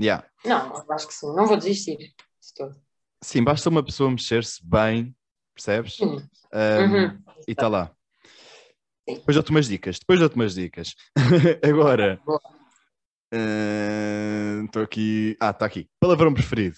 Yeah. 0.00 0.26
Não, 0.44 0.90
acho 0.90 1.06
que 1.06 1.14
sim. 1.14 1.26
Não 1.34 1.46
vou 1.46 1.56
desistir 1.56 1.96
de 1.96 2.14
todo. 2.56 2.74
Sim, 3.22 3.42
basta 3.44 3.68
uma 3.68 3.82
pessoa 3.84 4.10
mexer-se 4.10 4.60
bem, 4.66 5.14
percebes? 5.54 5.96
Sim. 5.96 6.16
Um, 6.52 6.84
Uhum. 6.84 7.22
E 7.48 7.52
está 7.52 7.68
lá. 7.68 7.94
Sim. 9.08 9.16
Depois 9.16 9.34
dou-te 9.34 9.50
umas 9.50 9.66
dicas. 9.66 9.98
Depois 9.98 10.18
dou-te 10.20 10.34
umas 10.36 10.54
dicas. 10.54 10.94
Agora. 11.62 12.20
Estou 14.64 14.82
aqui. 14.82 15.36
Ah, 15.40 15.50
está 15.50 15.66
aqui. 15.66 15.88
Palavrão 16.00 16.32
preferido. 16.32 16.76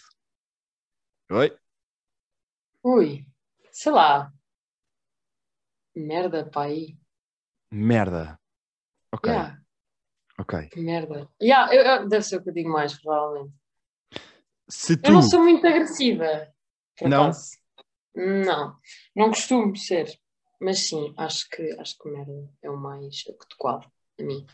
Oi? 1.31 1.57
Ui, 2.85 3.27
sei 3.73 3.93
lá. 3.93 4.33
Merda, 5.95 6.49
pai. 6.49 6.97
Merda. 7.71 8.39
Ok, 9.13 9.29
Yeah, 9.31 9.61
ok. 10.39 10.69
que 10.69 10.81
merda. 10.81 11.29
Yeah, 11.43 11.75
eu- 11.75 11.83
eu- 11.85 12.09
deve 12.09 12.25
ser 12.25 12.37
o 12.37 12.43
que 12.43 12.51
eu 12.51 12.55
digo 12.55 12.71
mais, 12.71 13.01
provavelmente. 13.01 13.55
Se 14.69 14.97
tu. 14.97 15.09
Eu 15.09 15.15
não 15.15 15.23
sou 15.23 15.43
muito 15.43 15.67
agressiva. 15.67 16.53
Não? 17.03 17.25
acaso. 17.25 17.59
Não. 18.15 18.79
Não 19.15 19.29
costumo 19.31 19.75
ser. 19.77 20.17
Mas 20.61 20.89
sim, 20.89 21.13
acho 21.19 21.49
que, 21.51 21.63
acho 21.81 21.99
que 21.99 22.09
merda 22.09 22.51
é 22.63 22.71
o 22.71 22.77
mais 22.77 23.25
adequado 23.29 23.91
a 24.19 24.23
mim. 24.23 24.47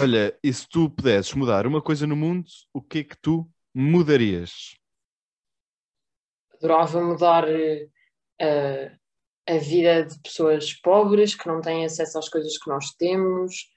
Olha, 0.00 0.38
e 0.42 0.52
se 0.52 0.68
tu 0.68 0.90
pudesses 0.90 1.32
mudar 1.34 1.66
uma 1.66 1.80
coisa 1.82 2.06
no 2.06 2.16
mundo, 2.16 2.48
o 2.72 2.80
que 2.82 2.98
é 3.00 3.04
que 3.04 3.16
tu 3.16 3.48
mudarias? 3.74 4.74
Adorava 6.62 7.00
mudar 7.00 7.44
a, 7.44 9.52
a 9.52 9.58
vida 9.58 10.04
de 10.04 10.18
pessoas 10.20 10.72
pobres 10.72 11.34
que 11.34 11.48
não 11.48 11.60
têm 11.60 11.84
acesso 11.84 12.18
às 12.18 12.28
coisas 12.28 12.56
que 12.56 12.70
nós 12.70 12.90
temos. 12.96 13.68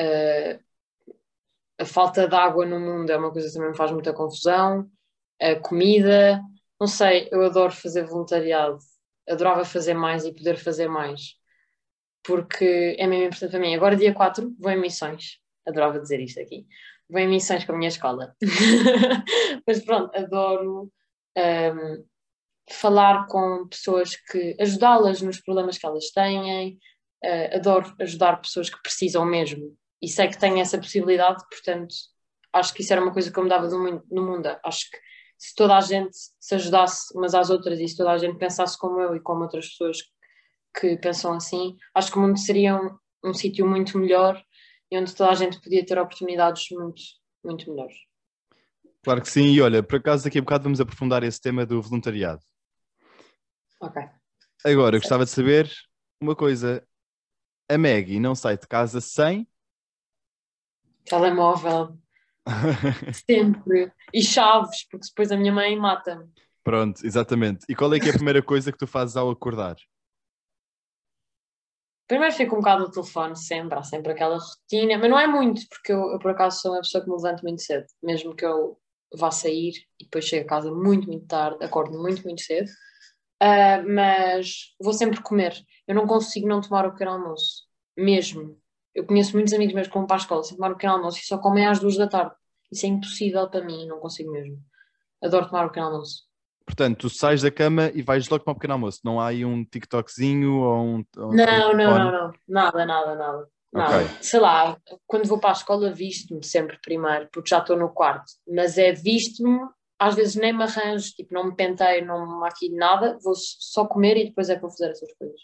Uh, 0.00 0.62
a 1.80 1.84
falta 1.84 2.28
de 2.28 2.34
água 2.34 2.64
no 2.64 2.78
mundo 2.78 3.10
é 3.10 3.16
uma 3.16 3.32
coisa 3.32 3.48
que 3.48 3.54
também 3.54 3.70
me 3.70 3.76
faz 3.76 3.90
muita 3.90 4.12
confusão. 4.12 4.88
A 5.40 5.56
comida, 5.56 6.40
não 6.80 6.86
sei, 6.86 7.28
eu 7.30 7.44
adoro 7.44 7.72
fazer 7.72 8.04
voluntariado. 8.04 8.78
Adorava 9.28 9.64
fazer 9.64 9.94
mais 9.94 10.24
e 10.24 10.32
poder 10.32 10.56
fazer 10.56 10.88
mais. 10.88 11.36
Porque 12.24 12.96
é 12.98 13.06
mesmo 13.06 13.26
importante 13.26 13.50
para 13.50 13.60
mim. 13.60 13.74
Agora, 13.74 13.96
dia 13.96 14.12
4, 14.12 14.54
vou 14.58 14.70
em 14.70 14.80
missões. 14.80 15.38
Adorava 15.66 16.00
dizer 16.00 16.20
isto 16.20 16.40
aqui. 16.40 16.66
Vou 17.08 17.20
em 17.20 17.28
missões 17.28 17.64
com 17.64 17.72
a 17.72 17.76
minha 17.76 17.88
escola. 17.88 18.34
Mas 19.66 19.84
pronto, 19.84 20.16
adoro 20.16 20.92
um, 21.36 22.04
falar 22.70 23.26
com 23.26 23.66
pessoas 23.68 24.16
que. 24.16 24.56
ajudá-las 24.60 25.22
nos 25.22 25.40
problemas 25.40 25.78
que 25.78 25.86
elas 25.86 26.10
têm. 26.10 26.78
Uh, 27.24 27.56
adoro 27.56 27.94
ajudar 28.00 28.40
pessoas 28.40 28.70
que 28.70 28.80
precisam 28.80 29.24
mesmo 29.24 29.76
e 30.00 30.08
sei 30.08 30.28
que 30.28 30.38
tenho 30.38 30.58
essa 30.58 30.78
possibilidade, 30.78 31.44
portanto, 31.50 31.94
acho 32.52 32.72
que 32.72 32.82
isso 32.82 32.92
era 32.92 33.02
uma 33.02 33.12
coisa 33.12 33.32
que 33.32 33.38
eu 33.38 33.42
me 33.42 33.48
dava 33.48 33.68
no 33.68 34.22
mundo. 34.22 34.46
Acho 34.64 34.90
que 34.90 34.98
se 35.36 35.54
toda 35.54 35.76
a 35.76 35.80
gente 35.80 36.16
se 36.40 36.54
ajudasse 36.54 37.16
umas 37.16 37.34
às 37.34 37.50
outras 37.50 37.78
e 37.78 37.88
se 37.88 37.96
toda 37.96 38.12
a 38.12 38.18
gente 38.18 38.38
pensasse 38.38 38.78
como 38.78 39.00
eu 39.00 39.16
e 39.16 39.20
como 39.20 39.42
outras 39.42 39.68
pessoas 39.68 39.98
que 40.78 40.96
pensam 40.98 41.32
assim, 41.32 41.76
acho 41.94 42.12
que 42.12 42.18
o 42.18 42.20
mundo 42.20 42.38
seria 42.38 42.76
um, 42.76 42.96
um 43.24 43.34
sítio 43.34 43.66
muito 43.66 43.98
melhor 43.98 44.40
e 44.90 44.98
onde 44.98 45.14
toda 45.14 45.30
a 45.30 45.34
gente 45.34 45.60
podia 45.60 45.84
ter 45.84 45.98
oportunidades 45.98 46.66
muito, 46.70 47.02
muito 47.44 47.70
melhores. 47.70 47.96
Claro 49.02 49.22
que 49.22 49.30
sim, 49.30 49.46
e 49.46 49.60
olha, 49.60 49.82
por 49.82 49.96
acaso 49.96 50.24
daqui 50.24 50.38
a 50.38 50.42
bocado 50.42 50.64
vamos 50.64 50.80
aprofundar 50.80 51.22
esse 51.24 51.40
tema 51.40 51.66
do 51.66 51.80
voluntariado. 51.82 52.42
Ok. 53.80 54.02
Agora, 54.64 54.96
eu 54.96 55.00
gostava 55.00 55.24
de 55.24 55.30
saber 55.30 55.70
uma 56.20 56.34
coisa. 56.34 56.86
A 57.70 57.78
Maggie 57.78 58.18
não 58.18 58.34
sai 58.34 58.56
de 58.56 58.66
casa 58.66 59.00
sem 59.00 59.46
Telemóvel. 61.08 61.98
Sempre. 63.28 63.92
E 64.12 64.22
chaves, 64.22 64.86
porque 64.88 65.06
depois 65.08 65.32
a 65.32 65.36
minha 65.36 65.52
mãe 65.52 65.76
mata-me. 65.76 66.30
Pronto, 66.62 67.04
exatamente. 67.04 67.64
E 67.68 67.74
qual 67.74 67.92
é 67.94 68.00
que 68.00 68.08
é 68.08 68.10
a 68.10 68.14
primeira 68.14 68.42
coisa 68.42 68.70
que 68.70 68.78
tu 68.78 68.86
fazes 68.86 69.16
ao 69.16 69.30
acordar? 69.30 69.76
Primeiro 72.06 72.34
fico 72.34 72.54
um 72.54 72.60
bocado 72.60 72.84
no 72.84 72.90
telefone, 72.90 73.36
sempre, 73.36 73.78
há 73.78 73.82
sempre 73.82 74.12
aquela 74.12 74.38
rotina, 74.38 74.96
mas 74.98 75.10
não 75.10 75.18
é 75.18 75.26
muito, 75.26 75.60
porque 75.68 75.92
eu, 75.92 76.12
eu 76.12 76.18
por 76.18 76.30
acaso 76.30 76.60
sou 76.60 76.72
uma 76.72 76.80
pessoa 76.80 77.04
que 77.04 77.10
me 77.10 77.16
levanto 77.16 77.42
muito 77.42 77.60
cedo, 77.60 77.84
mesmo 78.02 78.34
que 78.34 78.46
eu 78.46 78.78
vá 79.14 79.30
sair 79.30 79.74
e 80.00 80.04
depois 80.04 80.24
chego 80.24 80.46
a 80.46 80.48
casa 80.48 80.72
muito, 80.72 81.06
muito 81.06 81.26
tarde, 81.26 81.62
acordo 81.62 81.98
muito, 81.98 82.22
muito 82.22 82.40
cedo, 82.40 82.70
uh, 83.42 83.94
mas 83.94 84.74
vou 84.80 84.92
sempre 84.92 85.22
comer. 85.22 85.54
Eu 85.86 85.94
não 85.94 86.06
consigo 86.06 86.48
não 86.48 86.60
tomar 86.60 86.86
o 86.86 86.92
pequeno 86.92 87.12
almoço, 87.12 87.64
mesmo. 87.96 88.58
Eu 88.94 89.06
conheço 89.06 89.34
muitos 89.34 89.52
amigos 89.52 89.74
meus 89.74 89.86
que 89.86 89.94
vão 89.94 90.06
para 90.06 90.16
a 90.16 90.18
escola 90.18 90.42
sem 90.42 90.56
tomar 90.56 90.72
o 90.72 90.74
pequeno 90.74 90.94
almoço 90.94 91.18
e 91.18 91.26
só 91.26 91.38
comem 91.38 91.66
às 91.66 91.78
duas 91.78 91.96
da 91.96 92.08
tarde. 92.08 92.34
Isso 92.70 92.86
é 92.86 92.88
impossível 92.88 93.48
para 93.48 93.64
mim, 93.64 93.86
não 93.86 93.98
consigo 93.98 94.30
mesmo. 94.30 94.58
Adoro 95.22 95.46
tomar 95.46 95.66
o 95.66 95.68
pequeno 95.68 95.86
almoço. 95.86 96.28
Portanto, 96.66 96.98
tu 96.98 97.08
sais 97.08 97.40
da 97.40 97.50
cama 97.50 97.90
e 97.94 98.02
vais 98.02 98.28
logo 98.28 98.44
para 98.44 98.52
o 98.52 98.54
pequeno 98.54 98.74
almoço. 98.74 99.00
Não 99.02 99.18
há 99.18 99.28
aí 99.28 99.42
um 99.42 99.64
TikTokzinho 99.64 100.52
ou 100.52 100.84
um. 100.84 101.04
Ou 101.16 101.32
um 101.32 101.34
não, 101.34 101.72
não, 101.72 101.98
não, 101.98 102.12
não. 102.12 102.32
Nada, 102.46 102.84
nada, 102.84 103.14
nada. 103.14 103.48
Nada. 103.72 104.04
Okay. 104.04 104.16
Sei 104.20 104.40
lá, 104.40 104.76
quando 105.06 105.26
vou 105.26 105.38
para 105.38 105.50
a 105.50 105.52
escola 105.52 105.92
visto-me 105.92 106.44
sempre 106.44 106.78
primeiro, 106.82 107.28
porque 107.32 107.50
já 107.50 107.58
estou 107.58 107.76
no 107.76 107.88
quarto. 107.88 108.32
Mas 108.46 108.76
é 108.78 108.92
visto-me, 108.92 109.60
às 109.98 110.14
vezes 110.14 110.36
nem 110.36 110.52
me 110.52 110.62
arranjo, 110.62 111.12
tipo, 111.12 111.34
não 111.34 111.46
me 111.46 111.56
penteio, 111.56 112.06
não 112.06 112.26
me 112.26 112.40
maquilho 112.40 112.76
nada, 112.76 113.18
vou 113.22 113.34
só 113.34 113.84
comer 113.84 114.16
e 114.16 114.24
depois 114.26 114.48
é 114.48 114.58
vou 114.58 114.70
fazer 114.70 114.90
essas 114.90 115.12
coisas. 115.14 115.40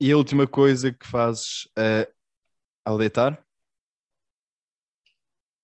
E 0.00 0.12
a 0.12 0.16
última 0.16 0.46
coisa 0.46 0.92
que 0.92 1.06
fazes 1.06 1.64
uh, 1.78 2.10
ao 2.84 2.98
deitar? 2.98 3.42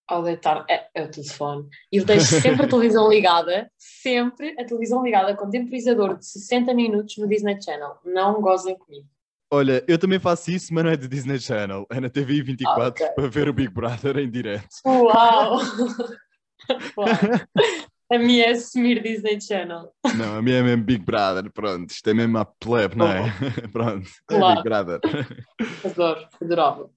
Ao 0.08 0.22
deitar 0.22 0.64
é, 0.68 0.88
é 0.94 1.04
o 1.04 1.10
telefone. 1.10 1.68
E 1.92 1.98
eu 1.98 2.04
deixo 2.04 2.40
sempre 2.40 2.64
a 2.64 2.68
televisão 2.68 3.08
ligada, 3.08 3.70
sempre 3.76 4.58
a 4.58 4.64
televisão 4.64 5.04
ligada 5.04 5.36
com 5.36 5.50
temporizador 5.50 6.16
de 6.16 6.26
60 6.26 6.72
minutos 6.72 7.18
no 7.18 7.28
Disney 7.28 7.60
Channel. 7.60 7.98
Não 8.04 8.40
gozem 8.40 8.78
comigo. 8.78 9.06
Olha, 9.52 9.84
eu 9.86 9.98
também 9.98 10.20
faço 10.20 10.52
isso, 10.52 10.72
mas 10.72 10.84
não 10.84 10.92
é 10.92 10.96
de 10.96 11.08
Disney 11.08 11.40
Channel, 11.40 11.84
é 11.90 11.98
na 11.98 12.08
TV 12.08 12.40
24 12.40 12.90
okay. 12.90 13.08
para 13.08 13.28
ver 13.28 13.48
o 13.48 13.52
Big 13.52 13.68
Brother 13.68 14.16
em 14.18 14.30
direto. 14.30 14.76
Uau! 14.86 15.58
A 18.12 18.18
minha 18.18 18.46
é 18.46 18.50
assumir 18.50 19.00
Disney 19.00 19.40
Channel. 19.40 19.88
Não, 20.16 20.38
a 20.38 20.42
minha 20.42 20.56
é 20.56 20.62
mesmo 20.64 20.82
Big 20.82 21.04
Brother, 21.04 21.48
pronto. 21.52 21.92
Isto 21.92 22.10
é 22.10 22.14
mesmo 22.14 22.38
a 22.38 22.44
plebe, 22.44 22.96
não 22.96 23.06
é? 23.06 23.30
pronto, 23.70 24.10
claro. 24.26 24.46
é 24.46 24.54
Big 24.56 24.64
Brother. 24.64 25.00
Adoro, 25.86 26.28
adorava. 26.42 26.90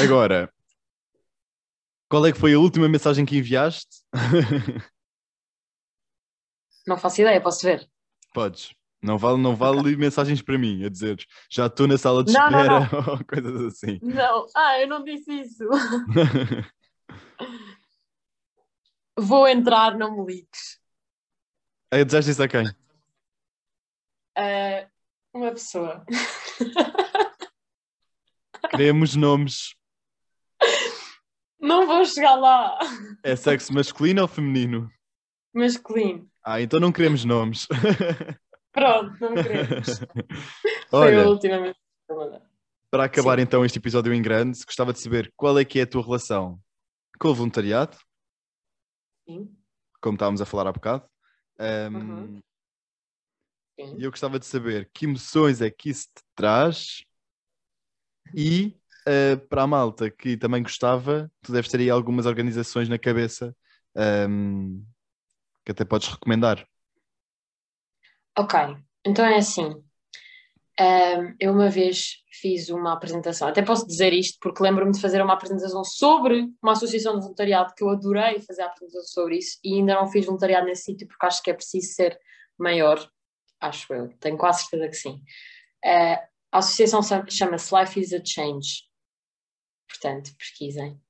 Agora, 0.00 0.48
qual 2.08 2.24
é 2.24 2.30
que 2.30 2.38
foi 2.38 2.54
a 2.54 2.58
última 2.60 2.88
mensagem 2.88 3.26
que 3.26 3.36
enviaste? 3.36 3.96
Não 6.86 6.96
faço 6.96 7.20
ideia, 7.20 7.40
posso 7.40 7.66
ver? 7.66 7.84
Podes. 8.32 8.72
Não 9.02 9.18
vale, 9.18 9.38
não 9.38 9.56
vale 9.56 9.80
okay. 9.80 9.96
mensagens 9.96 10.42
para 10.42 10.58
mim, 10.58 10.84
a 10.84 10.88
dizer 10.88 11.24
já 11.50 11.66
estou 11.66 11.88
na 11.88 11.96
sala 11.96 12.22
de 12.22 12.32
não, 12.32 12.46
espera 12.46 12.80
não, 12.80 12.80
não. 12.80 13.12
ou 13.14 13.24
coisas 13.24 13.62
assim. 13.62 13.98
Não, 14.02 14.46
ah, 14.54 14.78
eu 14.78 14.86
não 14.86 15.02
disse 15.02 15.32
isso. 15.32 15.64
Vou 19.20 19.46
entrar, 19.46 19.98
não 19.98 20.16
me 20.16 20.24
ligues. 20.24 20.80
Aí 21.92 22.04
disseste 22.04 22.30
isso 22.30 22.42
a 22.42 22.48
quem? 22.48 22.66
Uh, 24.38 24.88
uma 25.34 25.50
pessoa. 25.50 26.04
Queremos 28.70 29.14
nomes. 29.16 29.74
Não 31.60 31.86
vou 31.86 32.02
chegar 32.06 32.36
lá. 32.36 32.78
É 33.22 33.36
sexo 33.36 33.74
masculino 33.74 34.22
ou 34.22 34.28
feminino? 34.28 34.90
Masculino. 35.52 36.26
Ah, 36.42 36.62
então 36.62 36.80
não 36.80 36.90
queremos 36.90 37.22
nomes. 37.24 37.66
Pronto, 38.72 39.20
não 39.20 39.34
queremos. 39.34 40.00
Olha, 40.90 41.12
Foi 41.12 41.22
a 41.22 41.28
última 41.28 41.60
vez 41.60 41.76
Para 42.90 43.04
acabar 43.04 43.36
Sim. 43.36 43.42
então 43.42 43.64
este 43.66 43.78
episódio 43.78 44.14
em 44.14 44.22
grande, 44.22 44.64
gostava 44.64 44.94
de 44.94 45.00
saber 45.00 45.30
qual 45.36 45.58
é 45.58 45.64
que 45.64 45.78
é 45.78 45.82
a 45.82 45.86
tua 45.86 46.02
relação 46.02 46.58
com 47.18 47.28
o 47.28 47.34
voluntariado. 47.34 47.98
Sim. 49.30 49.56
Como 50.00 50.16
estávamos 50.16 50.40
a 50.40 50.46
falar 50.46 50.66
há 50.66 50.72
bocado. 50.72 51.04
Um, 51.60 51.96
uhum. 51.96 52.40
E 53.96 54.04
eu 54.04 54.10
gostava 54.10 54.38
de 54.38 54.46
saber 54.46 54.90
que 54.92 55.06
emoções 55.06 55.62
é 55.62 55.70
que 55.70 55.88
isso 55.88 56.08
te 56.14 56.22
traz 56.34 57.04
e 58.34 58.76
uh, 59.06 59.38
para 59.48 59.62
a 59.62 59.66
malta 59.66 60.10
que 60.10 60.36
também 60.36 60.62
gostava, 60.62 61.30
tu 61.40 61.52
deves 61.52 61.70
ter 61.70 61.80
aí 61.80 61.88
algumas 61.88 62.26
organizações 62.26 62.88
na 62.88 62.98
cabeça 62.98 63.56
um, 64.28 64.84
que 65.64 65.72
até 65.72 65.84
podes 65.84 66.08
recomendar. 66.08 66.66
Ok, 68.36 68.58
então 69.06 69.24
é 69.24 69.36
assim. 69.36 69.82
Um, 70.78 71.34
eu 71.38 71.52
uma 71.52 71.68
vez 71.68 72.16
fiz 72.40 72.70
uma 72.70 72.94
apresentação, 72.94 73.48
até 73.48 73.60
posso 73.60 73.86
dizer 73.86 74.12
isto 74.14 74.38
porque 74.40 74.62
lembro-me 74.62 74.92
de 74.92 75.00
fazer 75.00 75.20
uma 75.20 75.34
apresentação 75.34 75.84
sobre 75.84 76.48
uma 76.62 76.72
associação 76.72 77.16
de 77.16 77.22
voluntariado 77.22 77.74
que 77.74 77.84
eu 77.84 77.90
adorei 77.90 78.40
fazer 78.40 78.62
a 78.62 78.66
apresentação 78.66 79.02
sobre 79.02 79.38
isso 79.38 79.58
e 79.62 79.74
ainda 79.74 79.94
não 79.94 80.06
fiz 80.06 80.24
voluntariado 80.24 80.66
nesse 80.66 80.84
sítio 80.84 81.06
porque 81.06 81.26
acho 81.26 81.42
que 81.42 81.50
é 81.50 81.54
preciso 81.54 81.92
ser 81.92 82.18
maior, 82.58 83.06
acho 83.60 83.92
eu, 83.92 84.08
tenho 84.20 84.38
quase 84.38 84.62
certeza 84.62 84.88
que 84.88 84.96
sim. 84.96 85.22
Uh, 85.84 86.30
a 86.52 86.58
associação 86.58 87.00
chama-se 87.28 87.74
Life 87.74 88.00
is 88.00 88.12
a 88.12 88.24
Change. 88.24 88.84
Portanto, 89.88 90.30
pesquisem. 90.36 91.00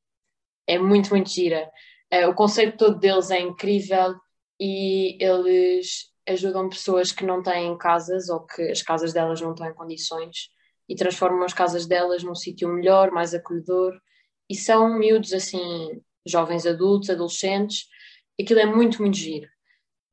É 0.66 0.78
muito, 0.78 1.10
muito 1.10 1.30
gira. 1.30 1.70
Uh, 2.12 2.28
o 2.28 2.34
conceito 2.34 2.76
todo 2.76 2.98
deles 2.98 3.30
é 3.30 3.40
incrível 3.40 4.16
e 4.58 5.16
eles 5.22 6.09
ajudam 6.28 6.68
pessoas 6.68 7.12
que 7.12 7.24
não 7.24 7.42
têm 7.42 7.76
casas 7.76 8.28
ou 8.28 8.40
que 8.40 8.62
as 8.62 8.82
casas 8.82 9.12
delas 9.12 9.40
não 9.40 9.52
estão 9.52 9.68
em 9.68 9.74
condições 9.74 10.50
e 10.88 10.94
transformam 10.94 11.44
as 11.44 11.54
casas 11.54 11.86
delas 11.86 12.22
num 12.22 12.34
sítio 12.34 12.68
melhor, 12.68 13.10
mais 13.10 13.32
acolhedor. 13.32 13.98
E 14.48 14.54
são 14.54 14.98
miúdos 14.98 15.32
assim, 15.32 16.02
jovens 16.26 16.66
adultos, 16.66 17.10
adolescentes. 17.10 17.86
Aquilo 18.40 18.60
é 18.60 18.66
muito, 18.66 19.00
muito 19.00 19.16
giro. 19.16 19.48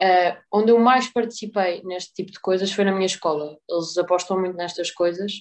Uh, 0.02 0.38
onde 0.54 0.72
eu 0.72 0.78
mais 0.78 1.08
participei 1.08 1.82
neste 1.84 2.14
tipo 2.14 2.32
de 2.32 2.40
coisas 2.40 2.72
foi 2.72 2.84
na 2.84 2.92
minha 2.92 3.08
escola. 3.08 3.58
Eles 3.68 3.98
apostam 3.98 4.40
muito 4.40 4.56
nestas 4.56 4.92
coisas 4.92 5.32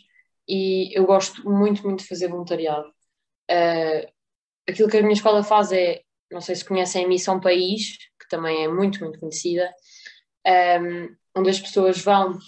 e 0.49 0.97
eu 0.99 1.05
gosto 1.05 1.49
muito, 1.49 1.83
muito 1.83 2.01
de 2.01 2.09
fazer 2.09 2.29
voluntariado. 2.29 2.89
Uh, 3.51 4.11
aquilo 4.69 4.89
que 4.89 4.97
a 4.97 5.03
minha 5.03 5.13
escola 5.13 5.43
faz 5.43 5.73
é, 5.73 6.01
não 6.31 6.41
sei 6.41 6.55
se 6.55 6.65
conhecem 6.65 7.05
a 7.05 7.09
Missão 7.09 7.39
País, 7.39 7.99
que 8.19 8.29
também 8.31 8.65
é 8.65 8.69
muito, 8.69 9.01
muito 9.01 9.21
conhecida, 9.21 9.71
um, 10.47 11.17
onde 11.37 11.51
as 11.51 11.61
pessoas 11.61 12.01
vão, 12.01 12.39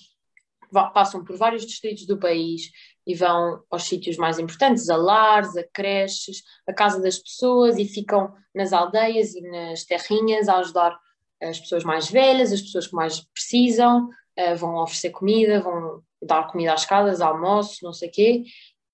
passam 0.94 1.24
por 1.24 1.36
vários 1.36 1.66
distritos 1.66 2.06
do 2.06 2.18
país 2.18 2.70
e 3.06 3.14
vão 3.14 3.62
aos 3.70 3.84
sítios 3.84 4.16
mais 4.16 4.38
importantes, 4.38 4.88
a 4.88 4.96
lares, 4.96 5.56
a 5.56 5.64
creches, 5.72 6.42
a 6.66 6.72
casa 6.72 7.00
das 7.00 7.18
pessoas 7.18 7.78
e 7.78 7.84
ficam 7.84 8.32
nas 8.54 8.72
aldeias 8.72 9.34
e 9.34 9.40
nas 9.40 9.84
terrinhas 9.84 10.48
a 10.48 10.58
ajudar 10.58 10.98
as 11.42 11.58
pessoas 11.58 11.84
mais 11.84 12.10
velhas, 12.10 12.52
as 12.52 12.60
pessoas 12.60 12.86
que 12.86 12.94
mais 12.94 13.20
precisam, 13.32 14.08
uh, 14.08 14.56
vão 14.56 14.76
oferecer 14.76 15.10
comida, 15.10 15.60
vão 15.60 16.02
dar 16.20 16.48
comida 16.48 16.74
às 16.74 16.84
casas, 16.84 17.20
almoço, 17.20 17.78
não 17.82 17.92
sei 17.92 18.08
o 18.08 18.12
quê. 18.12 18.44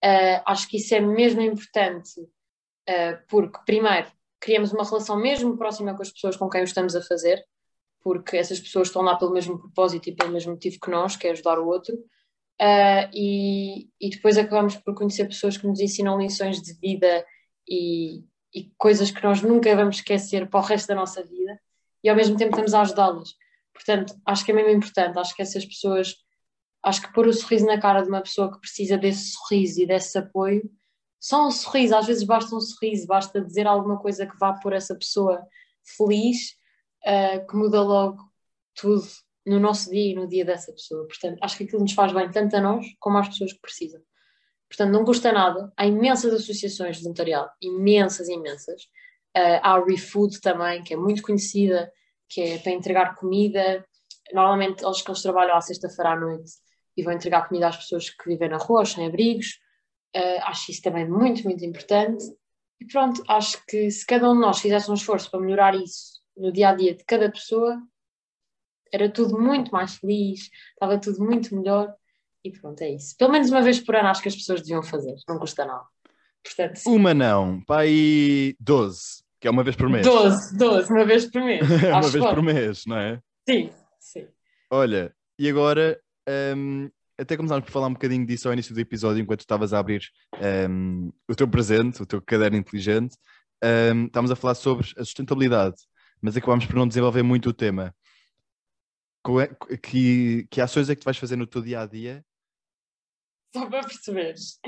Uh, 0.05 0.43
acho 0.47 0.69
que 0.69 0.77
isso 0.77 0.95
é 0.95 1.01
mesmo 1.01 1.41
importante 1.41 2.21
Uh, 2.89 3.17
porque, 3.29 3.59
primeiro, 3.65 4.07
criamos 4.39 4.73
uma 4.73 4.85
relação 4.85 5.17
mesmo 5.17 5.57
próxima 5.57 5.95
com 5.95 6.03
as 6.03 6.13
pessoas 6.13 6.37
com 6.37 6.49
quem 6.51 6.61
o 6.61 6.65
estamos 6.65 6.95
a 6.95 7.03
fazer, 7.03 7.43
porque 8.05 8.37
essas 8.37 8.61
pessoas 8.61 8.89
estão 8.89 9.01
lá 9.01 9.17
pelo 9.17 9.33
mesmo 9.33 9.59
propósito 9.59 10.11
e 10.11 10.15
pelo 10.15 10.31
mesmo 10.31 10.53
motivo 10.53 10.79
que 10.79 10.91
nós, 10.91 11.17
que 11.17 11.27
é 11.27 11.31
ajudar 11.31 11.59
o 11.59 11.67
outro. 11.67 11.97
Uh, 12.61 13.09
e, 13.13 13.89
e, 13.99 14.11
depois 14.11 14.37
acabamos 14.37 14.77
por 14.77 14.95
conhecer 14.95 15.25
pessoas 15.25 15.57
que 15.57 15.67
nos 15.67 15.81
ensinam 15.81 16.21
lições 16.21 16.61
de 16.61 16.75
vida 16.75 17.27
e, 17.69 18.23
e, 18.55 18.71
coisas 18.77 19.11
que 19.11 19.25
nós 19.25 19.43
nunca 19.43 19.75
vamos 19.75 19.97
esquecer 19.97 20.49
para 20.49 20.61
o 20.61 20.63
resto 20.63 20.87
da 20.89 20.95
nossa 20.95 21.25
vida 21.25 21.59
e 22.05 22.09
ao 22.09 22.15
mesmo 22.15 22.37
tempo 22.37 22.51
estamos 22.51 22.75
a 22.75 22.83
ajudá-las. 22.83 23.35
Portanto, 23.73 24.15
acho 24.25 24.45
que 24.45 24.53
é 24.53 24.55
mesmo 24.55 24.71
importante, 24.71 25.19
acho 25.19 25.35
que 25.35 25.43
essas 25.43 25.65
pessoas, 25.65 26.15
acho 26.85 27.01
que 27.03 27.13
pôr 27.13 27.27
o 27.27 27.33
sorriso 27.33 27.67
na 27.67 27.81
cara 27.81 28.03
de 28.03 28.09
uma 28.09 28.21
pessoa 28.21 28.53
que 28.53 28.61
precisa 28.61 28.97
desse 28.97 29.33
sorriso 29.33 29.81
e 29.81 29.87
desse 29.87 30.17
apoio, 30.17 30.63
só 31.19 31.49
um 31.49 31.51
sorriso, 31.51 31.97
às 31.97 32.07
vezes 32.07 32.23
basta 32.23 32.55
um 32.55 32.61
sorriso, 32.61 33.07
basta 33.07 33.41
dizer 33.41 33.67
alguma 33.67 33.99
coisa 33.99 34.27
que 34.27 34.39
vá 34.39 34.53
pôr 34.53 34.75
essa 34.75 34.95
pessoa 34.95 35.43
feliz, 35.97 36.55
uh, 37.07 37.47
que 37.47 37.57
muda 37.57 37.83
logo 37.83 38.23
tudo 38.75 39.07
no 39.47 39.61
nosso 39.61 39.91
dia 39.91 40.13
e 40.13 40.15
no 40.15 40.27
dia 40.27 40.45
dessa 40.45 40.73
pessoa. 40.73 41.07
Portanto, 41.07 41.39
acho 41.43 41.57
que 41.57 41.65
aquilo 41.65 41.83
nos 41.83 41.93
faz 41.93 42.13
bem 42.13 42.31
tanto 42.31 42.57
a 42.57 42.61
nós 42.61 42.87
como 42.99 43.19
às 43.19 43.29
pessoas 43.29 43.53
que 43.53 43.61
precisam. 43.61 44.01
Portanto, 44.69 44.93
não 44.93 45.05
custa 45.05 45.31
nada. 45.33 45.73
Há 45.77 45.87
imensas 45.87 46.33
associações 46.33 46.97
de 46.97 47.03
voluntariado, 47.03 47.51
imensas, 47.61 48.29
imensas. 48.29 48.83
Uh, 49.37 49.61
há 49.63 49.75
a 49.75 49.85
ReFood 49.85 50.41
também, 50.41 50.83
que 50.83 50.95
é 50.95 50.97
muito 50.97 51.23
conhecida, 51.23 51.93
que 52.29 52.41
é 52.41 52.59
para 52.59 52.73
entregar 52.73 53.15
comida. 53.17 53.85
Normalmente 54.33 54.85
eles 54.85 55.03
que 55.03 55.11
eles 55.11 55.23
trabalham 55.23 55.57
à 55.57 55.61
sexta-feira 55.61 56.13
à 56.13 56.17
noite 56.19 56.53
e 56.97 57.03
vão 57.03 57.13
entregar 57.13 57.49
comida 57.49 57.69
às 57.69 57.77
pessoas 57.77 58.09
que 58.09 58.29
vivem 58.29 58.49
na 58.49 58.57
rua, 58.57 58.85
sem 58.85 59.07
abrigos. 59.07 59.59
Uh, 60.17 60.41
acho 60.43 60.71
isso 60.71 60.83
também 60.83 61.09
muito, 61.09 61.45
muito 61.45 61.65
importante. 61.65 62.25
E 62.81 62.87
pronto, 62.87 63.23
acho 63.29 63.65
que 63.67 63.91
se 63.91 64.07
cada 64.07 64.31
um 64.31 64.35
de 64.35 64.41
nós 64.41 64.61
fizesse 64.61 64.91
um 64.91 64.95
esforço 64.95 65.31
para 65.31 65.41
melhorar 65.41 65.75
isso 65.75 66.14
no 66.37 66.53
dia 66.53 66.71
a 66.71 66.75
dia 66.75 66.95
de 66.95 67.05
cada 67.05 67.31
pessoa, 67.31 67.81
era 68.93 69.09
tudo 69.09 69.39
muito 69.41 69.71
mais 69.73 69.97
feliz, 69.97 70.51
estava 70.73 70.99
tudo 70.99 71.23
muito 71.25 71.55
melhor 71.55 71.95
e 72.45 72.51
pronto, 72.51 72.81
é 72.83 72.91
isso. 72.91 73.17
Pelo 73.17 73.33
menos 73.33 73.51
uma 73.51 73.63
vez 73.63 73.81
por 73.81 73.97
ano 73.97 74.09
acho 74.09 74.23
que 74.23 74.29
as 74.29 74.37
pessoas 74.37 74.61
deviam 74.61 74.83
fazer, 74.83 75.17
não 75.29 75.39
custa 75.39 75.65
nada. 75.65 75.85
Portanto, 76.45 76.81
uma 76.87 77.15
não, 77.15 77.61
pai 77.63 78.55
12, 78.61 79.25
que 79.41 79.49
é 79.49 79.51
uma 79.51 79.65
vez 79.65 79.75
por 79.75 79.89
mês. 79.89 80.07
12, 80.07 80.57
12, 80.59 80.93
uma 80.93 81.05
vez 81.05 81.25
por 81.31 81.43
mês. 81.43 81.63
uma 81.91 82.09
vez 82.09 82.25
por 82.25 82.43
mês, 82.43 82.83
não 82.87 82.99
é? 82.99 83.21
Sim, 83.49 83.71
sim. 83.99 84.27
Olha, 84.71 85.15
e 85.39 85.49
agora, 85.49 85.99
um, 86.57 86.91
até 87.19 87.37
começámos 87.37 87.65
por 87.65 87.71
falar 87.73 87.87
um 87.87 87.95
bocadinho 87.95 88.27
disso 88.27 88.47
ao 88.47 88.53
início 88.53 88.75
do 88.75 88.81
episódio, 88.81 89.23
enquanto 89.23 89.41
estavas 89.41 89.73
a 89.73 89.79
abrir 89.79 90.03
um, 90.69 91.11
o 91.29 91.35
teu 91.35 91.49
presente, 91.49 92.03
o 92.03 92.07
teu 92.07 92.21
caderno 92.21 92.59
inteligente, 92.59 93.17
um, 93.65 94.05
estávamos 94.05 94.31
a 94.31 94.37
falar 94.37 94.55
sobre 94.55 94.87
a 94.99 95.05
sustentabilidade, 95.05 95.77
mas 96.25 96.39
acabámos 96.39 96.65
por 96.65 96.77
não 96.77 96.89
desenvolver 96.89 97.23
muito 97.23 97.51
o 97.51 97.53
tema. 97.53 97.95
É, 99.43 99.77
que, 99.77 100.47
que 100.51 100.59
ações 100.59 100.89
é 100.89 100.95
que 100.95 101.03
tu 101.03 101.05
vais 101.05 101.19
fazer 101.19 101.37
no 101.37 101.47
teu 101.47 101.61
dia 101.61 101.83
a 101.83 101.87
dia? 101.87 102.25
Só 103.55 103.69
para 103.69 103.83
perceberes, 103.83 104.59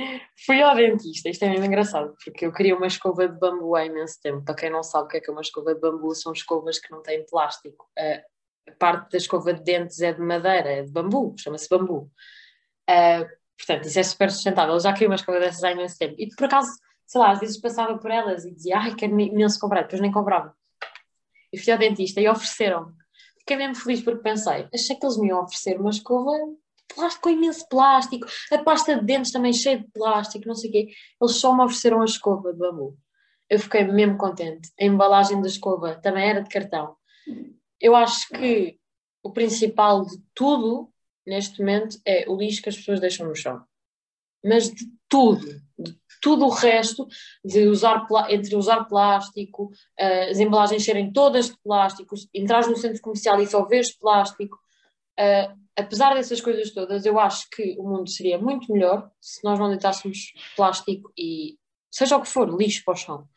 fui 0.44 0.60
ao 0.60 0.76
dentista, 0.76 1.30
isto 1.30 1.42
é 1.44 1.48
mesmo 1.48 1.64
engraçado, 1.64 2.14
porque 2.22 2.44
eu 2.44 2.52
queria 2.52 2.76
uma 2.76 2.86
escova 2.86 3.26
de 3.26 3.38
bambu 3.38 3.74
há 3.74 3.86
imenso 3.86 4.20
tempo. 4.20 4.44
Para 4.44 4.54
quem 4.54 4.70
não 4.70 4.82
sabe 4.82 5.06
o 5.06 5.08
que 5.08 5.16
é, 5.16 5.20
que 5.20 5.30
é 5.30 5.32
uma 5.32 5.40
escova 5.40 5.74
de 5.74 5.80
bambu, 5.80 6.14
são 6.14 6.32
escovas 6.32 6.78
que 6.78 6.90
não 6.90 7.02
têm 7.02 7.24
plástico. 7.24 7.90
A 7.98 8.72
parte 8.78 9.12
da 9.12 9.16
escova 9.16 9.54
de 9.54 9.64
dentes 9.64 10.00
é 10.02 10.12
de 10.12 10.20
madeira, 10.20 10.70
é 10.70 10.82
de 10.82 10.92
bambu, 10.92 11.34
chama-se 11.38 11.70
bambu. 11.70 12.10
Uh, 12.88 13.26
portanto, 13.56 13.86
isso 13.86 13.98
é 13.98 14.02
super 14.02 14.30
sustentável. 14.30 14.74
Eu 14.74 14.80
já 14.80 14.92
queria 14.92 15.08
uma 15.08 15.14
escova 15.14 15.40
dessas 15.40 15.64
há 15.64 15.72
imenso 15.72 15.96
tempo. 15.98 16.16
E 16.18 16.28
por 16.28 16.44
acaso, 16.44 16.70
sei 17.06 17.18
lá, 17.18 17.30
às 17.30 17.40
vezes 17.40 17.58
passava 17.58 17.98
por 17.98 18.10
elas 18.10 18.44
e 18.44 18.54
dizia, 18.54 18.78
ai, 18.78 18.94
quero 18.94 19.18
imenso 19.18 19.58
comprar, 19.58 19.82
depois 19.82 20.02
nem 20.02 20.12
comprava. 20.12 20.54
E 21.52 21.58
fui 21.58 21.72
ao 21.72 21.78
dentista 21.78 22.20
e 22.20 22.28
ofereceram-me 22.28 22.92
fiquei 23.46 23.56
mesmo 23.56 23.76
feliz 23.76 24.02
porque 24.02 24.22
pensei, 24.22 24.68
achei 24.74 24.96
que 24.96 25.06
eles 25.06 25.16
me 25.16 25.28
iam 25.28 25.40
oferecer 25.40 25.80
uma 25.80 25.90
escova 25.90 26.32
plástico 26.92 27.22
com 27.22 27.30
imenso 27.30 27.68
plástico, 27.68 28.26
a 28.52 28.58
pasta 28.58 28.96
de 28.96 29.04
dentes 29.04 29.30
também 29.30 29.52
cheia 29.52 29.78
de 29.78 29.88
plástico, 29.92 30.46
não 30.46 30.54
sei 30.54 30.70
o 30.70 30.72
quê. 30.72 30.88
Eles 31.20 31.36
só 31.36 31.54
me 31.54 31.62
ofereceram 31.62 32.00
a 32.00 32.04
escova 32.04 32.52
de 32.52 32.58
bambu. 32.58 32.96
Eu 33.48 33.58
fiquei 33.60 33.84
mesmo 33.84 34.16
contente. 34.16 34.70
A 34.80 34.84
embalagem 34.84 35.40
da 35.40 35.48
escova 35.48 35.96
também 35.96 36.28
era 36.28 36.42
de 36.42 36.48
cartão. 36.48 36.96
Eu 37.80 37.94
acho 37.94 38.28
que 38.28 38.78
o 39.22 39.32
principal 39.32 40.04
de 40.04 40.16
tudo 40.34 40.92
neste 41.26 41.60
momento 41.60 41.98
é 42.04 42.24
o 42.28 42.36
lixo 42.36 42.62
que 42.62 42.68
as 42.68 42.76
pessoas 42.76 43.00
deixam 43.00 43.26
no 43.26 43.34
chão. 43.34 43.62
Mas 44.44 44.70
de 44.70 44.86
tudo, 45.08 45.60
tudo 46.20 46.46
o 46.46 46.50
resto, 46.50 47.06
de 47.44 47.66
usar, 47.66 48.06
entre 48.28 48.56
usar 48.56 48.84
plástico, 48.84 49.72
uh, 50.00 50.30
as 50.30 50.38
embalagens 50.38 50.84
serem 50.84 51.12
todas 51.12 51.50
de 51.50 51.56
plástico, 51.62 52.14
entrar 52.34 52.66
no 52.66 52.76
centro 52.76 53.00
comercial 53.00 53.40
e 53.40 53.46
só 53.46 53.64
vês 53.64 53.96
plástico, 53.96 54.56
uh, 55.18 55.56
apesar 55.76 56.14
dessas 56.14 56.40
coisas 56.40 56.70
todas, 56.72 57.04
eu 57.04 57.18
acho 57.20 57.48
que 57.50 57.76
o 57.78 57.88
mundo 57.88 58.08
seria 58.08 58.38
muito 58.38 58.72
melhor 58.72 59.10
se 59.20 59.44
nós 59.44 59.58
não 59.58 59.68
deitássemos 59.68 60.32
plástico 60.56 61.12
e 61.16 61.58
seja 61.90 62.16
o 62.16 62.22
que 62.22 62.28
for, 62.28 62.48
lixo 62.48 62.82
para 62.84 62.94
o 62.94 62.96
chão. 62.96 63.28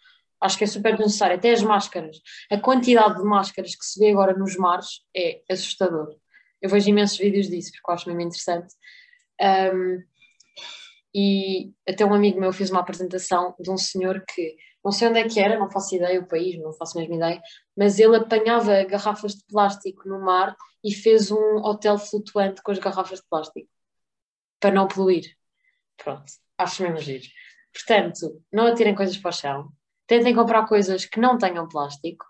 Acho 0.42 0.58
que 0.58 0.64
é 0.64 0.68
super 0.68 0.98
necessário. 0.98 1.36
Até 1.36 1.52
as 1.52 1.62
máscaras. 1.62 2.22
A 2.50 2.58
quantidade 2.58 3.18
de 3.18 3.24
máscaras 3.24 3.76
que 3.76 3.86
se 3.86 4.00
vê 4.00 4.12
agora 4.12 4.38
nos 4.38 4.56
mares 4.56 5.02
é 5.16 5.42
assustador. 5.50 6.16
Eu 6.62 6.70
vejo 6.70 6.90
imensos 6.90 7.18
vídeos 7.18 7.48
disso 7.50 7.72
porque 7.72 7.92
eu 7.92 7.94
acho 7.94 8.08
mesmo 8.08 8.22
interessante. 8.22 8.74
Um, 9.42 10.04
e 11.14 11.72
até 11.88 12.06
um 12.06 12.14
amigo 12.14 12.40
meu 12.40 12.54
fez 12.54 12.70
uma 12.70 12.82
apresentação 12.82 13.56
de 13.60 13.70
um 13.72 13.78
senhor 13.78 14.24
que 14.28 14.56
não 14.84 14.92
sei 14.92 15.10
onde 15.10 15.20
é 15.20 15.28
que 15.28 15.40
era, 15.40 15.60
não 15.60 15.70
faço 15.70 15.96
ideia 15.96 16.20
o 16.20 16.28
país, 16.28 16.58
não 16.60 16.72
faço 16.74 16.98
mesmo 16.98 17.16
ideia, 17.16 17.42
mas 17.76 18.00
ele 18.00 18.16
apanhava 18.16 18.84
garrafas 18.86 19.36
de 19.36 19.44
plástico 19.46 20.08
no 20.08 20.22
mar 20.22 20.56
e 20.84 20.94
fez 20.94 21.32
um 21.32 21.58
hotel 21.58 21.98
flutuante 21.98 22.62
com 22.62 22.72
as 22.72 22.80
garrafas 22.80 23.20
de 23.20 23.26
plástico 23.30 23.70
para 24.60 24.74
não 24.74 24.88
poluir. 24.88 25.36
Pronto, 25.98 26.32
acho 26.58 26.84
mesmo 26.84 27.00
giro. 27.00 27.26
Portanto, 27.74 28.42
não 28.52 28.68
atirem 28.68 28.96
coisas 28.96 29.18
para 29.18 29.30
o 29.30 29.34
chão, 29.34 29.72
tentem 30.08 30.34
comprar 30.34 30.66
coisas 30.68 31.06
que 31.06 31.20
não 31.20 31.38
tenham 31.38 31.68
plástico 31.68 32.26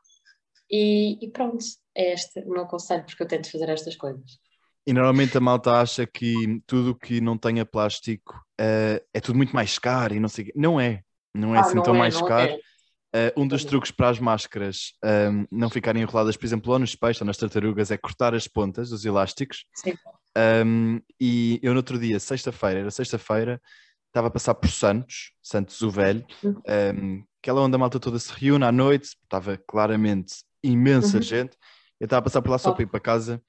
e, 0.70 1.24
e 1.24 1.32
pronto, 1.32 1.64
é 1.96 2.14
este 2.14 2.40
o 2.42 2.50
meu 2.50 2.66
conselho, 2.66 3.06
porque 3.06 3.22
eu 3.22 3.28
tento 3.28 3.52
fazer 3.52 3.70
estas 3.70 3.96
coisas. 3.96 4.40
E 4.86 4.94
normalmente 4.94 5.38
a 5.38 5.42
malta 5.42 5.74
acha 5.74 6.08
que 6.08 6.62
tudo 6.66 6.96
que 6.96 7.22
não 7.22 7.38
tenha 7.38 7.66
plástico 7.66 8.34
uh, 8.60 9.04
é 9.14 9.20
tudo 9.20 9.38
muito 9.38 9.56
mais 9.56 9.80
caro 9.80 10.14
e 10.14 10.20
não 10.20 10.30
sei 10.30 10.52
Não 10.56 10.80
é. 10.80 11.02
Não 11.34 11.56
é 11.56 11.60
ah, 11.60 11.62
assim 11.62 11.76
não 11.76 11.84
tão 11.84 11.96
é, 11.96 12.00
mais 12.00 12.20
caro. 12.22 12.52
É. 13.14 13.30
Uh, 13.36 13.42
um 13.42 13.48
dos 13.48 13.66
truques 13.66 13.90
para 13.90 14.10
as 14.10 14.20
máscaras 14.20 14.94
um, 15.04 15.08
ehm, 15.10 15.46
não 15.52 15.68
ficarem 15.68 16.04
enroladas, 16.04 16.38
por 16.38 16.46
exemplo, 16.46 16.72
lá 16.72 16.78
nos 16.78 16.96
peixes 16.96 17.20
ou 17.22 17.26
nas 17.26 17.38
tartarugas, 17.38 17.90
é 17.90 17.98
cortar 17.98 18.36
as 18.36 18.48
pontas 18.48 18.90
dos 18.90 19.04
elásticos. 19.04 19.66
Sim. 19.74 19.94
Um, 20.38 20.98
ehm, 20.98 21.00
e 21.20 21.60
eu 21.64 21.72
no 21.74 21.78
outro 21.78 21.98
dia, 21.98 22.20
sexta-feira, 22.20 22.82
era 22.82 22.92
sexta-feira, 22.92 23.60
estava 24.08 24.28
a 24.28 24.32
passar 24.32 24.54
por 24.54 24.70
Santos, 24.70 25.32
Santos 25.42 25.82
o 25.82 25.90
Velho, 25.90 26.24
um, 26.44 26.50
uhum. 26.50 26.62
ehm, 26.68 27.24
aquela 27.42 27.62
onde 27.62 27.76
a 27.76 27.80
malta 27.80 28.00
toda 28.00 28.20
se 28.20 28.32
reúne 28.32 28.66
à 28.66 28.72
noite, 28.72 29.18
estava 29.24 29.58
claramente 29.68 30.44
imensa 30.64 31.18
uhum. 31.18 31.24
gente, 31.24 31.58
eu 32.00 32.06
estava 32.06 32.20
a 32.20 32.24
passar 32.24 32.42
por 32.42 32.52
lá 32.52 32.58
só 32.58 32.72
para 32.72 32.84
ir 32.84 32.88
para 32.88 33.00
casa, 33.00 33.44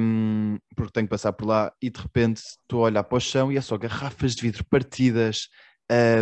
um, 0.00 0.58
porque 0.74 0.92
tenho 0.92 1.06
que 1.06 1.10
passar 1.10 1.32
por 1.32 1.46
lá, 1.46 1.72
e 1.80 1.88
de 1.88 2.00
repente 2.00 2.38
estou 2.38 2.80
a 2.80 2.86
olhar 2.86 3.04
para 3.04 3.16
o 3.16 3.20
chão 3.20 3.52
e 3.52 3.56
é 3.56 3.60
só 3.60 3.78
garrafas 3.78 4.34
de 4.34 4.42
vidro 4.42 4.64
partidas, 4.64 5.48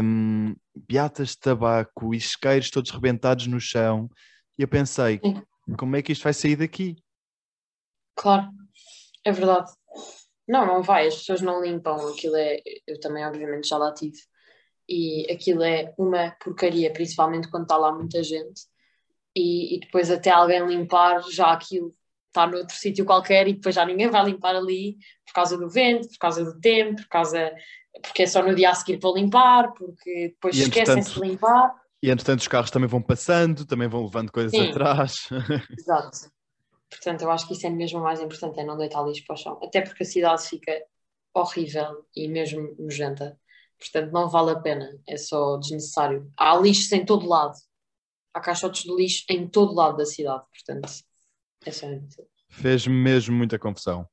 um, 0.03 0.55
beatas 0.77 1.31
de 1.31 1.39
tabaco 1.39 2.15
e 2.15 2.19
isqueiros 2.19 2.71
todos 2.71 2.91
rebentados 2.91 3.47
no 3.47 3.59
chão. 3.59 4.11
E 4.59 4.63
eu 4.63 4.69
pensei, 4.69 5.21
como 5.79 5.97
é 5.97 6.03
que 6.03 6.13
isto 6.13 6.25
vai 6.25 6.35
sair 6.35 6.57
daqui? 6.57 6.97
Claro, 8.15 8.51
é 9.25 9.33
verdade. 9.33 9.71
Não, 10.47 10.67
não 10.67 10.83
vai, 10.83 11.07
as 11.07 11.17
pessoas 11.17 11.41
não 11.41 11.63
limpam, 11.63 11.97
aquilo 12.09 12.37
é, 12.37 12.61
eu 12.87 12.99
também 13.01 13.25
obviamente 13.25 13.69
já 13.69 13.77
lá 13.79 13.93
tive, 13.93 14.19
e 14.89 15.31
aquilo 15.31 15.63
é 15.63 15.95
uma 15.99 16.31
porcaria, 16.43 16.93
principalmente 16.93 17.51
quando 17.51 17.65
está 17.65 17.77
lá 17.77 17.93
muita 17.93 18.23
gente 18.23 18.63
e, 19.39 19.77
e 19.77 19.81
depois 19.81 20.11
até 20.11 20.31
alguém 20.31 20.67
limpar 20.67 21.23
já 21.31 21.53
aquilo 21.53 21.95
está 22.27 22.47
noutro 22.47 22.77
sítio 22.77 23.05
qualquer 23.05 23.49
e 23.49 23.55
depois 23.55 23.75
já 23.75 23.85
ninguém 23.85 24.11
vai 24.11 24.25
limpar 24.25 24.55
ali 24.55 24.97
por 25.27 25.33
causa 25.33 25.57
do 25.57 25.69
vento, 25.69 26.09
por 26.09 26.19
causa 26.19 26.45
do 26.45 26.61
tempo, 26.61 26.97
por 27.03 27.09
causa 27.09 27.53
porque 28.03 28.23
é 28.23 28.27
só 28.27 28.43
no 28.43 28.55
dia 28.55 28.71
a 28.71 28.75
seguir 28.75 28.99
para 28.99 29.13
limpar, 29.13 29.73
porque 29.73 30.29
depois 30.29 30.57
esquecem-se 30.57 31.15
de 31.15 31.21
limpar. 31.21 31.75
E 32.03 32.11
entretanto 32.11 32.41
os 32.41 32.49
carros 32.49 32.71
também 32.71 32.89
vão 32.89 33.03
passando, 33.03 33.65
também 33.65 33.89
vão 33.89 34.05
levando 34.05 34.31
coisas 34.31 34.53
Sim. 34.53 34.71
atrás. 34.71 35.29
Exato. 35.77 36.31
Portanto, 36.89 37.23
eu 37.23 37.31
acho 37.31 37.47
que 37.47 37.55
isso 37.55 37.67
é 37.67 37.71
mesmo 37.71 37.99
o 37.99 38.03
mais 38.03 38.21
importante, 38.21 38.61
é 38.61 38.65
não 38.65 38.77
deitar 38.77 39.03
lixo 39.03 39.25
para 39.27 39.35
o 39.35 39.37
chão. 39.37 39.59
Até 39.63 39.81
porque 39.81 40.05
a 40.05 40.07
cidade 40.07 40.43
fica 40.43 40.73
horrível 41.35 42.05
e 42.15 42.29
mesmo 42.29 42.75
nojenta. 42.79 43.37
Portanto, 43.79 44.13
não 44.13 44.29
vale 44.29 44.53
a 44.53 44.61
pena, 44.61 44.89
é 45.09 45.17
só 45.17 45.57
desnecessário. 45.57 46.31
Há 46.37 46.57
lixo 46.57 46.95
em 46.95 47.05
todo 47.05 47.27
lado 47.27 47.55
há 48.35 48.41
caixotes 48.41 48.83
de 48.83 48.95
lixo 48.95 49.25
em 49.29 49.49
todo 49.49 49.75
lado 49.75 49.97
da 49.97 50.07
cidade, 50.07 50.45
portanto, 50.53 50.89
é 51.65 51.71
só 51.71 51.87
Fez 52.51 52.87
mesmo 52.87 53.37
muita 53.37 53.59
confusão. 53.59 54.09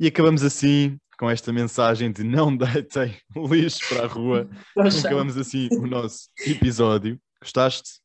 E 0.00 0.06
acabamos 0.06 0.44
assim 0.44 0.96
com 1.18 1.28
esta 1.28 1.52
mensagem 1.52 2.12
de 2.12 2.22
não 2.22 2.54
deitem 2.56 3.16
lixo 3.36 3.80
para 3.88 4.04
a 4.04 4.06
rua, 4.06 4.48
acabamos 4.76 5.36
assim 5.36 5.68
o 5.72 5.84
nosso 5.86 6.28
episódio. 6.46 7.20
Gostaste? 7.40 8.00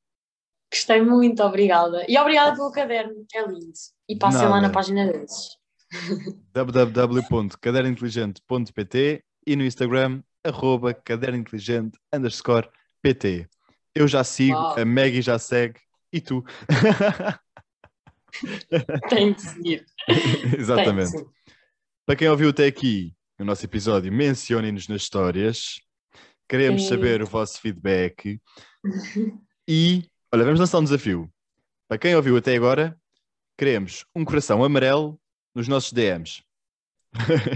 Gostei 0.72 1.04
muito, 1.04 1.44
obrigada. 1.44 2.04
E 2.10 2.18
obrigada 2.18 2.56
pelo 2.56 2.72
caderno, 2.72 3.24
é 3.34 3.46
lindo. 3.46 3.74
E 4.10 4.18
passem 4.18 4.48
lá 4.48 4.60
na 4.60 4.72
página 4.72 5.06
deles. 5.06 5.56
www.cadernointeligente.pt 6.52 9.24
e 9.46 9.56
no 9.56 9.64
Instagram, 9.64 10.24
arroba 10.44 10.92
cadernointeligente 10.94 12.00
underscore 12.12 12.68
pt. 13.04 13.48
Eu 13.96 14.08
já 14.08 14.24
sigo, 14.24 14.58
a 14.58 14.84
Maggie 14.84 15.22
já 15.22 15.38
segue 15.38 15.80
e 16.12 16.20
tu. 16.20 16.44
Tem 19.10 19.34
de 19.34 19.42
seguir. 19.42 19.86
De 20.08 20.58
Exatamente. 20.58 21.12
seguir. 21.12 21.28
Para 22.06 22.16
quem 22.16 22.28
ouviu 22.28 22.50
até 22.50 22.66
aqui 22.66 23.16
o 23.40 23.46
nosso 23.46 23.64
episódio, 23.66 24.12
mencionem-nos 24.12 24.88
nas 24.88 25.04
histórias. 25.04 25.80
Queremos 26.50 26.88
saber 26.88 27.22
o 27.22 27.28
vosso 27.28 27.60
feedback. 27.60 28.40
E, 29.66 30.04
olha, 30.30 30.44
vamos 30.44 30.60
lançar 30.60 30.80
um 30.80 30.84
desafio. 30.84 31.32
Para 31.88 31.98
quem 31.98 32.14
ouviu 32.18 32.36
até 32.36 32.54
agora, 32.54 33.00
queremos 33.58 34.06
um 34.14 34.26
coração 34.26 34.62
amarelo 34.62 35.18
nos 35.56 35.70
nossos 35.70 35.94
DMs. 35.94 36.44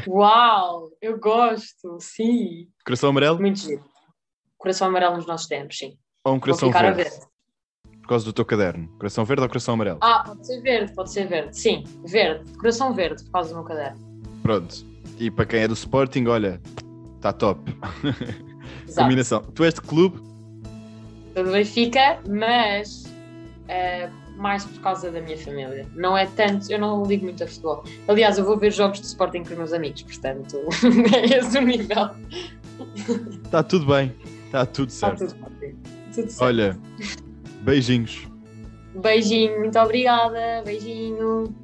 Uau, 0.07 0.89
eu 1.01 1.19
gosto, 1.19 1.99
sim. 1.99 2.69
Coração 2.85 3.09
amarelo 3.09 3.41
Muito 3.41 3.59
giro. 3.59 3.83
Coração 4.57 4.87
amarelo 4.87 5.17
nos 5.17 5.27
nossos 5.27 5.47
tempos, 5.47 5.77
sim. 5.77 5.99
Ou 6.27 6.35
um 6.35 6.39
coração 6.39 6.71
verde? 6.71 7.03
ver. 7.03 7.11
Por 8.01 8.09
causa 8.09 8.25
do 8.25 8.33
teu 8.33 8.45
caderno. 8.45 8.87
Coração 8.97 9.25
verde 9.25 9.43
ou 9.43 9.47
coração 9.49 9.73
amarelo? 9.73 9.97
Ah, 10.01 10.23
pode 10.25 10.45
ser 10.45 10.61
verde, 10.61 10.93
pode 10.93 11.11
ser 11.11 11.27
verde. 11.27 11.57
Sim, 11.57 11.83
verde. 12.05 12.51
Coração 12.53 12.93
verde, 12.93 13.23
por 13.25 13.31
causa 13.31 13.49
do 13.49 13.55
meu 13.55 13.63
caderno. 13.63 13.99
Pronto. 14.41 14.85
E 15.19 15.31
para 15.31 15.45
quem 15.45 15.61
é 15.61 15.67
do 15.67 15.73
Sporting, 15.73 16.25
olha, 16.27 16.61
está 17.15 17.33
top. 17.33 17.61
Combinação. 18.95 19.41
Tu 19.41 19.63
és 19.63 19.73
de 19.73 19.81
clube? 19.81 20.19
Sou 21.33 21.43
do 21.43 21.51
Benfica, 21.51 22.19
mas 22.27 23.13
eh, 23.67 24.09
mais 24.37 24.63
por 24.63 24.81
causa 24.81 25.11
da 25.11 25.19
minha 25.19 25.37
família. 25.37 25.85
Não 25.93 26.17
é 26.17 26.25
tanto, 26.27 26.71
eu 26.71 26.79
não 26.79 27.03
ligo 27.03 27.25
muito 27.25 27.43
a 27.43 27.47
futebol. 27.47 27.83
Aliás, 28.07 28.37
eu 28.37 28.45
vou 28.45 28.57
ver 28.57 28.71
jogos 28.71 29.01
de 29.01 29.07
Sporting 29.07 29.43
com 29.43 29.51
os 29.51 29.57
meus 29.57 29.73
amigos, 29.73 30.03
portanto, 30.03 30.57
é 31.13 31.37
esse 31.37 31.57
o 31.57 31.61
nível. 31.61 32.09
Está 33.43 33.63
tudo 33.63 33.85
bem. 33.85 34.15
Está 34.45 34.65
tudo 34.65 34.89
Está 34.89 35.15
certo. 35.15 35.33
tudo 35.33 35.45
ótimo. 35.45 35.96
Tudo 36.17 36.31
certo. 36.31 36.43
Olha, 36.45 36.77
beijinhos. 37.61 38.27
Beijinho, 38.95 39.59
muito 39.59 39.77
obrigada. 39.77 40.63
Beijinho. 40.65 41.55